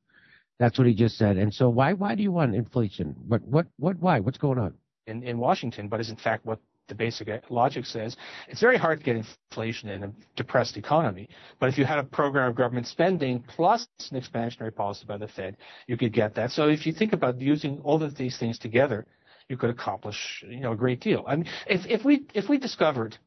That's 0.60 0.78
what 0.78 0.88
he 0.88 0.94
just 0.94 1.18
said. 1.18 1.38
And 1.38 1.54
so 1.54 1.70
why 1.70 1.94
why 1.94 2.16
do 2.16 2.24
you 2.24 2.32
want 2.32 2.56
inflation? 2.56 3.16
What 3.28 3.41
what 3.44 3.68
what 3.78 4.00
why? 4.00 4.20
What's 4.20 4.38
going 4.38 4.60
on? 4.60 4.76
In 5.08 5.24
in 5.24 5.38
Washington, 5.38 5.88
but 5.88 6.00
is 6.00 6.10
in 6.10 6.16
fact 6.16 6.46
what 6.46 6.60
the 6.88 6.95
basic 6.95 7.29
logic 7.49 7.86
says. 7.86 8.15
It's 8.47 8.61
very 8.61 8.77
hard 8.77 8.99
to 8.99 9.05
get 9.05 9.15
inflation 9.15 9.89
in 9.89 10.03
a 10.03 10.11
depressed 10.36 10.77
economy. 10.77 11.29
But 11.59 11.69
if 11.69 11.77
you 11.77 11.86
had 11.86 11.99
a 11.99 12.03
program 12.03 12.49
of 12.49 12.55
government 12.55 12.88
spending 12.88 13.43
plus 13.47 13.88
an 14.11 14.19
expansionary 14.19 14.75
policy 14.75 15.05
by 15.05 15.17
the 15.17 15.27
Fed, 15.27 15.57
you 15.88 15.97
could 15.97 16.13
get 16.13 16.36
that. 16.36 16.51
So 16.51 16.67
if 16.67 16.86
you 16.86 16.93
think 16.93 17.13
about 17.13 17.39
using 17.39 17.79
all 17.84 18.01
of 18.03 18.15
these 18.15 18.38
things 18.38 18.59
together, 18.59 19.05
you 19.49 19.57
could 19.57 19.69
accomplish 19.69 20.43
you 20.47 20.61
know 20.61 20.71
a 20.71 20.75
great 20.75 20.99
deal. 20.99 21.23
I 21.27 21.36
mean, 21.36 21.47
if 21.67 21.86
if 21.86 22.05
we 22.05 22.25
if 22.34 22.49
we 22.49 22.57
discovered 22.57 23.17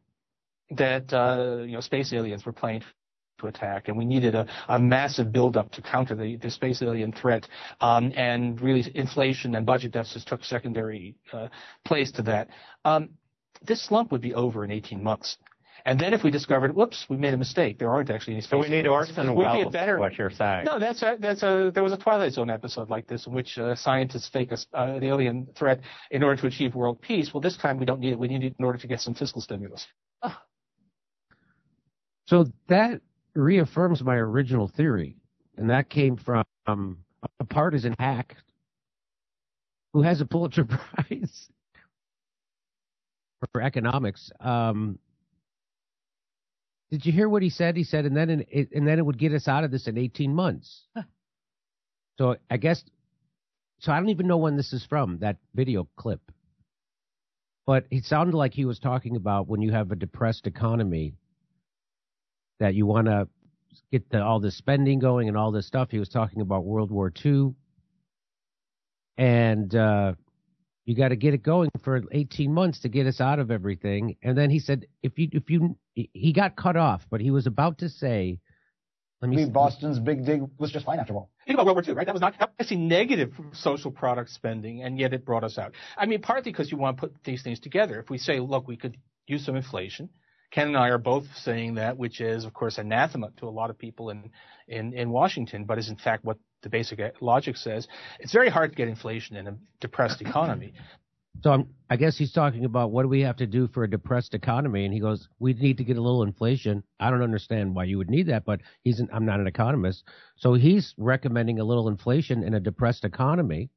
that 0.71 1.13
uh, 1.13 1.63
you 1.63 1.73
know 1.73 1.81
space 1.81 2.13
aliens 2.13 2.45
were 2.45 2.53
planning 2.53 2.83
to 3.39 3.47
attack, 3.47 3.89
and 3.89 3.97
we 3.97 4.05
needed 4.05 4.35
a, 4.35 4.47
a 4.69 4.79
massive 4.79 5.31
buildup 5.31 5.71
to 5.73 5.83
counter 5.83 6.15
the, 6.15 6.37
the 6.37 6.51
space 6.51 6.81
alien 6.81 7.13
threat, 7.13 7.47
um, 7.81 8.13
and 8.17 8.61
really 8.61 8.91
inflation 8.95 9.55
and 9.55 9.67
budget 9.67 9.93
deficits 9.93 10.25
took 10.25 10.43
secondary 10.43 11.15
uh, 11.33 11.49
place 11.85 12.11
to 12.13 12.23
that. 12.23 12.49
Um, 12.85 13.11
this 13.63 13.85
slump 13.85 14.13
would 14.13 14.21
be 14.21 14.35
over 14.35 14.65
in 14.65 14.71
18 14.71 15.03
months. 15.03 15.37
And 15.85 16.01
then 16.01 16.13
if 16.15 16.25
we 16.25 16.33
discovered, 16.33 16.75
whoops, 16.75 17.07
we 17.09 17.17
made 17.17 17.33
a 17.33 17.37
mistake. 17.37 17.79
There 17.79 17.91
aren't 17.91 18.11
actually 18.11 18.35
any. 18.35 18.43
So 18.43 18.59
we 18.59 18.69
need 18.69 18.89
Orson 18.89 19.33
Welles. 19.35 19.73
Better, 19.73 19.99
what 19.99 20.19
you're 20.19 20.31
saying? 20.31 20.65
No, 20.65 20.81
that's 20.81 21.01
a, 21.03 21.17
that's 21.21 21.45
a. 21.45 21.71
There 21.73 21.85
was 21.85 21.93
a 21.93 21.97
Twilight 21.97 22.33
Zone 22.33 22.51
episode 22.51 22.91
like 22.91 23.07
this 23.07 23.27
in 23.29 23.33
which 23.33 23.57
uh, 23.57 23.77
scientists 23.77 24.29
fake 24.29 24.51
a, 24.51 24.57
uh, 24.77 24.97
an 24.97 25.05
alien 25.05 25.47
threat 25.57 25.83
in 26.11 26.25
order 26.25 26.41
to 26.41 26.49
achieve 26.49 26.75
world 26.75 27.01
peace. 27.01 27.33
Well, 27.33 27.41
this 27.41 27.57
time 27.57 27.79
we 27.79 27.87
don't 27.87 28.01
need 28.01 28.13
it. 28.13 28.19
We 28.19 28.27
need 28.27 28.43
it 28.43 28.57
in 28.59 28.65
order 28.65 28.79
to 28.79 28.87
get 28.89 29.01
some 29.01 29.15
fiscal 29.15 29.41
stimulus. 29.41 29.87
So 32.27 32.47
that 32.69 33.01
reaffirms 33.35 34.03
my 34.03 34.17
original 34.17 34.67
theory, 34.67 35.17
and 35.57 35.71
that 35.71 35.89
came 35.89 36.17
from 36.17 36.45
um, 36.67 36.99
a 37.39 37.45
partisan 37.45 37.95
hack 37.99 38.37
who 39.93 40.03
has 40.03 40.21
a 40.21 40.27
Pulitzer 40.27 40.65
Prize 41.05 41.49
for 43.53 43.61
economics. 43.63 44.31
Um, 44.41 44.99
did 46.91 47.05
you 47.05 47.13
hear 47.13 47.29
what 47.29 47.43
he 47.43 47.51
said? 47.51 47.77
He 47.77 47.85
said, 47.85 48.05
and 48.05 48.17
then 48.17 48.45
it, 48.49 48.71
and 48.73 48.87
then 48.87 48.99
it 48.99 49.05
would 49.05 49.19
get 49.19 49.33
us 49.33 49.49
out 49.49 49.65
of 49.65 49.71
this 49.71 49.89
in 49.89 49.99
18 49.99 50.35
months. 50.35 50.87
so 52.19 52.37
I 52.51 52.57
guess, 52.57 52.83
so 53.81 53.93
I 53.93 53.99
don't 53.99 54.11
even 54.11 54.29
know 54.29 54.37
when 54.37 54.57
this 54.57 54.73
is 54.73 54.85
from 54.87 55.19
that 55.19 55.39
video 55.55 55.89
clip, 55.97 56.21
but 57.67 57.87
it 57.91 58.05
sounded 58.05 58.37
like 58.37 58.55
he 58.55 58.65
was 58.65 58.79
talking 58.79 59.17
about 59.17 59.49
when 59.49 59.63
you 59.63 59.73
have 59.73 59.91
a 59.91 59.97
depressed 59.97 60.47
economy 60.47 61.15
that 62.61 62.75
you 62.75 62.87
want 62.87 63.07
to 63.09 63.29
get 63.91 64.09
the, 64.11 64.23
all 64.23 64.41
this 64.41 64.57
spending 64.57 65.01
going 65.01 65.29
and 65.29 65.37
all 65.37 65.51
this 65.51 65.67
stuff. 65.67 65.91
He 65.91 65.99
was 65.99 66.09
talking 66.09 66.41
about 66.41 66.65
World 66.65 66.93
War 66.93 67.13
II, 67.25 67.55
and 69.19 69.75
uh, 69.75 70.13
you 70.87 70.95
got 70.95 71.09
to 71.09 71.17
get 71.17 71.35
it 71.35 71.43
going 71.43 71.69
for 71.83 72.03
18 72.13 72.53
months 72.53 72.81
to 72.81 72.89
get 72.89 73.07
us 73.07 73.21
out 73.21 73.41
of 73.41 73.51
everything. 73.51 74.17
And 74.23 74.39
then 74.39 74.51
he 74.51 74.61
said, 74.61 74.87
if 75.03 75.19
you, 75.19 75.29
if 75.33 75.51
you, 75.51 75.77
he 75.95 76.33
got 76.33 76.57
cut 76.57 76.77
off, 76.77 77.05
but 77.11 77.21
he 77.21 77.33
was 77.33 77.47
about 77.47 77.79
to 77.79 77.89
say, 77.89 78.39
let 79.21 79.31
me. 79.31 79.37
I 79.37 79.41
mean, 79.41 79.53
Boston's 79.53 79.99
big 79.99 80.25
dig 80.25 80.43
was 80.59 80.71
just 80.71 80.87
fine 80.87 81.01
after 81.01 81.15
all. 81.15 81.31
Think 81.45 81.57
about 81.57 81.67
World 81.67 81.77
War 81.77 81.85
II, 81.89 81.95
right? 81.95 82.07
That 82.07 82.15
was 82.15 82.21
not 82.21 82.35
actually 82.61 82.77
negative 82.77 83.33
social 83.53 83.91
product 83.91 84.31
spending, 84.31 84.83
and 84.83 84.99
yet 84.99 85.13
it 85.13 85.25
brought 85.25 85.43
us 85.43 85.59
out. 85.59 85.73
I 85.97 86.07
mean, 86.07 86.21
partly 86.21 86.53
because 86.53 86.71
you 86.71 86.79
want 86.79 86.97
to 86.97 87.01
put 87.01 87.25
these 87.25 87.43
things 87.43 87.59
together. 87.59 87.99
If 87.99 88.09
we 88.09 88.19
say, 88.19 88.39
look, 88.39 88.69
we 88.69 88.77
could 88.77 88.97
use 89.27 89.45
some 89.45 89.57
inflation. 89.57 90.11
Ken 90.53 90.69
and 90.69 90.77
I 90.77 90.91
are 90.91 90.99
both 90.99 91.25
saying 91.37 91.75
that, 91.75 91.97
which 91.97 92.21
is, 92.21 92.45
of 92.45 92.55
course, 92.55 92.79
anathema 92.79 93.31
to 93.39 93.49
a 93.49 93.51
lot 93.51 93.71
of 93.71 93.79
people 93.79 94.11
in, 94.11 94.31
in, 94.69 94.93
in 94.93 95.11
Washington, 95.11 95.65
but 95.65 95.79
is 95.79 95.89
in 95.89 95.97
fact 95.97 96.25
what 96.25 96.39
the 96.63 96.69
basic 96.69 97.01
uh, 97.01 97.11
logic 97.21 97.57
says. 97.57 97.87
It's 98.21 98.33
very 98.33 98.49
hard 98.49 98.73
to 98.73 98.77
get 98.77 98.89
inflation 98.89 99.37
in 99.37 99.47
a 99.47 99.57
depressed 99.81 100.21
economy. 100.21 100.73
So 101.43 101.51
I'm, 101.51 101.69
i 101.91 101.97
guess 101.97 102.17
he's 102.17 102.33
talking 102.33 102.65
about 102.65 102.91
what 102.91 103.03
do 103.03 103.09
we 103.09 103.21
have 103.21 103.37
to 103.37 103.47
do 103.47 103.69
for 103.69 103.85
a 103.85 103.91
depressed 103.91 104.33
economy, 104.33 104.87
and 104.87 104.95
he 104.95 105.01
goes, 105.01 105.29
"We 105.39 105.53
need 105.53 105.77
to 105.77 105.85
get 105.85 105.99
a 105.99 106.01
little 106.01 106.23
inflation." 106.23 106.83
I 106.99 107.11
don't 107.11 107.23
understand 107.23 107.75
why 107.75 107.85
you 107.85 107.99
would 107.99 108.09
need 108.09 108.29
that, 108.29 108.47
but 108.47 108.61
he's 108.85 109.01
an, 109.01 109.11
I'm 109.13 109.27
not 109.27 109.41
an 109.41 109.47
economist, 109.47 110.05
so 110.37 110.55
he's 110.55 110.95
recommending 110.97 111.61
a 111.61 111.65
little 111.65 111.89
inflation 111.89 112.43
in 112.43 112.55
a 112.55 112.61
depressed 112.61 113.05
economy. 113.05 113.69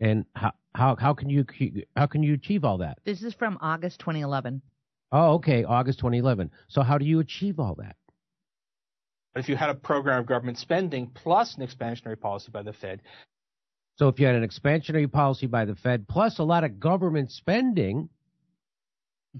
And 0.00 0.26
how 0.34 0.52
how 0.74 0.96
how 0.96 1.14
can 1.14 1.30
you 1.30 1.46
how 1.96 2.06
can 2.06 2.22
you 2.22 2.34
achieve 2.34 2.64
all 2.64 2.78
that? 2.78 2.98
This 3.04 3.22
is 3.22 3.32
from 3.32 3.56
August 3.60 4.00
2011. 4.00 4.60
Oh, 5.12 5.34
okay, 5.34 5.64
August 5.64 6.00
2011. 6.00 6.50
So 6.68 6.82
how 6.82 6.98
do 6.98 7.04
you 7.04 7.20
achieve 7.20 7.58
all 7.60 7.76
that? 7.76 7.96
But 9.34 9.40
if 9.40 9.48
you 9.48 9.56
had 9.56 9.68
a 9.68 9.74
program 9.74 10.20
of 10.20 10.26
government 10.26 10.58
spending 10.58 11.08
plus 11.08 11.56
an 11.56 11.66
expansionary 11.66 12.18
policy 12.18 12.50
by 12.52 12.62
the 12.62 12.72
Fed. 12.72 13.02
So 13.96 14.08
if 14.08 14.18
you 14.18 14.26
had 14.26 14.36
an 14.36 14.48
expansionary 14.48 15.10
policy 15.10 15.46
by 15.46 15.64
the 15.64 15.74
Fed 15.74 16.08
plus 16.08 16.38
a 16.38 16.44
lot 16.44 16.64
of 16.64 16.78
government 16.80 17.32
spending, 17.32 18.08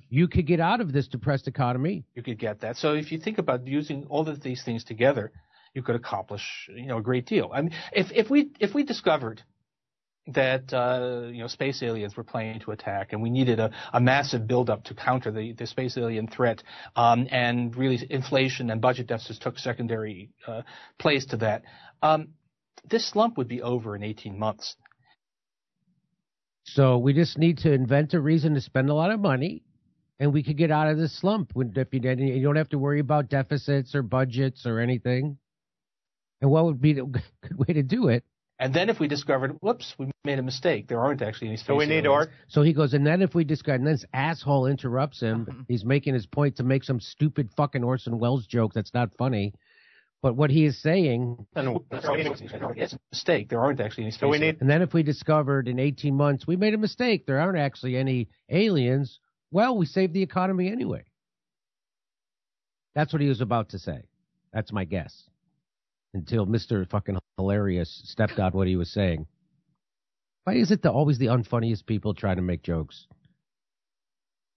you 0.09 0.27
could 0.27 0.47
get 0.47 0.59
out 0.59 0.81
of 0.81 0.93
this 0.93 1.07
depressed 1.07 1.47
economy. 1.47 2.05
You 2.15 2.23
could 2.23 2.39
get 2.39 2.61
that. 2.61 2.77
So 2.77 2.95
if 2.95 3.13
you 3.13 3.19
think 3.19 3.39
about 3.39 3.67
using 3.67 4.07
all 4.09 4.29
of 4.29 4.43
these 4.43 4.65
things 4.65 4.83
together, 4.83 5.33
you 5.75 5.83
could 5.83 5.95
accomplish, 5.95 6.69
you 6.69 6.87
know, 6.87 6.99
a 6.99 7.03
great 7.03 7.27
deal. 7.27 7.51
I 7.53 7.63
mean, 7.63 7.73
if 7.93 8.11
if 8.13 8.31
we 8.31 8.51
if 8.61 8.75
we 8.75 8.83
discovered 8.83 9.43
that 10.29 10.73
uh, 10.73 11.29
you 11.29 11.41
know 11.41 11.47
space 11.47 11.83
aliens 11.83 12.17
were 12.17 12.25
planning 12.25 12.61
to 12.61 12.71
attack, 12.71 13.13
and 13.13 13.23
we 13.23 13.31
needed 13.31 13.61
a, 13.61 13.71
a 13.93 14.01
massive 14.01 14.47
buildup 14.47 14.85
to 14.85 14.95
counter 14.95 15.31
the, 15.31 15.53
the 15.53 15.67
space 15.67 15.99
alien 15.99 16.27
threat. 16.27 16.63
Um, 16.97 17.27
and 17.31 17.77
really, 17.77 18.01
inflation 18.09 18.71
and 18.71 18.81
budget 18.81 19.07
deficits 19.07 19.39
took 19.39 19.59
secondary 19.59 20.31
uh, 20.47 20.63
place 20.99 21.27
to 21.27 21.37
that. 21.39 21.63
Um, 22.03 22.29
this 22.89 23.11
slump 23.11 23.37
would 23.39 23.49
be 23.49 23.63
over 23.63 23.97
in 23.97 24.03
18 24.03 24.39
months. 24.39 24.77
So 26.65 26.99
we 26.99 27.13
just 27.13 27.39
need 27.39 27.59
to 27.59 27.73
invent 27.73 28.15
a 28.15 28.21
reason 28.21 28.55
to 28.55 28.61
spend 28.61 28.89
a 28.89 28.95
lot 28.95 29.11
of 29.11 29.21
money, 29.21 29.63
and 30.19 30.33
we 30.33 30.43
could 30.43 30.57
get 30.57 30.71
out 30.71 30.89
of 30.89 30.97
this 30.97 31.19
slump. 31.21 31.53
If 31.55 31.89
you, 31.93 32.01
you 32.03 32.43
don't 32.43 32.57
have 32.57 32.71
to 32.71 32.79
worry 32.79 33.01
about 33.01 33.29
deficits 33.29 33.95
or 33.95 34.03
budgets 34.03 34.65
or 34.65 34.81
anything. 34.81 35.37
And 36.41 36.51
what 36.51 36.65
would 36.65 36.81
be 36.81 36.95
the 36.95 37.05
good 37.43 37.59
way 37.59 37.75
to 37.75 37.83
do 37.83 38.09
it? 38.09 38.25
And 38.59 38.73
then 38.73 38.89
if 38.89 39.01
we 39.01 39.09
discovered, 39.09 39.57
whoops, 39.61 39.95
we 39.99 40.11
made 40.25 40.39
a 40.39 40.43
mistake. 40.43 40.87
There 40.87 41.01
aren't 41.01 41.23
actually 41.23 41.49
any 41.49 41.57
space. 41.57 41.67
So 41.67 41.75
we 41.75 41.87
need 41.87 42.07
or. 42.07 42.29
So 42.49 42.63
he 42.63 42.73
goes, 42.73 42.95
and 42.95 43.05
then 43.05 43.21
if 43.21 43.35
we 43.35 43.43
discover, 43.43 43.77
and 43.77 43.87
this 43.87 44.05
asshole 44.13 44.67
interrupts 44.67 45.21
him. 45.21 45.65
He's 45.69 45.85
making 45.85 46.15
his 46.15 46.27
point 46.27 46.57
to 46.57 46.63
make 46.63 46.85
some 46.85 47.01
stupid 47.01 47.51
fucking 47.57 47.83
Orson 47.83 48.19
Welles 48.19 48.47
joke 48.47 48.73
that's 48.73 48.95
not 48.95 49.13
funny. 49.19 49.55
But 50.23 50.37
what 50.37 50.51
he 50.51 50.65
is 50.65 50.81
saying, 50.81 51.47
it's 51.55 52.95
a 52.95 52.99
mistake. 53.13 53.51
There 53.51 53.61
aren't 53.61 53.81
actually 53.81 54.05
any 54.05 54.11
space. 54.13 54.21
So 54.21 54.29
we 54.29 54.39
need, 54.39 54.57
and 54.61 54.71
then 54.71 54.81
if 54.81 54.95
we 54.95 55.03
discovered 55.03 55.69
in 55.69 55.79
18 55.79 56.17
months 56.17 56.47
we 56.47 56.57
made 56.57 56.73
a 56.73 56.79
mistake, 56.79 57.27
there 57.27 57.39
aren't 57.41 57.59
actually 57.59 57.97
any 57.99 58.29
aliens. 58.49 59.19
Well, 59.51 59.77
we 59.77 59.85
saved 59.85 60.15
the 60.15 60.23
economy 60.23 60.73
anyway. 60.73 61.05
That's 62.95 63.13
what 63.13 63.21
he 63.21 63.29
was 63.29 63.43
about 63.43 63.71
to 63.71 63.79
say. 63.79 64.05
That's 64.51 64.73
my 64.73 64.85
guess 64.85 65.29
until 66.15 66.47
Mr. 66.47 66.89
fucking 66.89 67.19
hilarious 67.37 68.03
stepped 68.05 68.39
out 68.39 68.55
what 68.55 68.67
he 68.67 68.77
was 68.77 68.91
saying. 68.91 69.27
Why 70.45 70.55
is 70.55 70.71
it 70.71 70.83
that 70.83 70.93
always 70.93 71.19
the 71.19 71.27
unfunniest 71.27 71.87
people 71.87 72.15
try 72.15 72.35
to 72.35 72.43
make 72.43 72.63
jokes? 72.63 73.07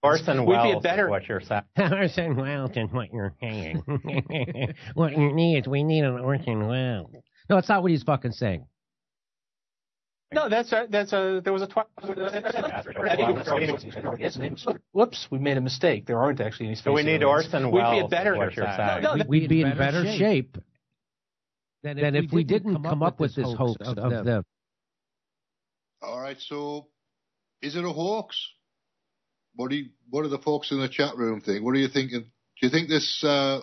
Orson 0.02 0.46
Welles 0.46 0.76
be 0.76 0.88
better... 0.88 1.08
what 1.08 1.28
you're 1.28 1.40
saying. 1.40 1.62
Orson 1.78 2.36
Welles 2.36 2.70
is 2.76 2.92
what 2.92 3.12
you're 3.12 3.34
saying. 3.40 3.82
what 4.94 5.16
you 5.16 5.32
need 5.32 5.58
is 5.58 5.66
we 5.66 5.82
need 5.82 6.04
an 6.04 6.20
Orson 6.20 6.68
Welles. 6.68 7.10
No, 7.50 7.58
it's 7.58 7.68
not 7.68 7.82
what 7.82 7.90
he's 7.90 8.04
fucking 8.04 8.32
saying. 8.32 8.66
No, 10.32 10.50
that's 10.50 10.70
a, 10.72 10.86
that's 10.90 11.12
a, 11.14 11.40
there 11.42 11.54
was 11.54 11.62
a, 11.62 11.66
twi- 11.66 11.84
whoops, 14.92 15.26
we 15.30 15.38
made 15.38 15.56
a 15.56 15.60
mistake. 15.62 16.06
There 16.06 16.18
aren't 16.18 16.42
actually 16.42 16.66
any 16.66 16.74
space. 16.74 16.84
So 16.84 16.92
we 16.92 17.02
need 17.02 17.24
Orson 17.24 17.70
Welles. 17.70 17.94
We'd 17.94 18.02
be 18.02 18.08
better, 18.08 18.36
what 18.36 18.54
you're 18.54 18.66
saying. 18.66 19.02
No, 19.02 19.16
we'd 19.26 19.48
be 19.48 19.62
in 19.62 19.74
better 19.76 20.04
shape, 20.04 20.18
shape 20.18 20.58
than 21.82 21.98
if, 21.98 22.02
than 22.02 22.16
if 22.16 22.32
we, 22.32 22.44
didn't, 22.44 22.74
come, 22.74 22.82
come 22.84 23.02
up 23.02 23.20
with 23.20 23.34
this 23.34 23.44
hoax, 23.44 23.58
hoax 23.58 23.76
of, 23.80 23.98
of 23.98 24.10
the... 24.10 24.22
the. 24.22 24.44
All 26.02 26.20
right, 26.20 26.38
so 26.38 26.88
is 27.62 27.76
it 27.76 27.84
a 27.84 27.92
hoax? 27.92 28.36
What 29.54 29.70
do 29.70 29.76
you, 29.76 29.90
what 30.10 30.22
do 30.22 30.28
the 30.28 30.38
folks 30.38 30.70
in 30.70 30.80
the 30.80 30.88
chat 30.88 31.16
room 31.16 31.40
think? 31.40 31.64
What 31.64 31.72
are 31.72 31.78
you 31.78 31.88
thinking? 31.88 32.20
Do 32.20 32.66
you 32.66 32.70
think 32.70 32.88
this 32.88 33.22
uh, 33.24 33.60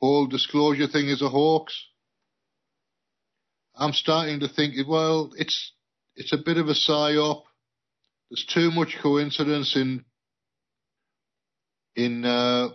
whole 0.00 0.26
disclosure 0.26 0.86
thing 0.86 1.08
is 1.08 1.22
a 1.22 1.28
hoax? 1.28 1.74
I'm 3.74 3.92
starting 3.92 4.40
to 4.40 4.48
think, 4.48 4.74
well, 4.88 5.30
it's 5.36 5.72
it's 6.16 6.32
a 6.32 6.38
bit 6.44 6.56
of 6.56 6.66
a 6.66 6.74
psyop. 6.74 7.42
There's 8.30 8.46
too 8.52 8.70
much 8.70 8.96
coincidence 9.00 9.76
in 9.76 10.04
in 11.94 12.24
uh, 12.24 12.70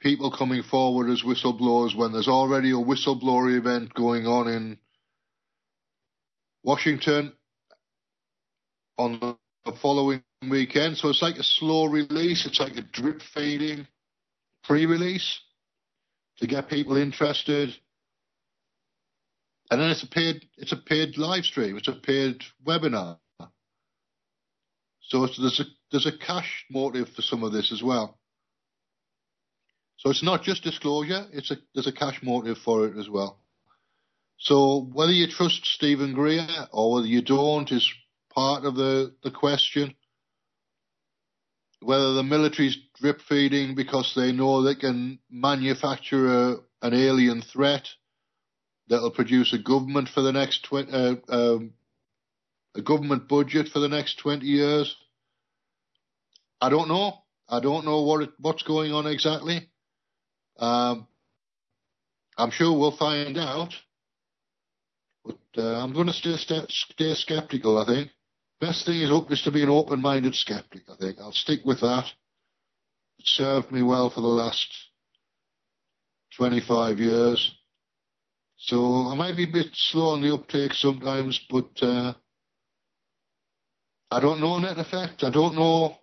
people 0.00 0.30
coming 0.30 0.62
forward 0.62 1.10
as 1.10 1.22
whistleblowers 1.22 1.96
when 1.96 2.12
there's 2.12 2.28
already 2.28 2.70
a 2.70 2.74
whistleblower 2.74 3.56
event 3.56 3.92
going 3.94 4.26
on 4.26 4.48
in 4.48 4.78
Washington 6.62 7.32
on 8.98 9.18
the 9.64 9.72
following 9.82 10.22
weekend. 10.48 10.96
So 10.96 11.08
it's 11.08 11.22
like 11.22 11.36
a 11.36 11.42
slow 11.42 11.86
release. 11.86 12.46
It's 12.46 12.60
like 12.60 12.76
a 12.76 12.82
drip 12.82 13.22
feeding 13.34 13.86
pre-release 14.64 15.40
to 16.38 16.46
get 16.46 16.68
people 16.68 16.96
interested. 16.96 17.70
And 19.70 19.80
then 19.80 19.90
it's 19.90 20.02
a 20.02 20.08
paid 20.08 20.46
it's 20.56 20.72
a 20.72 20.76
paid 20.76 21.16
live 21.16 21.44
stream. 21.44 21.76
It's 21.76 21.88
a 21.88 21.92
paid 21.92 22.42
webinar. 22.66 23.18
So 25.02 25.26
there's 25.26 25.60
a 25.60 25.64
there's 25.90 26.06
a 26.06 26.18
cash 26.18 26.66
motive 26.70 27.08
for 27.10 27.22
some 27.22 27.42
of 27.42 27.52
this 27.52 27.72
as 27.72 27.82
well. 27.82 28.19
So 30.00 30.08
it's 30.08 30.22
not 30.22 30.42
just 30.42 30.64
disclosure. 30.64 31.26
It's 31.32 31.50
a 31.50 31.56
there's 31.74 31.86
a 31.86 31.92
cash 31.92 32.20
motive 32.22 32.56
for 32.58 32.86
it 32.86 32.96
as 32.96 33.08
well. 33.08 33.38
So 34.38 34.88
whether 34.92 35.12
you 35.12 35.26
trust 35.26 35.66
Steven 35.66 36.14
Greer 36.14 36.48
or 36.72 36.94
whether 36.94 37.06
you 37.06 37.20
don't 37.20 37.70
is 37.70 37.86
part 38.30 38.64
of 38.64 38.76
the, 38.76 39.14
the 39.22 39.30
question. 39.30 39.94
Whether 41.82 42.14
the 42.14 42.22
military's 42.22 42.78
drip 42.98 43.20
feeding 43.20 43.74
because 43.74 44.12
they 44.14 44.32
know 44.32 44.62
they 44.62 44.74
can 44.74 45.18
manufacture 45.30 46.26
a, 46.28 46.56
an 46.82 46.94
alien 46.94 47.42
threat 47.42 47.88
that'll 48.88 49.10
produce 49.10 49.52
a 49.52 49.58
government 49.58 50.08
for 50.08 50.22
the 50.22 50.32
next 50.32 50.64
20, 50.64 50.92
uh, 50.92 51.14
um, 51.28 51.72
a 52.74 52.82
government 52.82 53.28
budget 53.28 53.68
for 53.68 53.78
the 53.78 53.88
next 53.88 54.18
20 54.18 54.46
years. 54.46 54.96
I 56.60 56.70
don't 56.70 56.88
know. 56.88 57.18
I 57.48 57.60
don't 57.60 57.84
know 57.84 58.02
what 58.02 58.22
it, 58.22 58.30
what's 58.38 58.62
going 58.62 58.92
on 58.92 59.06
exactly. 59.06 59.70
Um, 60.60 61.08
I'm 62.36 62.50
sure 62.50 62.78
we'll 62.78 62.96
find 62.96 63.36
out. 63.38 63.74
But 65.24 65.38
uh, 65.56 65.82
I'm 65.82 65.92
going 65.92 66.06
to 66.06 66.12
stay, 66.12 66.36
stay 66.68 67.14
skeptical, 67.14 67.78
I 67.78 67.86
think. 67.86 68.10
Best 68.60 68.86
thing 68.86 69.00
is, 69.00 69.10
is 69.30 69.42
to 69.42 69.50
be 69.50 69.62
an 69.62 69.70
open-minded 69.70 70.34
skeptic, 70.34 70.82
I 70.88 70.96
think. 70.96 71.18
I'll 71.18 71.32
stick 71.32 71.60
with 71.64 71.80
that. 71.80 72.04
It 73.18 73.26
served 73.26 73.72
me 73.72 73.82
well 73.82 74.10
for 74.10 74.20
the 74.20 74.26
last 74.26 74.68
25 76.36 76.98
years. 76.98 77.54
So 78.58 79.08
I 79.08 79.14
might 79.14 79.36
be 79.36 79.44
a 79.44 79.52
bit 79.52 79.68
slow 79.72 80.10
on 80.10 80.22
the 80.22 80.34
uptake 80.34 80.74
sometimes, 80.74 81.40
but 81.48 81.70
uh, 81.82 82.12
I 84.10 84.20
don't 84.20 84.40
know 84.40 84.58
net 84.58 84.78
effect. 84.78 85.24
I 85.24 85.30
don't 85.30 85.54
know 85.54 85.96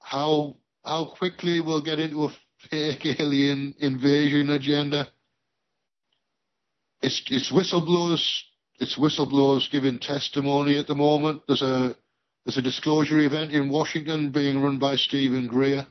how 0.00 0.56
how 0.84 1.04
quickly 1.18 1.60
we'll 1.60 1.82
get 1.82 1.98
into 1.98 2.24
a 2.24 2.30
fake 2.68 3.06
alien 3.18 3.74
invasion 3.78 4.50
agenda. 4.50 5.08
It's 7.02 7.22
it's 7.30 7.50
whistleblowers. 7.50 8.42
It's 8.78 8.98
whistleblowers 8.98 9.70
giving 9.70 9.98
testimony 9.98 10.78
at 10.78 10.86
the 10.86 10.94
moment. 10.94 11.42
There's 11.46 11.62
a 11.62 11.96
there's 12.44 12.58
a 12.58 12.62
disclosure 12.62 13.18
event 13.20 13.52
in 13.52 13.70
Washington 13.70 14.30
being 14.30 14.62
run 14.62 14.78
by 14.78 14.96
Steven 14.96 15.46
Greer. 15.46 15.86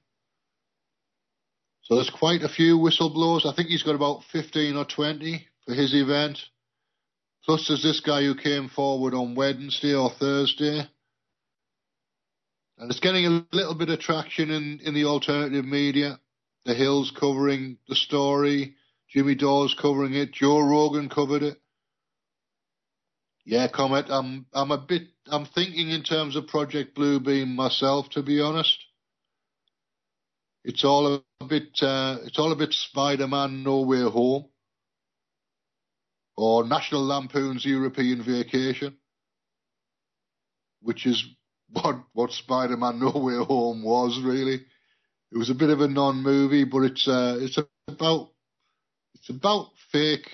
So 1.83 1.95
there's 1.95 2.09
quite 2.11 2.43
a 2.43 2.49
few 2.49 2.77
whistleblowers. 2.77 3.45
I 3.45 3.55
think 3.55 3.69
he's 3.69 3.83
got 3.83 3.95
about 3.95 4.23
15 4.31 4.75
or 4.75 4.85
20 4.85 5.47
for 5.65 5.73
his 5.73 5.93
event. 5.95 6.39
Plus 7.45 7.67
there's 7.67 7.81
this 7.81 7.99
guy 7.99 8.21
who 8.21 8.35
came 8.35 8.69
forward 8.69 9.15
on 9.15 9.33
Wednesday 9.33 9.95
or 9.95 10.11
Thursday. 10.11 10.87
And 12.77 12.91
it's 12.91 12.99
getting 12.99 13.25
a 13.25 13.45
little 13.51 13.75
bit 13.75 13.89
of 13.89 13.99
traction 13.99 14.51
in, 14.51 14.79
in 14.83 14.93
the 14.93 15.05
alternative 15.05 15.65
media. 15.65 16.19
The 16.65 16.73
Hill's 16.73 17.11
covering 17.11 17.77
the 17.87 17.95
story. 17.95 18.75
Jimmy 19.09 19.35
Dore's 19.35 19.75
covering 19.79 20.13
it. 20.13 20.31
Joe 20.33 20.59
Rogan 20.59 21.09
covered 21.09 21.43
it. 21.43 21.57
Yeah, 23.45 23.67
Comet. 23.67 24.05
I'm 24.09 24.45
I'm 24.53 24.71
a 24.71 24.77
bit. 24.77 25.03
I'm 25.27 25.45
thinking 25.45 25.89
in 25.89 26.03
terms 26.03 26.35
of 26.35 26.47
Project 26.47 26.95
Bluebeam 26.95 27.55
myself, 27.55 28.09
to 28.11 28.21
be 28.23 28.41
honest. 28.41 28.77
It's 30.63 30.83
all 30.83 31.23
a 31.41 31.45
bit. 31.45 31.81
Uh, 31.81 32.17
it's 32.25 32.37
all 32.37 32.51
a 32.51 32.55
bit 32.55 32.73
Spider-Man 32.73 33.63
No 33.63 33.81
Way 33.81 34.01
Home, 34.01 34.45
or 36.37 36.65
National 36.67 37.03
Lampoon's 37.05 37.65
European 37.65 38.21
Vacation, 38.23 38.97
which 40.81 41.07
is 41.07 41.25
what 41.71 41.95
what 42.13 42.31
Spider-Man 42.31 42.99
No 42.99 43.11
Way 43.11 43.43
Home 43.43 43.83
was 43.83 44.21
really. 44.23 44.65
It 45.31 45.37
was 45.37 45.49
a 45.49 45.55
bit 45.55 45.69
of 45.69 45.81
a 45.81 45.87
non-movie, 45.87 46.65
but 46.65 46.83
it's 46.83 47.07
uh, 47.07 47.37
it's 47.41 47.59
about 47.87 48.29
it's 49.15 49.29
about 49.29 49.67
fake 49.91 50.27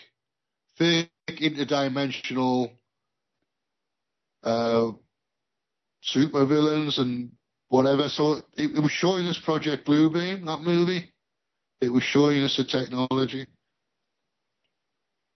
fake 0.77 1.09
interdimensional 1.29 2.71
uh, 4.43 4.91
supervillains 6.03 6.99
and 6.99 7.31
whatever. 7.69 8.09
So 8.09 8.33
it, 8.57 8.71
it 8.77 8.81
was 8.81 8.91
showing 8.91 9.27
us 9.27 9.39
Project 9.43 9.87
Bluebeam, 9.87 10.45
that 10.45 10.61
movie. 10.61 11.11
It 11.81 11.89
was 11.89 12.03
showing 12.03 12.43
us 12.43 12.57
the 12.57 12.63
technology. 12.65 13.47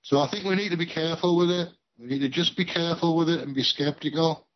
So 0.03 0.19
I 0.19 0.29
think 0.31 0.45
we 0.45 0.55
need 0.55 0.69
to 0.69 0.77
be 0.77 0.87
careful 0.87 1.37
with 1.37 1.51
it. 1.51 1.69
We 1.99 2.07
need 2.07 2.19
to 2.19 2.29
just 2.29 2.57
be 2.57 2.65
careful 2.65 3.17
with 3.17 3.29
it 3.29 3.41
and 3.41 3.55
be 3.55 3.63
skeptical. 3.63 4.48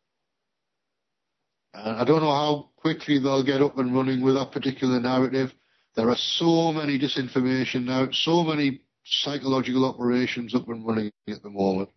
And 1.74 1.96
I 1.96 2.04
don't 2.04 2.22
know 2.22 2.30
how 2.30 2.70
quickly 2.76 3.18
they'll 3.18 3.44
get 3.44 3.60
up 3.60 3.78
and 3.78 3.94
running 3.94 4.22
with 4.22 4.34
that 4.34 4.52
particular 4.52 5.00
narrative. 5.00 5.52
There 5.96 6.08
are 6.08 6.16
so 6.16 6.72
many 6.72 6.98
disinformation 6.98 7.84
now, 7.84 8.08
so 8.12 8.44
many 8.44 8.80
psychological 9.04 9.84
operations 9.84 10.54
up 10.54 10.68
and 10.68 10.86
running 10.86 11.10
at 11.28 11.42
the 11.42 11.50
moment 11.50 11.90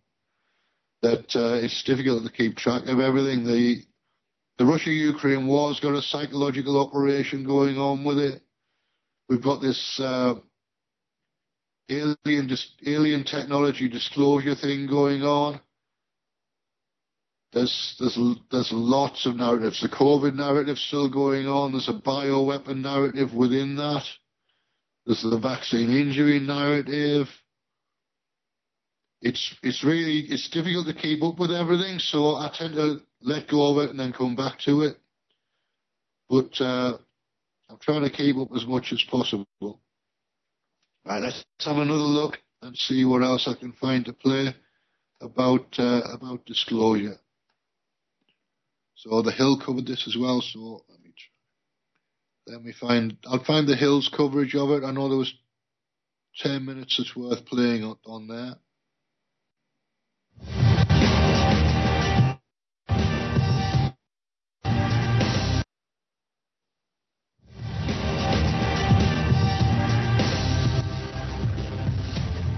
that 1.02 1.24
uh, 1.36 1.54
it's 1.62 1.82
difficult 1.84 2.24
to 2.24 2.32
keep 2.32 2.56
track 2.56 2.82
of 2.86 3.00
everything. 3.00 3.44
The 3.44 3.82
the 4.58 4.66
Russia-Ukraine 4.66 5.46
war's 5.46 5.78
got 5.78 5.94
a 5.94 6.02
psychological 6.02 6.80
operation 6.80 7.44
going 7.44 7.78
on 7.78 8.02
with 8.02 8.18
it. 8.18 8.42
We've 9.28 9.42
got 9.42 9.62
this 9.62 10.00
uh, 10.02 10.34
alien 11.88 12.48
dis- 12.48 12.72
alien 12.84 13.22
technology 13.22 13.88
disclosure 13.88 14.56
thing 14.56 14.88
going 14.88 15.22
on. 15.22 15.60
There's 17.52 17.96
there's 17.98 18.18
there's 18.50 18.72
lots 18.72 19.24
of 19.24 19.36
narratives. 19.36 19.80
The 19.80 19.88
COVID 19.88 20.34
narrative 20.34 20.76
still 20.76 21.08
going 21.08 21.46
on. 21.46 21.72
There's 21.72 21.88
a 21.88 21.94
bioweapon 21.94 22.82
narrative 22.82 23.32
within 23.32 23.76
that. 23.76 24.04
There's 25.06 25.22
the 25.22 25.38
vaccine 25.38 25.90
injury 25.90 26.40
narrative. 26.40 27.28
It's 29.22 29.54
it's 29.62 29.82
really 29.82 30.20
it's 30.28 30.50
difficult 30.50 30.86
to 30.88 30.94
keep 30.94 31.22
up 31.22 31.38
with 31.38 31.50
everything, 31.50 31.98
so 31.98 32.36
I 32.36 32.50
tend 32.52 32.74
to 32.74 33.00
let 33.22 33.48
go 33.48 33.72
of 33.72 33.84
it 33.84 33.90
and 33.90 33.98
then 33.98 34.12
come 34.12 34.36
back 34.36 34.58
to 34.66 34.82
it. 34.82 34.98
But 36.28 36.60
uh, 36.60 36.98
I'm 37.70 37.78
trying 37.80 38.02
to 38.02 38.10
keep 38.10 38.36
up 38.36 38.48
as 38.54 38.66
much 38.66 38.92
as 38.92 39.02
possible. 39.10 39.80
Right, 41.06 41.22
let's 41.22 41.42
have 41.60 41.78
another 41.78 41.98
look 41.98 42.38
and 42.60 42.76
see 42.76 43.06
what 43.06 43.22
else 43.22 43.48
I 43.48 43.58
can 43.58 43.72
find 43.72 44.04
to 44.04 44.12
play 44.12 44.54
about 45.22 45.74
uh, 45.78 46.02
about 46.12 46.44
disclosure. 46.44 47.16
So 48.98 49.22
the 49.22 49.30
Hill 49.30 49.60
covered 49.64 49.86
this 49.86 50.08
as 50.08 50.16
well. 50.16 50.40
So 50.40 50.82
let 50.88 51.00
me 51.00 51.12
try. 51.16 52.54
let 52.54 52.64
me 52.64 52.72
find. 52.72 53.16
I'll 53.26 53.44
find 53.44 53.68
the 53.68 53.76
Hill's 53.76 54.08
coverage 54.08 54.56
of 54.56 54.70
it. 54.70 54.82
I 54.84 54.90
know 54.90 55.08
there 55.08 55.16
was 55.16 55.32
ten 56.40 56.64
minutes 56.64 56.96
that's 56.98 57.14
worth 57.14 57.46
playing 57.46 57.84
on, 57.84 57.96
on 58.04 58.26
there. 58.26 58.56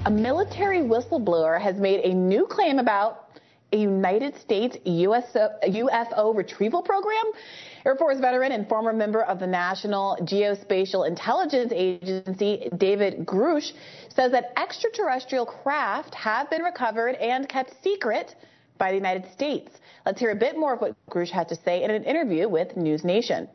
a 0.06 0.10
military 0.10 0.78
whistleblower 0.78 1.60
has 1.60 1.76
made 1.76 2.00
a 2.00 2.14
new 2.14 2.46
claim 2.46 2.78
about 2.78 3.29
United 3.78 4.38
States 4.40 4.76
UFO 4.86 6.36
retrieval 6.36 6.82
program. 6.82 7.24
Air 7.86 7.96
Force 7.96 8.20
veteran 8.20 8.52
and 8.52 8.68
former 8.68 8.92
member 8.92 9.22
of 9.22 9.38
the 9.38 9.46
National 9.46 10.18
Geospatial 10.22 11.06
Intelligence 11.08 11.72
Agency, 11.74 12.68
David 12.76 13.24
Grusch, 13.24 13.72
says 14.14 14.32
that 14.32 14.52
extraterrestrial 14.56 15.46
craft 15.46 16.14
have 16.14 16.50
been 16.50 16.62
recovered 16.62 17.14
and 17.16 17.48
kept 17.48 17.74
secret 17.82 18.34
by 18.76 18.90
the 18.90 18.96
United 18.96 19.30
States. 19.32 19.70
Let's 20.04 20.18
hear 20.18 20.30
a 20.30 20.36
bit 20.36 20.56
more 20.56 20.74
of 20.74 20.80
what 20.80 20.94
Grusch 21.10 21.30
had 21.30 21.48
to 21.48 21.56
say 21.64 21.82
in 21.82 21.90
an 21.90 22.04
interview 22.04 22.48
with 22.48 22.76
News 22.76 23.04
Nation. 23.04 23.48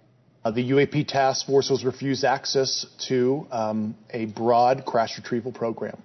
Uh, 0.43 0.51
the 0.51 0.71
UAP 0.71 1.07
task 1.07 1.47
force 1.47 1.71
was 1.71 1.83
refused 1.83 2.23
access 2.23 2.85
to 3.07 3.47
um, 3.51 3.95
a 4.11 4.25
broad 4.25 4.85
crash 4.85 5.17
retrieval 5.17 5.51
program. 5.51 5.97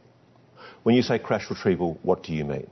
When 0.82 0.94
you 0.94 1.02
say 1.02 1.18
crash 1.18 1.50
retrieval, 1.50 1.98
what 2.02 2.22
do 2.22 2.32
you 2.32 2.46
mean? 2.46 2.66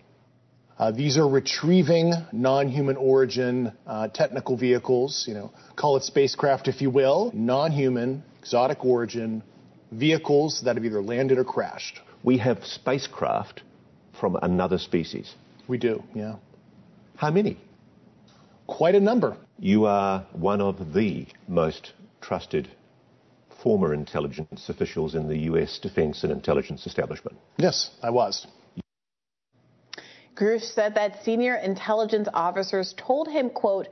Uh, 0.79 0.93
these 0.93 1.19
are 1.19 1.29
retrieving 1.29 2.13
non-human 2.31 2.97
origin 2.97 3.73
uh, 3.87 4.07
technical 4.09 4.57
vehicles, 4.57 5.25
you 5.27 5.35
know, 5.35 5.53
call 5.75 5.97
it 5.97 6.05
spacecraft 6.05 6.69
if 6.69 6.81
you 6.81 6.89
will, 6.89 7.33
non-human, 7.35 8.23
exotic 8.39 8.85
origin 8.85 9.43
vehicles 9.91 10.63
that 10.65 10.77
have 10.77 10.85
either 10.85 11.03
landed 11.03 11.37
or 11.37 11.45
crashed. 11.45 12.01
We 12.23 12.39
have 12.39 12.65
spacecraft 12.65 13.63
from 14.21 14.37
another 14.41 14.79
species. 14.79 15.35
We 15.67 15.79
do, 15.79 16.03
yeah. 16.15 16.37
How 17.17 17.33
many? 17.33 17.59
Quite 18.69 18.95
a 18.95 19.01
number. 19.01 19.37
You 19.59 19.87
are 19.87 20.27
one 20.33 20.61
of 20.61 20.95
the 20.95 21.27
most 21.49 21.93
trusted 22.21 22.69
former 23.63 23.93
intelligence 23.95 24.69
officials 24.69 25.17
in 25.17 25.27
the 25.27 25.39
U.S. 25.39 25.81
defense 25.81 26.23
and 26.23 26.31
intelligence 26.31 26.87
establishment. 26.87 27.37
Yes, 27.57 27.91
I 28.01 28.11
was. 28.11 28.47
Grusch 30.39 30.73
said 30.73 30.95
that 30.95 31.25
senior 31.25 31.57
intelligence 31.57 32.29
officers 32.33 32.95
told 32.97 33.29
him, 33.29 33.51
quote, 33.51 33.89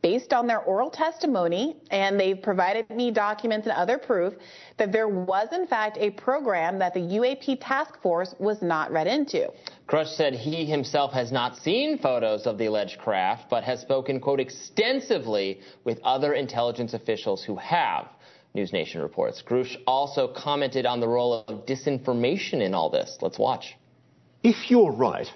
based 0.00 0.32
on 0.32 0.46
their 0.46 0.60
oral 0.60 0.90
testimony, 0.90 1.76
and 1.90 2.20
they've 2.20 2.40
provided 2.40 2.88
me 2.88 3.10
documents 3.10 3.66
and 3.66 3.76
other 3.76 3.98
proof 3.98 4.32
that 4.76 4.92
there 4.92 5.08
was, 5.08 5.48
in 5.52 5.66
fact, 5.66 5.98
a 5.98 6.10
program 6.10 6.78
that 6.78 6.94
the 6.94 7.00
UAP 7.00 7.58
task 7.60 8.00
force 8.00 8.32
was 8.38 8.62
not 8.62 8.92
read 8.92 9.08
into. 9.08 9.50
Grusch 9.88 10.14
said 10.14 10.34
he 10.34 10.64
himself 10.64 11.12
has 11.12 11.32
not 11.32 11.56
seen 11.56 11.98
photos 11.98 12.46
of 12.46 12.58
the 12.58 12.66
alleged 12.66 12.98
craft, 12.98 13.50
but 13.50 13.64
has 13.64 13.80
spoken, 13.80 14.20
quote, 14.20 14.38
extensively 14.38 15.60
with 15.82 15.98
other 16.04 16.34
intelligence 16.34 16.94
officials 16.94 17.42
who 17.42 17.56
have. 17.56 18.06
News 18.54 18.72
Nation 18.72 19.02
reports. 19.02 19.42
Grusch 19.44 19.76
also 19.84 20.28
commented 20.28 20.86
on 20.86 21.00
the 21.00 21.08
role 21.08 21.44
of 21.48 21.66
disinformation 21.66 22.62
in 22.62 22.72
all 22.72 22.88
this. 22.88 23.18
Let's 23.20 23.38
watch. 23.38 23.76
If 24.44 24.70
you're 24.70 24.92
right, 24.92 25.28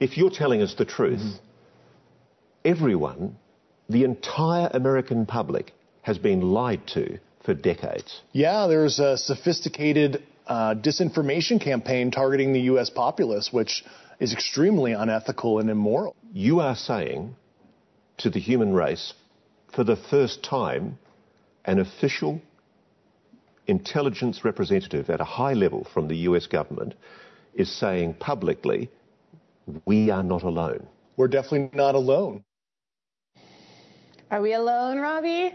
if 0.00 0.16
you're 0.16 0.30
telling 0.30 0.62
us 0.62 0.74
the 0.74 0.84
truth, 0.84 1.20
mm-hmm. 1.20 1.36
everyone 2.64 3.36
the 3.88 4.04
entire 4.04 4.68
American 4.72 5.26
public 5.26 5.72
has 6.02 6.18
been 6.18 6.40
lied 6.40 6.86
to 6.88 7.18
for 7.44 7.54
decades. 7.54 8.20
Yeah, 8.32 8.66
there's 8.66 8.98
a 8.98 9.16
sophisticated 9.16 10.22
uh, 10.46 10.74
disinformation 10.74 11.60
campaign 11.60 12.10
targeting 12.10 12.52
the 12.52 12.62
U.S. 12.62 12.90
populace, 12.90 13.50
which 13.52 13.84
is 14.18 14.32
extremely 14.32 14.92
unethical 14.92 15.58
and 15.58 15.70
immoral. 15.70 16.16
You 16.32 16.60
are 16.60 16.74
saying 16.74 17.36
to 18.18 18.30
the 18.30 18.40
human 18.40 18.72
race, 18.72 19.14
for 19.74 19.84
the 19.84 19.96
first 19.96 20.42
time, 20.42 20.98
an 21.64 21.78
official 21.78 22.40
intelligence 23.66 24.44
representative 24.44 25.10
at 25.10 25.20
a 25.20 25.24
high 25.24 25.52
level 25.52 25.86
from 25.92 26.08
the 26.08 26.16
US 26.18 26.46
government 26.46 26.94
is 27.54 27.70
saying 27.70 28.14
publicly, 28.14 28.90
we 29.84 30.10
are 30.10 30.22
not 30.22 30.42
alone. 30.42 30.86
We're 31.16 31.28
definitely 31.28 31.70
not 31.72 31.94
alone. 31.94 32.44
Are 34.30 34.40
we 34.40 34.54
alone, 34.54 34.98
Robbie? 34.98 35.52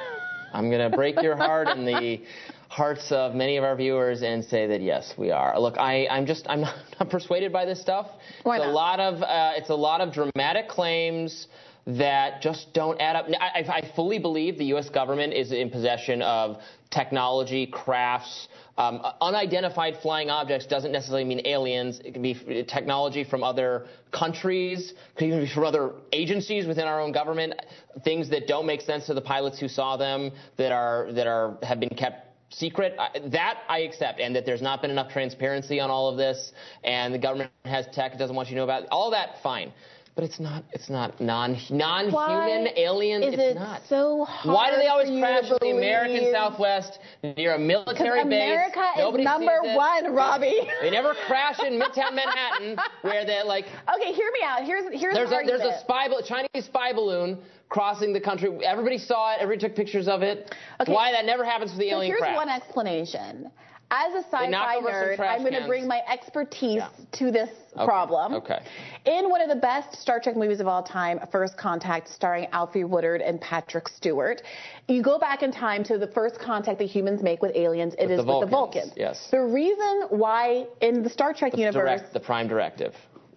I'm 0.52 0.70
going 0.70 0.90
to 0.90 0.94
break 0.94 1.20
your 1.22 1.36
heart 1.36 1.68
and 1.68 1.86
the 1.86 2.22
hearts 2.68 3.10
of 3.10 3.34
many 3.34 3.56
of 3.56 3.64
our 3.64 3.76
viewers 3.76 4.22
and 4.22 4.44
say 4.44 4.66
that 4.66 4.80
yes, 4.80 5.14
we 5.18 5.30
are. 5.30 5.58
Look, 5.58 5.78
I, 5.78 6.06
am 6.10 6.26
just 6.26 6.46
I'm 6.48 6.62
not, 6.62 6.74
not, 7.00 7.10
persuaded 7.10 7.52
by 7.52 7.64
this 7.64 7.80
stuff. 7.80 8.08
Why 8.42 8.56
it's 8.56 8.64
not? 8.64 8.70
a 8.70 8.72
lot 8.72 9.00
of 9.00 9.22
uh, 9.22 9.52
it's 9.56 9.70
a 9.70 9.74
lot 9.74 10.00
of 10.00 10.12
dramatic 10.12 10.68
claims 10.68 11.48
that 11.86 12.40
just 12.42 12.72
don't 12.74 13.00
add 13.00 13.16
up. 13.16 13.26
I, 13.40 13.64
I, 13.68 13.92
fully 13.96 14.18
believe 14.18 14.56
the 14.56 14.66
U.S. 14.66 14.88
government 14.88 15.32
is 15.32 15.50
in 15.50 15.68
possession 15.68 16.22
of 16.22 16.58
technology, 16.90 17.66
crafts, 17.66 18.46
um, 18.78 19.02
unidentified 19.20 19.98
flying 20.00 20.30
objects 20.30 20.66
doesn't 20.66 20.92
necessarily 20.92 21.24
mean 21.24 21.42
aliens. 21.46 22.00
It 22.04 22.12
can 22.12 22.22
be 22.22 22.64
technology 22.66 23.22
from 23.22 23.42
other 23.42 23.86
countries, 24.12 24.94
could 25.16 25.26
even 25.26 25.40
be 25.40 25.52
from 25.52 25.64
other 25.64 25.92
agencies 26.12 26.66
within 26.66 26.86
our 26.86 27.00
own 27.00 27.12
government. 27.12 27.54
Things 28.02 28.30
that 28.30 28.46
don't 28.46 28.66
make 28.66 28.80
sense 28.80 29.06
to 29.06 29.14
the 29.14 29.20
pilots 29.20 29.58
who 29.58 29.68
saw 29.68 29.96
them, 29.96 30.30
that 30.56 30.72
are 30.72 31.12
that 31.12 31.26
are 31.26 31.58
have 31.62 31.80
been 31.80 31.90
kept 31.90 32.28
secret. 32.48 32.96
That 33.26 33.58
I 33.68 33.80
accept, 33.80 34.20
and 34.20 34.34
that 34.36 34.46
there's 34.46 34.62
not 34.62 34.80
been 34.80 34.90
enough 34.90 35.12
transparency 35.12 35.78
on 35.78 35.90
all 35.90 36.08
of 36.08 36.16
this, 36.16 36.52
and 36.82 37.12
the 37.12 37.18
government 37.18 37.50
has 37.66 37.86
tech 37.92 38.14
it 38.14 38.18
doesn't 38.18 38.34
want 38.34 38.48
you 38.48 38.54
to 38.54 38.60
know 38.60 38.64
about. 38.64 38.84
All 38.90 39.10
that, 39.10 39.42
fine. 39.42 39.72
But 40.14 40.24
it's 40.24 40.38
not. 40.38 40.64
It's 40.72 40.90
not 40.90 41.18
non 41.22 41.56
non-human 41.70 42.76
alien. 42.76 43.22
Is 43.22 43.32
it's 43.32 43.42
it 43.42 43.54
not. 43.54 43.80
so 43.88 44.26
hard 44.28 44.54
Why 44.54 44.70
do 44.70 44.76
they 44.76 44.88
always 44.88 45.08
crash 45.08 45.44
in 45.50 45.56
the 45.58 45.70
American 45.70 46.30
Southwest 46.32 46.98
near 47.22 47.54
a 47.54 47.58
military 47.58 48.20
America 48.20 48.78
base? 48.78 48.98
Nobody 48.98 49.22
is 49.22 49.24
number 49.24 49.58
one, 49.74 50.14
Robbie. 50.14 50.68
They 50.82 50.90
never 50.90 51.14
crash 51.26 51.60
in 51.60 51.80
Midtown 51.80 52.14
Manhattan, 52.14 52.76
where 53.02 53.24
they're 53.24 53.44
like. 53.44 53.64
Okay, 53.94 54.12
hear 54.12 54.30
me 54.32 54.40
out. 54.44 54.64
Here's 54.64 54.84
here's 54.92 55.14
there's 55.14 55.30
a, 55.30 55.40
there's 55.46 55.62
a 55.62 55.80
spy 55.80 56.08
Chinese 56.28 56.66
spy 56.66 56.92
balloon 56.92 57.38
crossing 57.70 58.12
the 58.12 58.20
country. 58.20 58.50
Everybody 58.66 58.98
saw 58.98 59.34
it. 59.34 59.38
Everybody 59.40 59.66
took 59.66 59.76
pictures 59.76 60.08
of 60.08 60.20
it. 60.20 60.54
Okay. 60.78 60.92
Why 60.92 61.12
that 61.12 61.24
never 61.24 61.42
happens 61.42 61.72
for 61.72 61.78
the 61.78 61.88
so 61.88 61.96
alien 61.96 62.16
here's 62.18 62.36
one 62.36 62.50
explanation. 62.50 63.50
As 63.92 64.14
a 64.14 64.26
sci-fi 64.30 64.80
nerd, 64.80 65.20
I'm 65.20 65.40
going 65.40 65.52
to 65.52 65.66
bring 65.66 65.86
my 65.86 66.00
expertise 66.10 66.76
yeah. 66.76 66.88
to 67.12 67.30
this 67.30 67.50
okay. 67.76 67.84
problem. 67.84 68.32
Okay. 68.32 68.58
In 69.04 69.28
one 69.28 69.42
of 69.42 69.50
the 69.50 69.56
best 69.56 70.00
Star 70.00 70.18
Trek 70.18 70.34
movies 70.34 70.60
of 70.60 70.66
all 70.66 70.82
time, 70.82 71.20
First 71.30 71.58
Contact, 71.58 72.08
starring 72.08 72.46
Alfre 72.54 72.88
Woodard 72.88 73.20
and 73.20 73.38
Patrick 73.38 73.88
Stewart, 73.88 74.40
you 74.88 75.02
go 75.02 75.18
back 75.18 75.42
in 75.42 75.52
time 75.52 75.84
to 75.84 75.98
the 75.98 76.06
first 76.06 76.38
contact 76.40 76.78
that 76.78 76.86
humans 76.86 77.22
make 77.22 77.42
with 77.42 77.54
aliens. 77.54 77.94
It 77.98 78.04
with 78.04 78.12
is 78.12 78.24
the 78.24 78.32
with 78.32 78.40
the 78.40 78.50
Vulcans. 78.50 78.92
Yes. 78.96 79.28
The 79.30 79.42
reason 79.42 80.06
why 80.08 80.66
in 80.80 81.02
the 81.02 81.10
Star 81.10 81.34
Trek 81.34 81.52
the 81.52 81.58
universe, 81.58 82.00
direct, 82.00 82.14
the 82.14 82.20
Prime 82.20 82.48
Directive. 82.48 82.94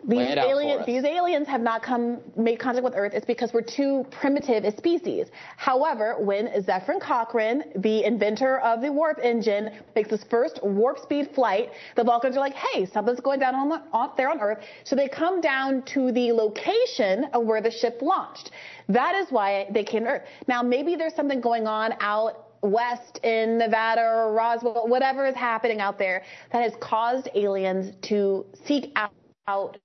These, 0.08 0.38
alien, 0.38 0.84
these 0.86 1.04
aliens 1.04 1.48
have 1.48 1.62
not 1.62 1.82
come 1.82 2.20
made 2.38 2.60
contact 2.60 2.84
with 2.84 2.94
Earth. 2.96 3.14
It's 3.16 3.26
because 3.26 3.54
we're 3.54 3.62
too 3.62 4.06
primitive 4.12 4.64
as 4.64 4.76
species. 4.78 5.28
However, 5.58 6.18
when 6.20 6.48
Zefram 6.62 7.02
Cochrane, 7.02 7.64
the 7.78 8.04
inventor 8.04 8.60
of 8.60 8.82
the 8.82 8.92
warp 8.92 9.20
engine, 9.24 9.72
makes 9.96 10.12
his 10.12 10.24
first 10.26 10.60
warp 10.62 11.00
speed 11.00 11.32
flight, 11.34 11.72
the 11.96 12.04
Vulcans 12.04 12.38
are 12.38 12.40
like, 12.40 12.54
"Hey, 12.54 12.86
something's 12.86 13.20
going 13.20 13.40
down 13.40 13.56
on, 13.56 13.70
the, 13.70 13.82
on 13.94 14.12
there 14.16 14.30
on 14.30 14.40
Earth." 14.42 14.64
So 14.84 14.96
they 14.96 15.08
come 15.08 15.42
down 15.42 15.82
to 15.94 16.12
the 16.12 16.32
location 16.34 17.26
of 17.34 17.46
where 17.46 17.62
the 17.62 17.72
ship 17.72 18.00
launched. 18.02 18.52
That 18.88 19.16
is 19.16 19.32
why 19.32 19.68
they 19.72 19.84
came 19.84 20.04
to 20.04 20.10
Earth. 20.10 20.28
Now, 20.48 20.62
maybe 20.62 20.96
there's 20.96 21.16
something 21.16 21.42
going 21.42 21.66
on 21.66 21.96
out 22.00 22.44
west 22.62 23.20
in 23.24 23.58
Nevada 23.58 24.02
or 24.02 24.34
Roswell, 24.34 24.88
whatever 24.88 25.26
is 25.26 25.36
happening 25.36 25.82
out 25.82 25.98
there 25.98 26.24
that 26.52 26.62
has 26.62 26.74
caused 26.80 27.30
aliens 27.34 27.96
to 28.04 28.46
seek 28.66 28.92
out 28.96 29.12
out 29.48 29.78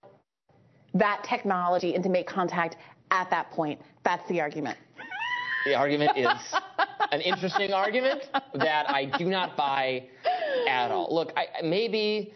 that 0.94 1.24
technology 1.28 1.94
and 1.94 2.02
to 2.04 2.10
make 2.10 2.26
contact 2.26 2.76
at 3.10 3.30
that 3.30 3.50
point. 3.50 3.80
That's 4.04 4.26
the 4.28 4.40
argument. 4.40 4.78
The 5.64 5.74
argument 5.74 6.16
is 6.16 6.54
an 7.12 7.20
interesting 7.20 7.72
argument 7.72 8.24
that 8.54 8.88
I 8.88 9.12
do 9.18 9.26
not 9.26 9.56
buy 9.56 10.06
at 10.66 10.90
all. 10.90 11.14
Look, 11.14 11.32
I, 11.36 11.62
maybe 11.62 12.32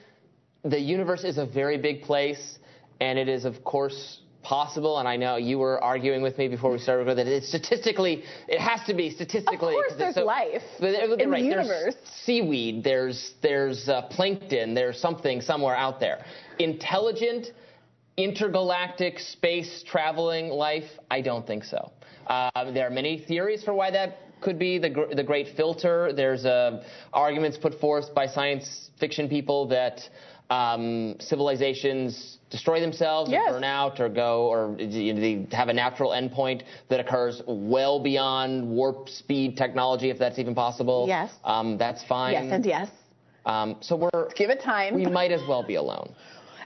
the 0.62 0.78
universe 0.78 1.24
is 1.24 1.38
a 1.38 1.46
very 1.46 1.78
big 1.78 2.02
place, 2.02 2.58
and 3.00 3.18
it 3.18 3.28
is, 3.28 3.46
of 3.46 3.64
course, 3.64 4.20
possible, 4.42 4.98
and 4.98 5.08
I 5.08 5.16
know 5.16 5.36
you 5.36 5.58
were 5.58 5.82
arguing 5.82 6.20
with 6.20 6.36
me 6.36 6.48
before 6.48 6.70
we 6.70 6.78
started 6.78 7.16
that 7.16 7.26
it's 7.26 7.48
statistically, 7.48 8.24
it 8.46 8.60
has 8.60 8.86
to 8.86 8.94
be 8.94 9.10
statistically. 9.10 9.74
Of 9.74 9.80
course, 9.80 9.94
there's 9.96 10.14
so, 10.16 10.24
life 10.24 10.62
but, 10.78 10.94
in 11.18 11.30
right, 11.30 11.40
the 11.40 11.46
universe. 11.46 11.66
There's 11.66 11.96
seaweed, 12.24 12.84
there's 12.84 13.32
there's 13.42 13.88
uh, 13.88 14.02
plankton, 14.10 14.74
there's 14.74 15.00
something 15.00 15.40
somewhere 15.40 15.74
out 15.74 15.98
there. 15.98 16.26
Intelligent, 16.58 17.48
intergalactic 18.16 19.18
space 19.18 19.84
traveling 19.86 20.48
life? 20.48 20.88
I 21.10 21.20
don't 21.20 21.46
think 21.46 21.64
so. 21.64 21.92
Uh, 22.26 22.50
there 22.72 22.86
are 22.86 22.90
many 22.90 23.18
theories 23.18 23.62
for 23.62 23.74
why 23.74 23.90
that 23.90 24.18
could 24.40 24.58
be 24.58 24.78
the, 24.78 25.08
the 25.14 25.22
great 25.22 25.56
filter. 25.56 26.12
There's 26.14 26.44
uh, 26.44 26.84
arguments 27.12 27.56
put 27.56 27.80
forth 27.80 28.14
by 28.14 28.26
science 28.26 28.90
fiction 28.98 29.28
people 29.28 29.66
that 29.68 30.00
um, 30.50 31.16
civilizations 31.18 32.38
destroy 32.50 32.80
themselves 32.80 33.30
yes. 33.30 33.42
or 33.48 33.54
burn 33.54 33.64
out 33.64 33.98
or 33.98 34.08
go 34.08 34.46
or 34.46 34.76
they 34.76 35.46
have 35.50 35.68
a 35.68 35.72
natural 35.72 36.10
endpoint 36.10 36.62
that 36.90 37.00
occurs 37.00 37.42
well 37.46 37.98
beyond 37.98 38.68
warp 38.68 39.08
speed 39.08 39.56
technology, 39.56 40.10
if 40.10 40.18
that's 40.18 40.38
even 40.38 40.54
possible. 40.54 41.06
Yes. 41.08 41.32
Um, 41.44 41.78
that's 41.78 42.04
fine. 42.04 42.34
Yes, 42.34 42.52
and 42.52 42.64
yes. 42.64 42.88
Um, 43.46 43.76
so 43.80 43.96
we're 43.96 44.28
give 44.36 44.50
it 44.50 44.62
time. 44.62 44.94
We 44.94 45.06
might 45.06 45.30
as 45.30 45.42
well 45.48 45.62
be 45.62 45.74
alone. 45.74 46.14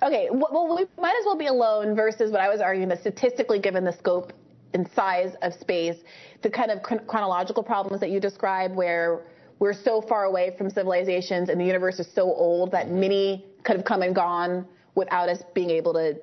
Okay, 0.02 0.28
well, 0.30 0.76
we 0.76 0.86
might 1.00 1.16
as 1.18 1.24
well 1.24 1.36
be 1.36 1.46
alone 1.46 1.96
versus 1.96 2.30
what 2.30 2.40
I 2.40 2.48
was 2.48 2.60
arguing 2.60 2.88
that 2.90 3.00
statistically, 3.00 3.58
given 3.58 3.84
the 3.84 3.92
scope 3.92 4.32
and 4.74 4.88
size 4.94 5.34
of 5.42 5.52
space, 5.54 5.96
the 6.42 6.50
kind 6.50 6.70
of 6.70 6.82
chronological 6.82 7.62
problems 7.62 8.00
that 8.00 8.10
you 8.10 8.20
describe 8.20 8.74
where 8.76 9.22
we're 9.58 9.72
so 9.72 10.00
far 10.00 10.24
away 10.24 10.54
from 10.56 10.70
civilizations 10.70 11.48
and 11.48 11.60
the 11.60 11.64
universe 11.64 11.98
is 11.98 12.06
so 12.14 12.22
old 12.22 12.70
that 12.70 12.90
many 12.90 13.44
could 13.64 13.76
have 13.76 13.84
come 13.84 14.02
and 14.02 14.14
gone 14.14 14.66
without 14.94 15.28
us 15.28 15.42
being 15.54 15.70
able 15.70 15.92
to 15.92 16.14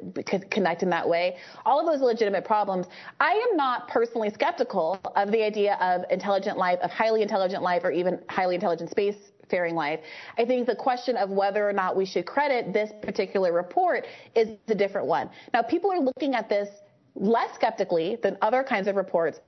connect 0.49 0.83
in 0.83 0.89
that 0.89 1.07
way. 1.07 1.37
All 1.65 1.79
of 1.79 1.85
those 1.85 2.01
legitimate 2.01 2.45
problems. 2.45 2.87
I 3.19 3.31
am 3.31 3.57
not 3.57 3.87
personally 3.87 4.29
skeptical 4.29 4.99
of 5.15 5.31
the 5.31 5.43
idea 5.43 5.75
of 5.81 6.03
intelligent 6.11 6.57
life, 6.57 6.79
of 6.81 6.91
highly 6.91 7.21
intelligent 7.21 7.63
life, 7.63 7.83
or 7.83 7.91
even 7.91 8.19
highly 8.29 8.55
intelligent 8.55 8.89
space 8.89 9.15
faring 9.49 9.75
life. 9.75 9.99
I 10.37 10.45
think 10.45 10.67
the 10.67 10.75
question 10.75 11.17
of 11.17 11.29
whether 11.29 11.67
or 11.67 11.73
not 11.73 11.95
we 11.95 12.05
should 12.05 12.25
credit 12.25 12.73
this 12.73 12.91
particular 13.01 13.53
report 13.53 14.05
is 14.35 14.49
a 14.67 14.75
different 14.75 15.07
one. 15.07 15.29
Now, 15.53 15.61
people 15.61 15.91
are 15.91 15.99
looking 15.99 16.35
at 16.35 16.49
this 16.49 16.69
less 17.15 17.53
skeptically 17.55 18.17
than 18.21 18.37
other 18.41 18.63
kinds 18.63 18.87
of 18.87 18.95
reports 18.95 19.39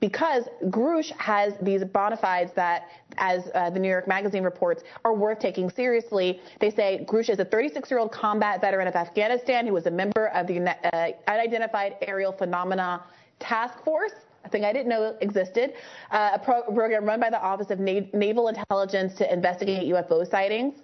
because 0.00 0.44
Grusch 0.66 1.10
has 1.18 1.54
these 1.62 1.84
bona 1.84 2.16
fides 2.16 2.52
that, 2.54 2.88
as 3.16 3.50
uh, 3.54 3.70
the 3.70 3.78
New 3.78 3.88
York 3.88 4.08
Magazine 4.08 4.42
reports, 4.42 4.82
are 5.04 5.14
worth 5.14 5.38
taking 5.38 5.70
seriously. 5.70 6.40
They 6.60 6.70
say 6.70 7.04
Grusch 7.08 7.28
is 7.28 7.38
a 7.38 7.44
36-year-old 7.44 8.12
combat 8.12 8.60
veteran 8.60 8.88
of 8.88 8.94
Afghanistan 8.94 9.66
who 9.66 9.74
was 9.74 9.86
a 9.86 9.90
member 9.90 10.28
of 10.28 10.46
the 10.46 10.60
uh, 10.94 11.08
Unidentified 11.26 11.96
Aerial 12.02 12.32
Phenomena 12.32 13.04
Task 13.38 13.82
Force. 13.84 14.12
A 14.44 14.48
thing 14.48 14.64
I 14.64 14.72
didn't 14.72 14.88
know 14.88 15.16
existed, 15.20 15.74
uh, 16.10 16.30
a 16.34 16.38
pro- 16.38 16.62
program 16.62 17.04
run 17.04 17.20
by 17.20 17.30
the 17.30 17.40
Office 17.40 17.70
of 17.70 17.80
Na- 17.80 18.00
Naval 18.12 18.48
Intelligence 18.48 19.14
to 19.16 19.32
investigate 19.32 19.88
UFO 19.88 20.28
sightings 20.28 20.74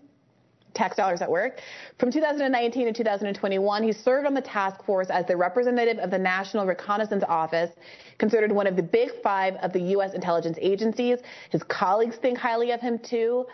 tax 0.74 0.96
dollars 0.96 1.22
at 1.22 1.30
work. 1.30 1.61
From 1.98 2.11
2019 2.11 2.86
to 2.86 2.92
2021, 2.92 3.82
he 3.82 3.92
served 3.92 4.26
on 4.26 4.34
the 4.34 4.40
task 4.40 4.84
force 4.84 5.09
as 5.09 5.24
the 5.26 5.36
representative 5.36 5.98
of 5.98 6.11
the 6.11 6.18
National 6.18 6.66
Reconnaissance 6.66 7.24
Office, 7.28 7.70
considered 8.18 8.52
one 8.52 8.66
of 8.66 8.76
the 8.76 8.82
big 8.82 9.11
five 9.22 9.55
of 9.57 9.72
the 9.72 9.80
U.S. 9.80 10.14
intelligence 10.14 10.59
agencies. 10.61 11.20
His 11.50 11.62
colleagues 11.62 12.16
think 12.16 12.36
highly 12.36 12.72
of 12.72 12.80
him 12.80 12.98
too. 12.98 13.46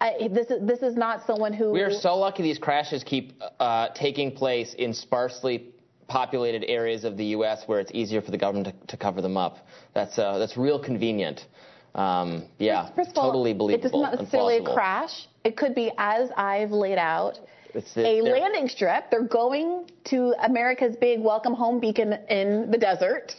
I, 0.00 0.28
this 0.32 0.50
is 0.50 0.66
this 0.66 0.80
is 0.80 0.96
not 0.96 1.24
someone 1.24 1.52
who. 1.52 1.70
We 1.70 1.82
are 1.82 1.92
so 1.92 2.16
lucky 2.16 2.42
these 2.42 2.58
crashes 2.58 3.04
keep 3.04 3.40
uh, 3.60 3.90
taking 3.94 4.32
place 4.32 4.74
in 4.74 4.92
sparsely 4.92 5.71
populated 6.08 6.64
areas 6.64 7.04
of 7.04 7.16
the 7.16 7.24
U.S. 7.26 7.64
where 7.66 7.80
it's 7.80 7.90
easier 7.92 8.20
for 8.20 8.30
the 8.30 8.38
government 8.38 8.74
to, 8.80 8.86
to 8.88 8.96
cover 8.96 9.20
them 9.20 9.36
up. 9.36 9.58
That's 9.94 10.18
uh, 10.18 10.38
that's 10.38 10.56
real 10.56 10.82
convenient. 10.82 11.46
Um, 11.94 12.44
yeah, 12.58 12.90
First 12.94 13.10
of 13.10 13.18
all, 13.18 13.30
totally 13.30 13.52
believable. 13.52 13.84
It 13.84 13.86
is 13.86 13.92
not 13.92 14.18
necessarily 14.18 14.56
a 14.58 14.64
crash. 14.64 15.28
It 15.44 15.56
could 15.56 15.74
be 15.74 15.92
as 15.98 16.30
I've 16.36 16.70
laid 16.70 16.98
out. 16.98 17.38
It's 17.74 17.96
a 17.96 18.20
landing 18.20 18.68
strip. 18.68 19.10
They're 19.10 19.22
going 19.26 19.90
to 20.04 20.34
America's 20.44 20.94
big 20.96 21.20
welcome 21.20 21.54
home 21.54 21.80
beacon 21.80 22.14
in 22.28 22.70
the 22.70 22.78
desert. 22.78 23.34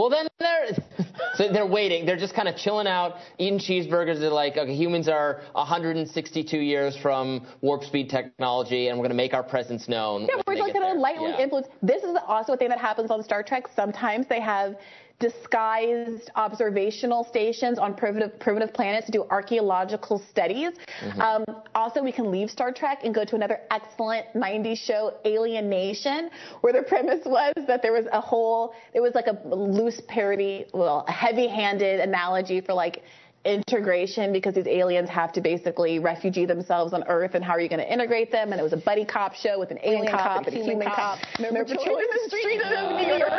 Well, 0.00 0.08
then 0.08 0.28
they're 0.38 0.68
so 1.34 1.52
they're 1.52 1.66
waiting. 1.66 2.06
They're 2.06 2.16
just 2.16 2.34
kind 2.34 2.48
of 2.48 2.56
chilling 2.56 2.86
out, 2.86 3.16
eating 3.36 3.58
cheeseburgers. 3.58 4.18
They're 4.18 4.30
like, 4.30 4.56
okay, 4.56 4.74
humans 4.74 5.08
are 5.10 5.42
162 5.52 6.56
years 6.56 6.96
from 6.96 7.46
warp 7.60 7.84
speed 7.84 8.08
technology, 8.08 8.88
and 8.88 8.96
we're 8.96 9.02
going 9.02 9.10
to 9.10 9.22
make 9.24 9.34
our 9.34 9.42
presence 9.42 9.90
known. 9.90 10.22
Yeah, 10.22 10.36
we're 10.36 10.42
when 10.46 10.56
they 10.56 10.62
like 10.62 10.72
get 10.72 10.80
going 10.80 10.94
to 10.94 11.00
lightly 11.00 11.28
Yeah. 11.28 11.42
influence. 11.42 11.66
This 11.82 12.02
is 12.02 12.16
also 12.26 12.54
a 12.54 12.56
thing 12.56 12.70
that 12.70 12.78
happens 12.80 13.10
on 13.10 13.22
Star 13.22 13.42
Trek. 13.42 13.64
Sometimes 13.76 14.26
they 14.26 14.40
have 14.40 14.76
disguised 15.20 16.30
observational 16.34 17.22
stations 17.24 17.78
on 17.78 17.94
primitive, 17.94 18.38
primitive 18.40 18.72
planets 18.74 19.06
to 19.06 19.12
do 19.12 19.24
archaeological 19.30 20.18
studies. 20.30 20.72
Mhm. 21.02 21.20
Um, 21.20 21.44
also, 21.74 22.02
we 22.02 22.10
can 22.10 22.30
leave 22.30 22.50
Star 22.50 22.72
Trek 22.72 23.00
and 23.04 23.14
go 23.14 23.24
to 23.24 23.36
another 23.36 23.60
excellent 23.70 24.26
90s 24.34 24.78
show, 24.78 25.14
Alien 25.24 25.68
Nation, 25.68 26.30
where 26.62 26.72
the 26.72 26.82
premise 26.82 27.24
was 27.26 27.52
that 27.66 27.82
there 27.82 27.92
was 27.92 28.06
a 28.12 28.20
whole, 28.20 28.74
it 28.94 29.00
was 29.00 29.14
like 29.14 29.26
a 29.26 29.38
loose 29.46 30.00
parody, 30.08 30.64
well, 30.72 31.04
a 31.06 31.12
heavy-handed 31.12 32.00
analogy 32.00 32.60
for 32.60 32.72
like 32.72 33.02
integration 33.44 34.32
because 34.32 34.54
these 34.54 34.66
aliens 34.66 35.08
have 35.08 35.32
to 35.32 35.40
basically 35.40 35.98
refugee 35.98 36.44
themselves 36.44 36.92
on 36.92 37.02
Earth 37.04 37.34
and 37.34 37.42
how 37.42 37.52
are 37.52 37.60
you 37.60 37.68
going 37.68 37.80
to 37.80 37.90
integrate 37.90 38.30
them? 38.30 38.52
And 38.52 38.60
it 38.60 38.62
was 38.64 38.74
a 38.74 38.76
buddy 38.76 39.04
cop 39.04 39.34
show 39.34 39.58
with 39.58 39.70
an 39.70 39.78
alien, 39.82 40.12
cop, 40.12 40.46
and 40.46 40.56
a 40.56 40.62
human 40.62 40.88
cop. 40.88 41.18
Remember 41.38 41.64
Children 41.64 42.00
in 42.00 42.08
the 42.12 42.28
Streets 42.28 42.64
of 42.64 42.96
New 42.96 43.16
York? 43.16 43.30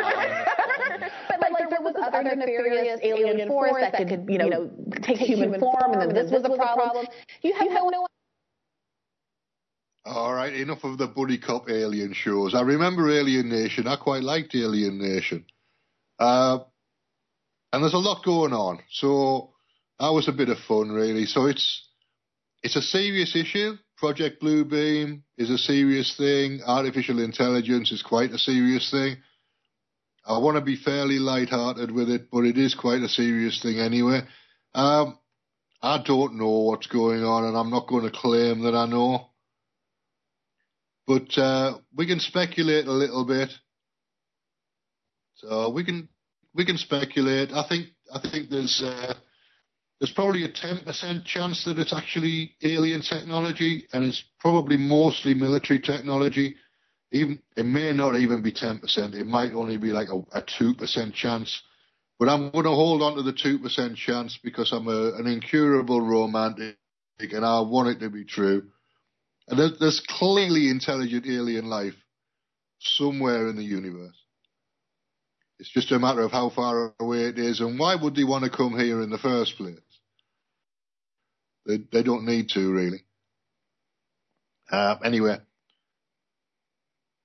but 1.28 1.52
like, 1.52 1.70
there 2.24 2.32
other 2.32 2.40
nefarious 2.40 3.00
alien 3.02 3.48
force 3.48 3.72
that 3.80 4.08
could, 4.08 4.26
you 4.28 4.38
know, 4.38 4.70
take 5.02 5.18
human 5.18 5.58
form, 5.58 5.92
and 5.92 6.00
then 6.02 6.14
this 6.14 6.30
was 6.30 6.44
a 6.44 6.56
problem. 6.56 7.06
You 7.42 7.54
have 7.54 7.68
no 7.68 8.06
All 10.04 10.34
right, 10.34 10.52
enough 10.54 10.84
of 10.84 10.98
the 10.98 11.06
buddy 11.06 11.38
cop 11.38 11.68
alien 11.68 12.12
shows. 12.12 12.54
I 12.54 12.62
remember 12.62 13.10
Alien 13.10 13.48
Nation. 13.48 13.86
I 13.86 13.96
quite 13.96 14.22
liked 14.22 14.54
Alien 14.54 14.98
Nation. 14.98 15.44
Uh, 16.18 16.58
and 17.72 17.82
there's 17.82 17.94
a 17.94 17.98
lot 17.98 18.24
going 18.24 18.52
on. 18.52 18.80
So 18.90 19.54
that 19.98 20.12
was 20.12 20.28
a 20.28 20.32
bit 20.32 20.48
of 20.48 20.58
fun, 20.58 20.90
really. 20.90 21.26
So 21.26 21.46
it's 21.46 21.88
it's 22.62 22.76
a 22.76 22.82
serious 22.82 23.34
issue. 23.34 23.76
Project 23.96 24.42
Bluebeam 24.42 25.22
is 25.38 25.50
a 25.50 25.58
serious 25.58 26.16
thing. 26.16 26.60
Artificial 26.66 27.22
intelligence 27.22 27.92
is 27.92 28.02
quite 28.02 28.32
a 28.32 28.38
serious 28.38 28.90
thing. 28.90 29.16
I 30.24 30.38
want 30.38 30.56
to 30.56 30.60
be 30.60 30.76
fairly 30.76 31.18
light-hearted 31.18 31.90
with 31.90 32.08
it, 32.08 32.30
but 32.30 32.44
it 32.44 32.56
is 32.56 32.74
quite 32.74 33.02
a 33.02 33.08
serious 33.08 33.60
thing 33.62 33.78
anyway. 33.78 34.20
Um, 34.74 35.18
I 35.82 36.02
don't 36.04 36.38
know 36.38 36.60
what's 36.60 36.86
going 36.86 37.24
on, 37.24 37.44
and 37.44 37.56
I'm 37.56 37.70
not 37.70 37.88
going 37.88 38.04
to 38.04 38.16
claim 38.16 38.62
that 38.62 38.74
I 38.74 38.86
know 38.86 39.32
but 41.06 41.36
uh, 41.36 41.78
we 41.96 42.06
can 42.06 42.20
speculate 42.20 42.86
a 42.86 42.92
little 42.92 43.24
bit. 43.26 43.50
So 45.36 45.70
we 45.70 45.84
can 45.84 46.08
we 46.54 46.64
can 46.64 46.78
speculate. 46.78 47.50
I 47.52 47.66
think 47.68 47.88
I 48.12 48.20
think 48.20 48.50
there's 48.50 48.82
uh, 48.84 49.14
there's 49.98 50.12
probably 50.12 50.44
a 50.44 50.52
ten 50.52 50.78
percent 50.84 51.24
chance 51.24 51.64
that 51.64 51.78
it's 51.78 51.92
actually 51.92 52.54
alien 52.62 53.02
technology, 53.02 53.88
and 53.92 54.04
it's 54.04 54.22
probably 54.38 54.76
mostly 54.76 55.34
military 55.34 55.80
technology. 55.80 56.56
Even 57.12 57.40
it 57.56 57.66
may 57.66 57.92
not 57.92 58.16
even 58.16 58.42
be 58.42 58.52
ten 58.52 58.80
percent. 58.80 59.14
It 59.16 59.26
might 59.26 59.54
only 59.54 59.78
be 59.78 59.92
like 59.92 60.08
a 60.32 60.42
two 60.42 60.74
percent 60.74 61.14
chance. 61.14 61.62
But 62.18 62.28
I'm 62.30 62.50
going 62.50 62.64
to 62.64 62.70
hold 62.70 63.02
on 63.02 63.16
to 63.16 63.22
the 63.22 63.32
two 63.34 63.58
percent 63.60 63.96
chance 63.96 64.38
because 64.42 64.72
I'm 64.72 64.88
a, 64.88 65.14
an 65.16 65.26
incurable 65.26 66.00
romantic, 66.02 66.76
and 67.20 67.44
I 67.44 67.60
want 67.62 67.90
it 67.90 68.00
to 68.00 68.10
be 68.10 68.24
true. 68.24 68.64
And 69.48 69.58
there- 69.58 69.70
there's 69.80 70.00
clearly 70.00 70.70
intelligent 70.70 71.26
alien 71.26 71.66
life 71.66 71.94
somewhere 72.80 73.48
in 73.48 73.56
the 73.56 73.64
universe. 73.64 74.16
It's 75.60 75.70
just 75.70 75.92
a 75.92 76.00
matter 76.00 76.22
of 76.22 76.32
how 76.32 76.50
far 76.50 76.94
away 77.00 77.26
it 77.26 77.38
is 77.40 77.60
and 77.60 77.78
why 77.80 77.96
would 77.96 78.16
they 78.16 78.24
want 78.24 78.44
to 78.44 78.50
come 78.50 78.78
here 78.78 79.02
in 79.02 79.10
the 79.10 79.18
first 79.18 79.56
place? 79.58 79.80
They, 81.66 81.78
they 81.92 82.02
don't 82.02 82.26
need 82.26 82.50
to, 82.50 82.72
really. 82.72 83.04
Uh, 84.70 84.96
anyway, 85.04 85.38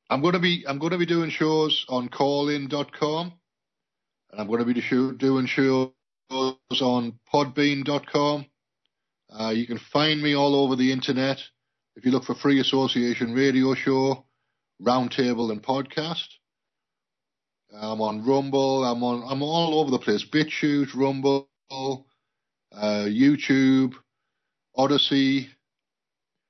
I'm 0.09 0.21
going 0.21 0.33
to 0.33 0.39
be 0.39 0.63
I'm 0.67 0.79
going 0.79 0.91
to 0.93 0.97
be 0.97 1.05
doing 1.05 1.29
shows 1.29 1.85
on 1.89 2.07
callin.com, 2.09 3.33
and 4.31 4.41
I'm 4.41 4.47
going 4.47 4.59
to 4.59 4.65
be 4.65 4.73
do- 4.73 5.15
doing 5.17 5.47
shows 5.47 5.91
on 6.29 7.19
podbean.com. 7.33 8.45
Uh, 9.29 9.49
you 9.49 9.67
can 9.67 9.79
find 9.91 10.21
me 10.21 10.35
all 10.35 10.55
over 10.55 10.75
the 10.75 10.91
internet. 10.91 11.39
If 11.97 12.05
you 12.05 12.11
look 12.11 12.23
for 12.23 12.35
Free 12.35 12.61
Association 12.61 13.33
Radio 13.33 13.73
Show, 13.73 14.25
Roundtable, 14.81 15.51
and 15.51 15.61
Podcast, 15.61 16.27
I'm 17.75 17.99
on 17.99 18.25
Rumble. 18.25 18.85
I'm 18.85 19.03
on. 19.03 19.23
I'm 19.29 19.41
all 19.41 19.79
over 19.79 19.91
the 19.91 19.99
place. 19.99 20.25
BitChute, 20.25 20.95
Rumble, 20.95 21.49
uh, 21.69 21.97
YouTube, 22.73 23.93
Odysee. 24.77 25.49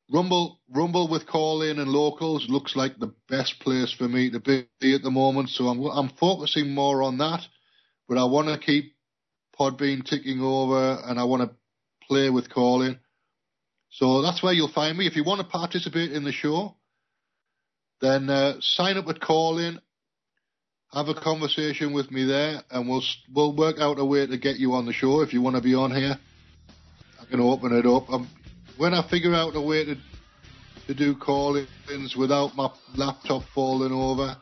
Rumble, 0.09 0.59
Rumble 0.73 1.09
with 1.09 1.27
call 1.27 1.61
in 1.61 1.79
and 1.79 1.89
locals 1.89 2.47
looks 2.47 2.75
like 2.75 2.97
the 2.97 3.13
best 3.27 3.59
place 3.59 3.91
for 3.91 4.07
me 4.07 4.29
to 4.31 4.39
be 4.39 4.95
at 4.95 5.01
the 5.01 5.11
moment. 5.11 5.49
So 5.49 5.67
I'm 5.67 5.83
I'm 5.83 6.09
focusing 6.09 6.73
more 6.73 7.03
on 7.03 7.17
that, 7.17 7.41
but 8.07 8.17
I 8.17 8.23
want 8.23 8.47
to 8.47 8.57
keep 8.57 8.93
Podbean 9.59 10.05
ticking 10.05 10.39
over, 10.39 11.01
and 11.05 11.19
I 11.19 11.25
want 11.25 11.49
to 11.49 11.55
play 12.07 12.29
with 12.29 12.49
call 12.49 12.83
in. 12.83 12.99
So 13.89 14.21
that's 14.21 14.41
where 14.43 14.53
you'll 14.53 14.71
find 14.71 14.97
me. 14.97 15.07
If 15.07 15.15
you 15.15 15.23
want 15.23 15.41
to 15.41 15.47
participate 15.47 16.11
in 16.11 16.23
the 16.23 16.31
show, 16.31 16.75
then 17.99 18.29
uh, 18.29 18.57
sign 18.61 18.97
up 18.97 19.07
at 19.07 19.19
call 19.19 19.57
in, 19.57 19.79
have 20.93 21.09
a 21.09 21.15
conversation 21.15 21.91
with 21.93 22.11
me 22.11 22.23
there, 22.23 22.61
and 22.71 22.87
we'll 22.87 23.03
we'll 23.33 23.55
work 23.55 23.77
out 23.79 23.99
a 23.99 24.05
way 24.05 24.25
to 24.25 24.37
get 24.37 24.57
you 24.57 24.73
on 24.73 24.85
the 24.85 24.93
show 24.93 25.21
if 25.21 25.33
you 25.33 25.41
want 25.41 25.57
to 25.57 25.61
be 25.61 25.75
on 25.75 25.93
here. 25.93 26.17
I 27.19 27.25
can 27.25 27.41
open 27.41 27.73
it 27.73 27.85
up. 27.85 28.09
Um, 28.09 28.29
when 28.77 28.93
I 28.93 29.07
figure 29.09 29.33
out 29.33 29.55
a 29.55 29.61
way 29.61 29.85
to 29.85 29.95
to 30.87 30.93
do 30.93 31.15
call-ins 31.15 32.15
without 32.15 32.55
my 32.55 32.71
laptop 32.95 33.43
falling 33.53 33.91
over, 33.91 34.37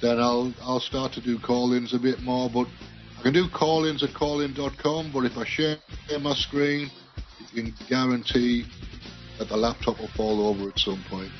then 0.00 0.20
I'll 0.20 0.54
I'll 0.62 0.80
start 0.80 1.12
to 1.14 1.20
do 1.20 1.38
call-ins 1.38 1.94
a 1.94 1.98
bit 1.98 2.20
more. 2.22 2.48
But 2.48 2.68
I 3.18 3.22
can 3.22 3.32
do 3.32 3.48
call-ins 3.48 4.02
at 4.02 4.14
callin.com. 4.14 5.10
But 5.12 5.24
if 5.24 5.36
I 5.36 5.44
share 5.44 5.78
my 6.20 6.34
screen, 6.34 6.90
you 7.52 7.62
can 7.62 7.74
guarantee 7.88 8.64
that 9.38 9.48
the 9.48 9.56
laptop 9.56 9.98
will 9.98 10.10
fall 10.16 10.46
over 10.46 10.70
at 10.70 10.78
some 10.78 11.02
point. 11.08 11.30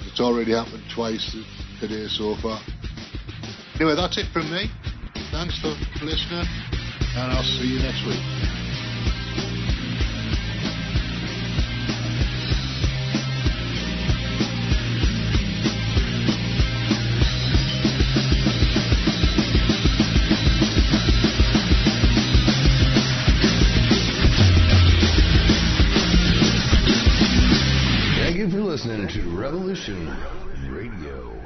It's 0.00 0.20
already 0.20 0.52
happened 0.52 0.84
twice 0.94 1.36
today 1.80 2.06
so 2.08 2.36
far. 2.40 2.60
Anyway, 3.74 3.96
that's 3.96 4.16
it 4.18 4.26
from 4.32 4.50
me. 4.50 4.70
Thanks 5.32 5.58
for 5.60 5.74
listening, 6.04 6.46
and 7.16 7.32
I'll 7.32 7.42
see 7.42 7.66
you 7.66 7.78
next 7.80 8.06
week. 8.06 8.65
Listening 29.86 30.08
Revolution 30.08 30.72
Radio. 30.72 31.42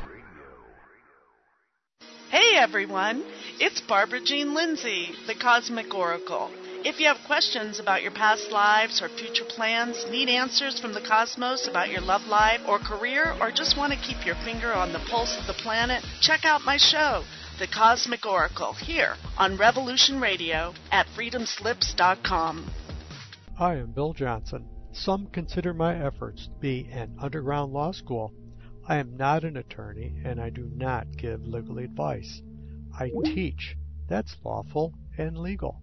Hey 2.30 2.56
everyone. 2.56 3.24
It's 3.58 3.80
Barbara 3.82 4.20
Jean 4.24 4.54
Lindsay, 4.54 5.10
the 5.26 5.34
Cosmic 5.34 5.92
Oracle. 5.94 6.50
If 6.82 6.98
you 6.98 7.06
have 7.06 7.18
questions 7.26 7.78
about 7.78 8.02
your 8.02 8.12
past 8.12 8.50
lives 8.50 9.02
or 9.02 9.08
future 9.10 9.44
plans, 9.46 10.06
need 10.10 10.30
answers 10.30 10.80
from 10.80 10.94
the 10.94 11.02
cosmos 11.06 11.68
about 11.68 11.90
your 11.90 12.00
love 12.00 12.22
life 12.22 12.60
or 12.66 12.78
career, 12.78 13.34
or 13.40 13.50
just 13.50 13.76
want 13.76 13.92
to 13.92 13.98
keep 13.98 14.24
your 14.24 14.36
finger 14.36 14.72
on 14.72 14.92
the 14.92 15.04
pulse 15.10 15.36
of 15.38 15.46
the 15.46 15.60
planet, 15.62 16.02
check 16.22 16.44
out 16.44 16.62
my 16.64 16.78
show, 16.78 17.22
The 17.58 17.66
Cosmic 17.66 18.24
Oracle, 18.24 18.72
here 18.72 19.16
on 19.36 19.58
Revolution 19.58 20.18
Radio 20.20 20.72
at 20.90 21.06
freedomslips.com. 21.08 22.70
I 23.58 23.74
am 23.74 23.92
Bill 23.92 24.14
Johnson. 24.14 24.69
Some 24.92 25.28
consider 25.28 25.72
my 25.72 25.94
efforts 25.94 26.46
to 26.48 26.54
be 26.58 26.88
an 26.90 27.16
underground 27.18 27.72
law 27.72 27.92
school. 27.92 28.34
I 28.86 28.96
am 28.96 29.16
not 29.16 29.44
an 29.44 29.56
attorney 29.56 30.20
and 30.24 30.40
I 30.40 30.50
do 30.50 30.68
not 30.74 31.16
give 31.16 31.46
legal 31.46 31.78
advice. 31.78 32.42
I 32.98 33.12
teach. 33.24 33.76
That's 34.08 34.36
lawful 34.44 34.94
and 35.16 35.38
legal. 35.38 35.80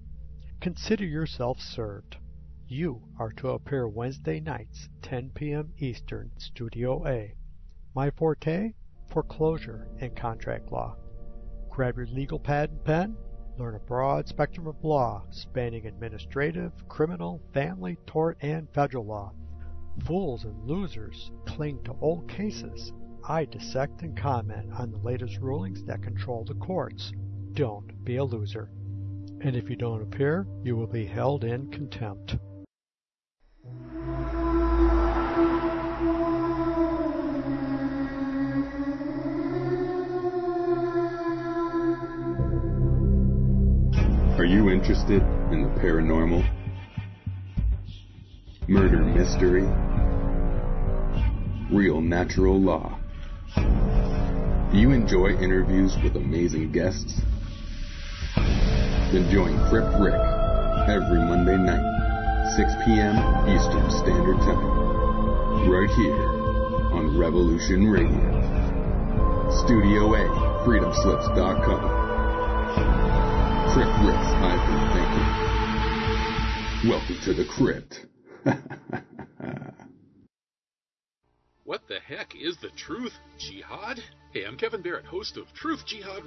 Consider 0.59 1.05
yourself 1.05 1.59
served. 1.59 2.17
You 2.67 3.01
are 3.17 3.31
to 3.33 3.51
appear 3.51 3.87
Wednesday 3.87 4.41
nights, 4.41 4.89
10 5.03 5.31
p.m. 5.33 5.71
Eastern, 5.77 6.31
Studio 6.37 7.07
A. 7.07 7.33
My 7.95 8.11
forte? 8.11 8.73
Foreclosure 9.07 9.87
and 10.01 10.15
contract 10.17 10.69
law. 10.69 10.97
Grab 11.69 11.95
your 11.95 12.07
legal 12.07 12.39
pad 12.39 12.71
and 12.71 12.83
pen. 12.83 13.17
Learn 13.57 13.75
a 13.75 13.79
broad 13.79 14.27
spectrum 14.27 14.67
of 14.67 14.83
law 14.83 15.23
spanning 15.31 15.85
administrative, 15.85 16.71
criminal, 16.87 17.41
family, 17.53 17.97
tort, 18.05 18.37
and 18.41 18.67
federal 18.73 19.05
law. 19.05 19.33
Fools 20.05 20.45
and 20.45 20.63
losers 20.63 21.31
cling 21.45 21.83
to 21.83 21.95
old 22.01 22.29
cases. 22.29 22.93
I 23.27 23.45
dissect 23.45 24.03
and 24.03 24.15
comment 24.15 24.71
on 24.73 24.91
the 24.91 24.97
latest 24.97 25.39
rulings 25.39 25.83
that 25.85 26.03
control 26.03 26.45
the 26.45 26.53
courts. 26.55 27.11
Don't 27.53 28.03
be 28.05 28.17
a 28.17 28.23
loser 28.23 28.69
and 29.41 29.55
if 29.55 29.69
you 29.69 29.75
don't 29.75 30.01
appear, 30.01 30.47
you 30.63 30.75
will 30.75 30.87
be 30.87 31.05
held 31.05 31.43
in 31.43 31.69
contempt. 31.69 32.37
Are 44.37 44.45
you 44.45 44.69
interested 44.69 45.23
in 45.51 45.63
the 45.63 45.81
paranormal? 45.81 46.47
Murder 48.67 48.99
mystery? 48.99 49.63
Real 51.75 52.01
natural 52.01 52.61
law? 52.61 52.99
Do 54.71 54.77
you 54.77 54.91
enjoy 54.91 55.29
interviews 55.29 55.97
with 56.03 56.15
amazing 56.17 56.71
guests? 56.71 57.19
Then 58.35 59.27
join 59.31 59.57
Crypt 59.69 59.89
Rick 59.99 60.21
every 60.87 61.17
Monday 61.17 61.57
night, 61.57 62.53
6 62.55 62.71
p.m. 62.85 63.17
Eastern 63.49 63.89
Standard 63.89 64.37
Time, 64.45 65.67
right 65.67 65.89
here 65.89 66.93
on 66.93 67.17
Revolution 67.17 67.87
Radio. 67.87 68.21
Studio 69.65 70.13
A, 70.13 70.63
freedomslips.com. 70.63 71.96
Crypt. 73.77 73.87
Welcome 76.87 77.19
to 77.25 77.33
the 77.35 77.45
Crypt. 77.47 78.07
what 81.63 81.81
the 81.87 81.99
heck 81.99 82.33
is 82.35 82.57
the 82.57 82.69
Truth 82.75 83.13
Jihad? 83.37 83.99
Hey, 84.33 84.45
I'm 84.45 84.57
Kevin 84.57 84.81
Barrett, 84.81 85.05
host 85.05 85.37
of 85.37 85.53
Truth 85.53 85.85
Jihad 85.85 86.25